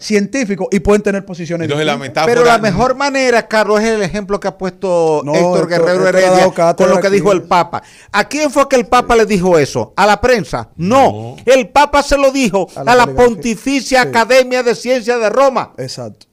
[0.00, 2.32] científicos y pueden tener posiciones Entonces la metáfora.
[2.32, 6.08] Pero la mejor manera, Carlos, es el ejemplo que ha puesto No, Héctor Héctor- Guerrero
[6.08, 7.16] Heredia con lo que aquí.
[7.16, 7.82] dijo el Papa.
[8.12, 9.92] ¿A quién fue que el Papa le dijo eso?
[9.96, 10.70] ¿A la prensa?
[10.76, 10.94] No.
[11.12, 11.36] No.
[11.44, 13.26] El Papa se lo dijo A a la la, telegrafía.
[13.34, 14.08] Pontificia Sí.
[14.08, 15.72] Academia de Ciencias de Roma.
[15.76, 16.26] Exacto.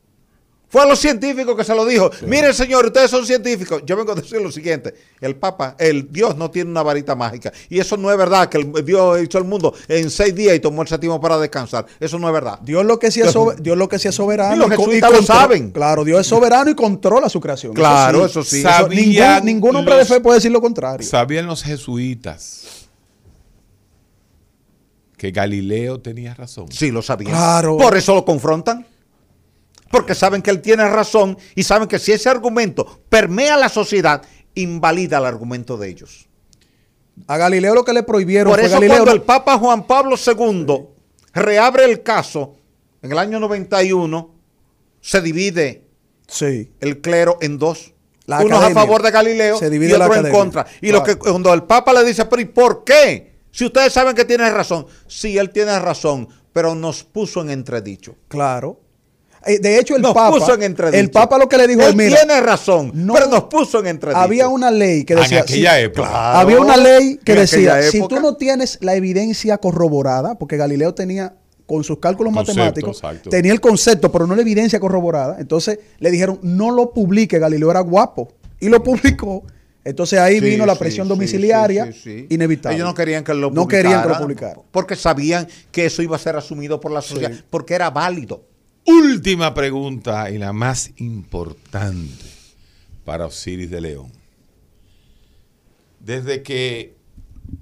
[0.72, 2.10] Fue a los científicos que se lo dijo.
[2.28, 3.84] Miren, señor, ustedes son científicos.
[3.86, 4.96] Yo vengo a decir lo siguiente.
[5.20, 7.52] El Papa, el Dios no tiene una varita mágica.
[7.70, 10.62] Y eso no es verdad, que el Dios hizo el mundo en seis días y
[10.62, 11.86] tomó el séptimo para descansar.
[12.00, 12.58] Eso no es verdad.
[12.62, 14.56] Dios lo que sí es, sober- Dios lo que sí es soberano.
[14.56, 15.72] Y los jesuitas lo saben.
[15.72, 17.74] Claro, Dios es soberano y controla su creación.
[17.74, 18.62] Claro, eso sí.
[18.62, 21.06] Eso- ningún, ningún hombre de fe puede decir lo contrario.
[21.06, 22.88] Sabían los jesuitas
[25.18, 26.72] que Galileo tenía razón.
[26.72, 27.32] Sí, lo sabían.
[27.32, 27.78] Claro.
[27.78, 28.88] Por eso lo confrontan.
[29.92, 34.22] Porque saben que él tiene razón y saben que si ese argumento permea la sociedad,
[34.56, 36.28] invalida el argumento de ellos.
[37.28, 38.98] A Galileo lo que le prohibieron Por eso Galileo.
[38.98, 40.88] cuando el Papa Juan Pablo II
[41.34, 42.56] reabre el caso
[43.02, 44.34] en el año 91,
[45.02, 45.86] se divide
[46.28, 46.72] Sí.
[46.80, 47.94] el clero en dos.
[48.26, 48.82] La Unos academia.
[48.82, 50.66] a favor de Galileo Se divide y otros en contra.
[50.82, 53.34] Y lo que cuando el Papa le dice, pero ¿y por qué?
[53.52, 54.86] Si ustedes saben que tiene razón.
[55.08, 58.16] Sí, él tiene razón, pero nos puso en entredicho.
[58.28, 58.80] Claro.
[59.46, 60.38] Eh, De hecho, el nos Papa.
[60.38, 61.00] puso en entredicho.
[61.00, 63.80] El Papa lo que le dijo él es: mira, tiene razón, no- pero nos puso
[63.80, 64.20] en entredicho.
[64.22, 65.42] había una ley que en decía.
[65.42, 66.10] aquella si- época.
[66.10, 66.38] Claro.
[66.40, 71.34] Había una ley que decía: si tú no tienes la evidencia corroborada, porque Galileo tenía,
[71.66, 73.30] con sus cálculos Concepto, matemáticos, exacto.
[73.32, 75.38] tenía el concepto, pero no la evidencia corroborada.
[75.40, 77.40] Entonces le dijeron: no lo publique.
[77.40, 78.28] Galileo era guapo.
[78.60, 79.44] Y lo publicó.
[79.84, 82.28] Entonces ahí Sí, vino la presión sí, domiciliaria sí, sí, sí.
[82.30, 82.76] inevitable.
[82.76, 84.62] Ellos no querían que lo No querían que lo publicaran, publicara.
[84.70, 87.44] Porque sabían que eso iba a ser asumido por la sociedad, Sí.
[87.50, 88.44] porque era válido.
[88.86, 92.26] Última pregunta y la más importante
[93.06, 94.12] para Osiris de León.
[96.00, 96.96] Desde que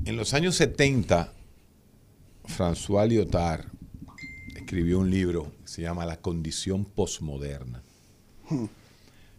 [0.05, 1.33] en los años 70
[2.45, 3.65] François Lyotard
[4.55, 7.83] escribió un libro que se llama La condición posmoderna,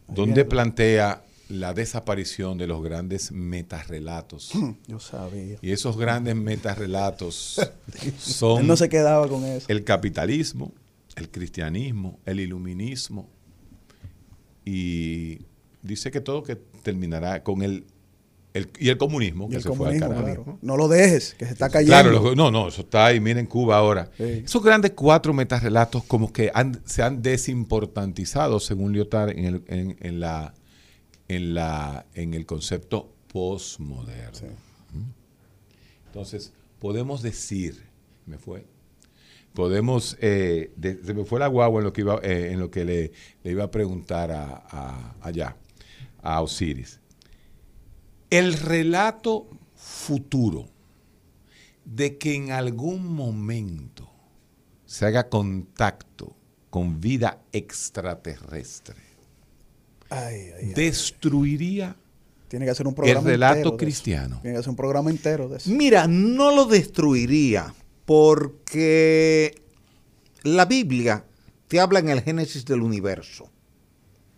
[0.09, 4.53] donde plantea la desaparición de los grandes metarrelatos.
[4.87, 5.59] Yo sabía.
[5.63, 7.61] Y esos grandes metarrelatos
[8.19, 9.67] son Él no se quedaba con eso.
[9.69, 10.73] el capitalismo,
[11.17, 13.29] el cristianismo, el iluminismo
[14.65, 15.41] y
[15.83, 17.85] dice que todo que terminará con el,
[18.55, 20.23] el- y el comunismo que el se fue al carajo.
[20.25, 20.59] claro.
[20.63, 21.93] No lo dejes, que se está cayendo.
[22.11, 24.11] Claro, no, no, eso está ahí, miren Cuba ahora.
[24.17, 24.43] Sí.
[24.45, 29.97] Esos grandes cuatro metarrelatos como que han- se han desimportantizado, según Lyotard, en, el, en,
[30.01, 30.55] en la,
[31.29, 34.49] en, la, en el concepto postmoderno.
[36.07, 37.85] Entonces, podemos decir,
[38.27, 38.67] me fue,
[39.55, 42.71] podemos, eh, de- se me fue la guagua en lo que, iba, eh, en lo
[42.71, 43.13] que le,
[43.43, 45.57] le iba a preguntar a, a- allá,
[46.23, 47.01] a Osiris.
[48.31, 50.67] El relato futuro
[51.85, 54.09] de que en algún momento
[54.87, 56.37] se haga contacto
[56.69, 58.95] con vida extraterrestre
[60.11, 60.73] Ay, ay, ay.
[60.75, 61.97] destruiría
[62.49, 64.39] Tiene que hacer un programa el relato entero cristiano.
[64.43, 65.71] Tiene que hacer un programa entero de eso.
[65.71, 67.73] Mira, no lo destruiría
[68.11, 69.55] porque
[70.43, 71.27] la Biblia
[71.69, 73.50] te habla en el Génesis del universo,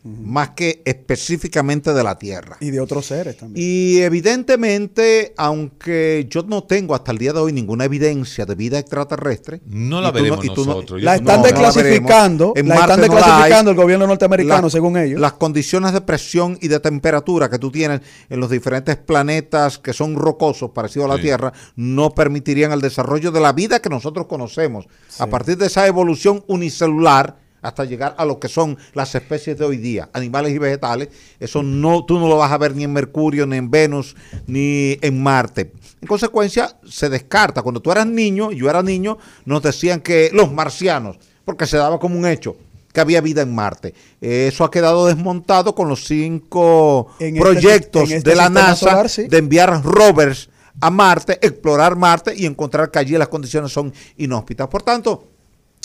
[0.05, 2.57] más que específicamente de la Tierra.
[2.61, 3.65] Y de otros seres también.
[3.65, 8.79] Y evidentemente, aunque yo no tengo hasta el día de hoy ninguna evidencia de vida
[8.81, 11.01] extraterrestre, No la veremos no- nosotros.
[11.03, 11.69] La están no, no la
[12.81, 15.21] están desclasificando el gobierno norteamericano, La- según ellos.
[15.21, 19.93] Las condiciones de presión y de temperatura que tú tienes en los diferentes planetas que
[19.93, 21.23] son rocosos, parecidos a la Sí.
[21.23, 24.87] Tierra, no permitirían el desarrollo de la vida que nosotros conocemos.
[25.19, 29.65] A partir de esa evolución unicelular hasta llegar a lo que son las especies de
[29.65, 31.09] hoy día, animales y vegetales,
[31.41, 34.15] eso no, tú no lo vas a ver ni en Mercurio, ni en Venus,
[34.47, 35.73] ni en Marte.
[36.01, 37.63] En consecuencia, se descarta.
[37.63, 41.77] Cuando tú eras niño, y yo era niño, nos decían que los marcianos, porque se
[41.77, 42.57] daba como un hecho
[42.93, 43.95] que había vida en Marte.
[44.21, 48.77] Eso ha quedado desmontado con los cinco En este proyectos en este de la NASA
[48.77, 49.29] solar, sí.
[49.29, 54.69] de enviar rovers a Marte, explorar Marte y encontrar que allí las condiciones son inhóspitas.
[54.69, 55.32] Por tanto,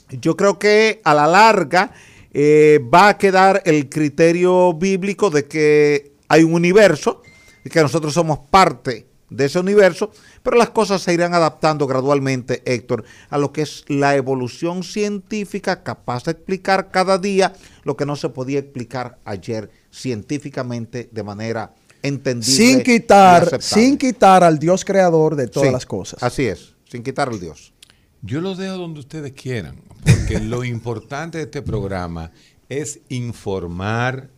[0.10, 1.92] yo creo que a la larga
[2.34, 7.22] eh, va a quedar el criterio bíblico de que hay un universo
[7.64, 10.12] y que nosotros somos parte de ese universo,
[10.42, 15.84] pero las cosas se irán adaptando gradualmente, Héctor, a lo que es la evolución científica
[15.84, 17.54] capaz de explicar cada día
[17.84, 21.74] lo que no se podía explicar ayer científicamente de manera
[22.04, 22.56] entendible.
[22.56, 26.24] sin quitar, sin quitar al Dios creador de todas Sí, las cosas.
[26.24, 27.74] Así es, sin quitar al Dios.
[28.22, 32.32] Yo lo dejo donde ustedes quieran, porque lo importante de este programa
[32.70, 34.30] es informar,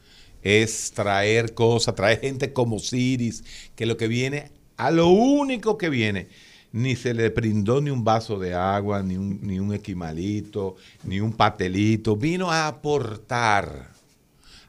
[0.41, 3.43] es traer cosas, traer gente como Siris,
[3.75, 6.27] que lo que viene, a lo único que viene,
[6.71, 11.19] ni se le brindó ni un vaso de agua, ni un, ni un esquimalito, ni
[11.19, 13.91] un patelito, vino a aportar,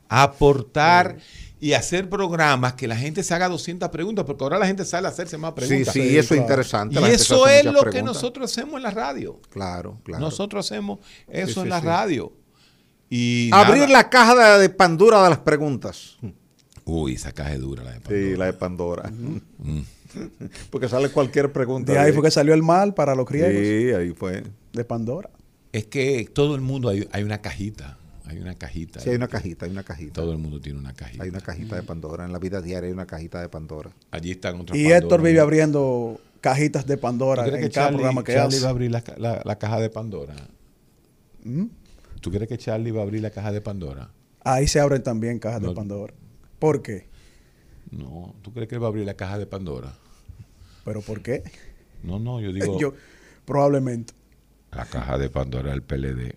[0.08, 1.18] aportar
[1.60, 5.06] y hacer programas que la gente se haga 200 preguntas, porque ahora la gente sale
[5.06, 5.92] a hacerse más preguntas.
[5.92, 6.98] sí, Sí, eso es interesante.
[7.00, 9.38] Y eso es lo que nosotros hacemos en la radio.
[9.50, 10.24] Claro, claro.
[10.24, 11.86] Nosotros hacemos eso Sí, sí, en la sí.
[11.86, 12.32] radio.
[13.10, 13.92] Y Abrir nada.
[13.92, 16.16] la caja de, de Pandora de las preguntas.
[16.84, 18.22] Uy, esa caja es dura la de Pandora.
[18.30, 19.12] Sí, la de Pandora.
[20.70, 21.92] Porque sale cualquier pregunta.
[21.92, 24.42] De ahí fue que salió el mal para los griegos Sí, ahí fue.
[24.72, 25.30] de Pandora.
[25.72, 27.96] Es que todo el mundo hay, hay una cajita.
[28.30, 29.00] Hay una cajita.
[29.00, 30.12] Sí, hay una cajita, hay una cajita.
[30.12, 31.24] Todo el mundo tiene una cajita.
[31.24, 32.24] Hay una cajita de Pandora.
[32.24, 33.90] En la vida diaria hay una cajita de Pandora.
[34.10, 34.86] Allí están otras Y.
[34.90, 38.56] Héctor vive abriendo cajitas de ¿Tú Pandora crees en que cada Charlie, programa que Charlie
[38.56, 38.62] hace.
[38.64, 40.34] va a abrir la, la- la caja de Pandora?
[41.44, 41.64] ¿Mm?
[42.20, 44.10] ¿Tú crees que Charlie va a abrir la caja de Pandora?
[44.44, 45.70] Ahí se abren también cajas No.
[45.70, 46.14] de Pandora.
[46.58, 47.08] ¿Por qué?
[47.90, 48.34] No.
[48.42, 49.92] ¿Tú crees que él va a abrir la caja de Pandora?
[50.84, 51.42] ¿Pero por qué?
[52.02, 52.94] No, no, yo digo Yo,
[53.44, 54.14] probablemente.
[54.72, 56.36] la caja de Pandora del PLD.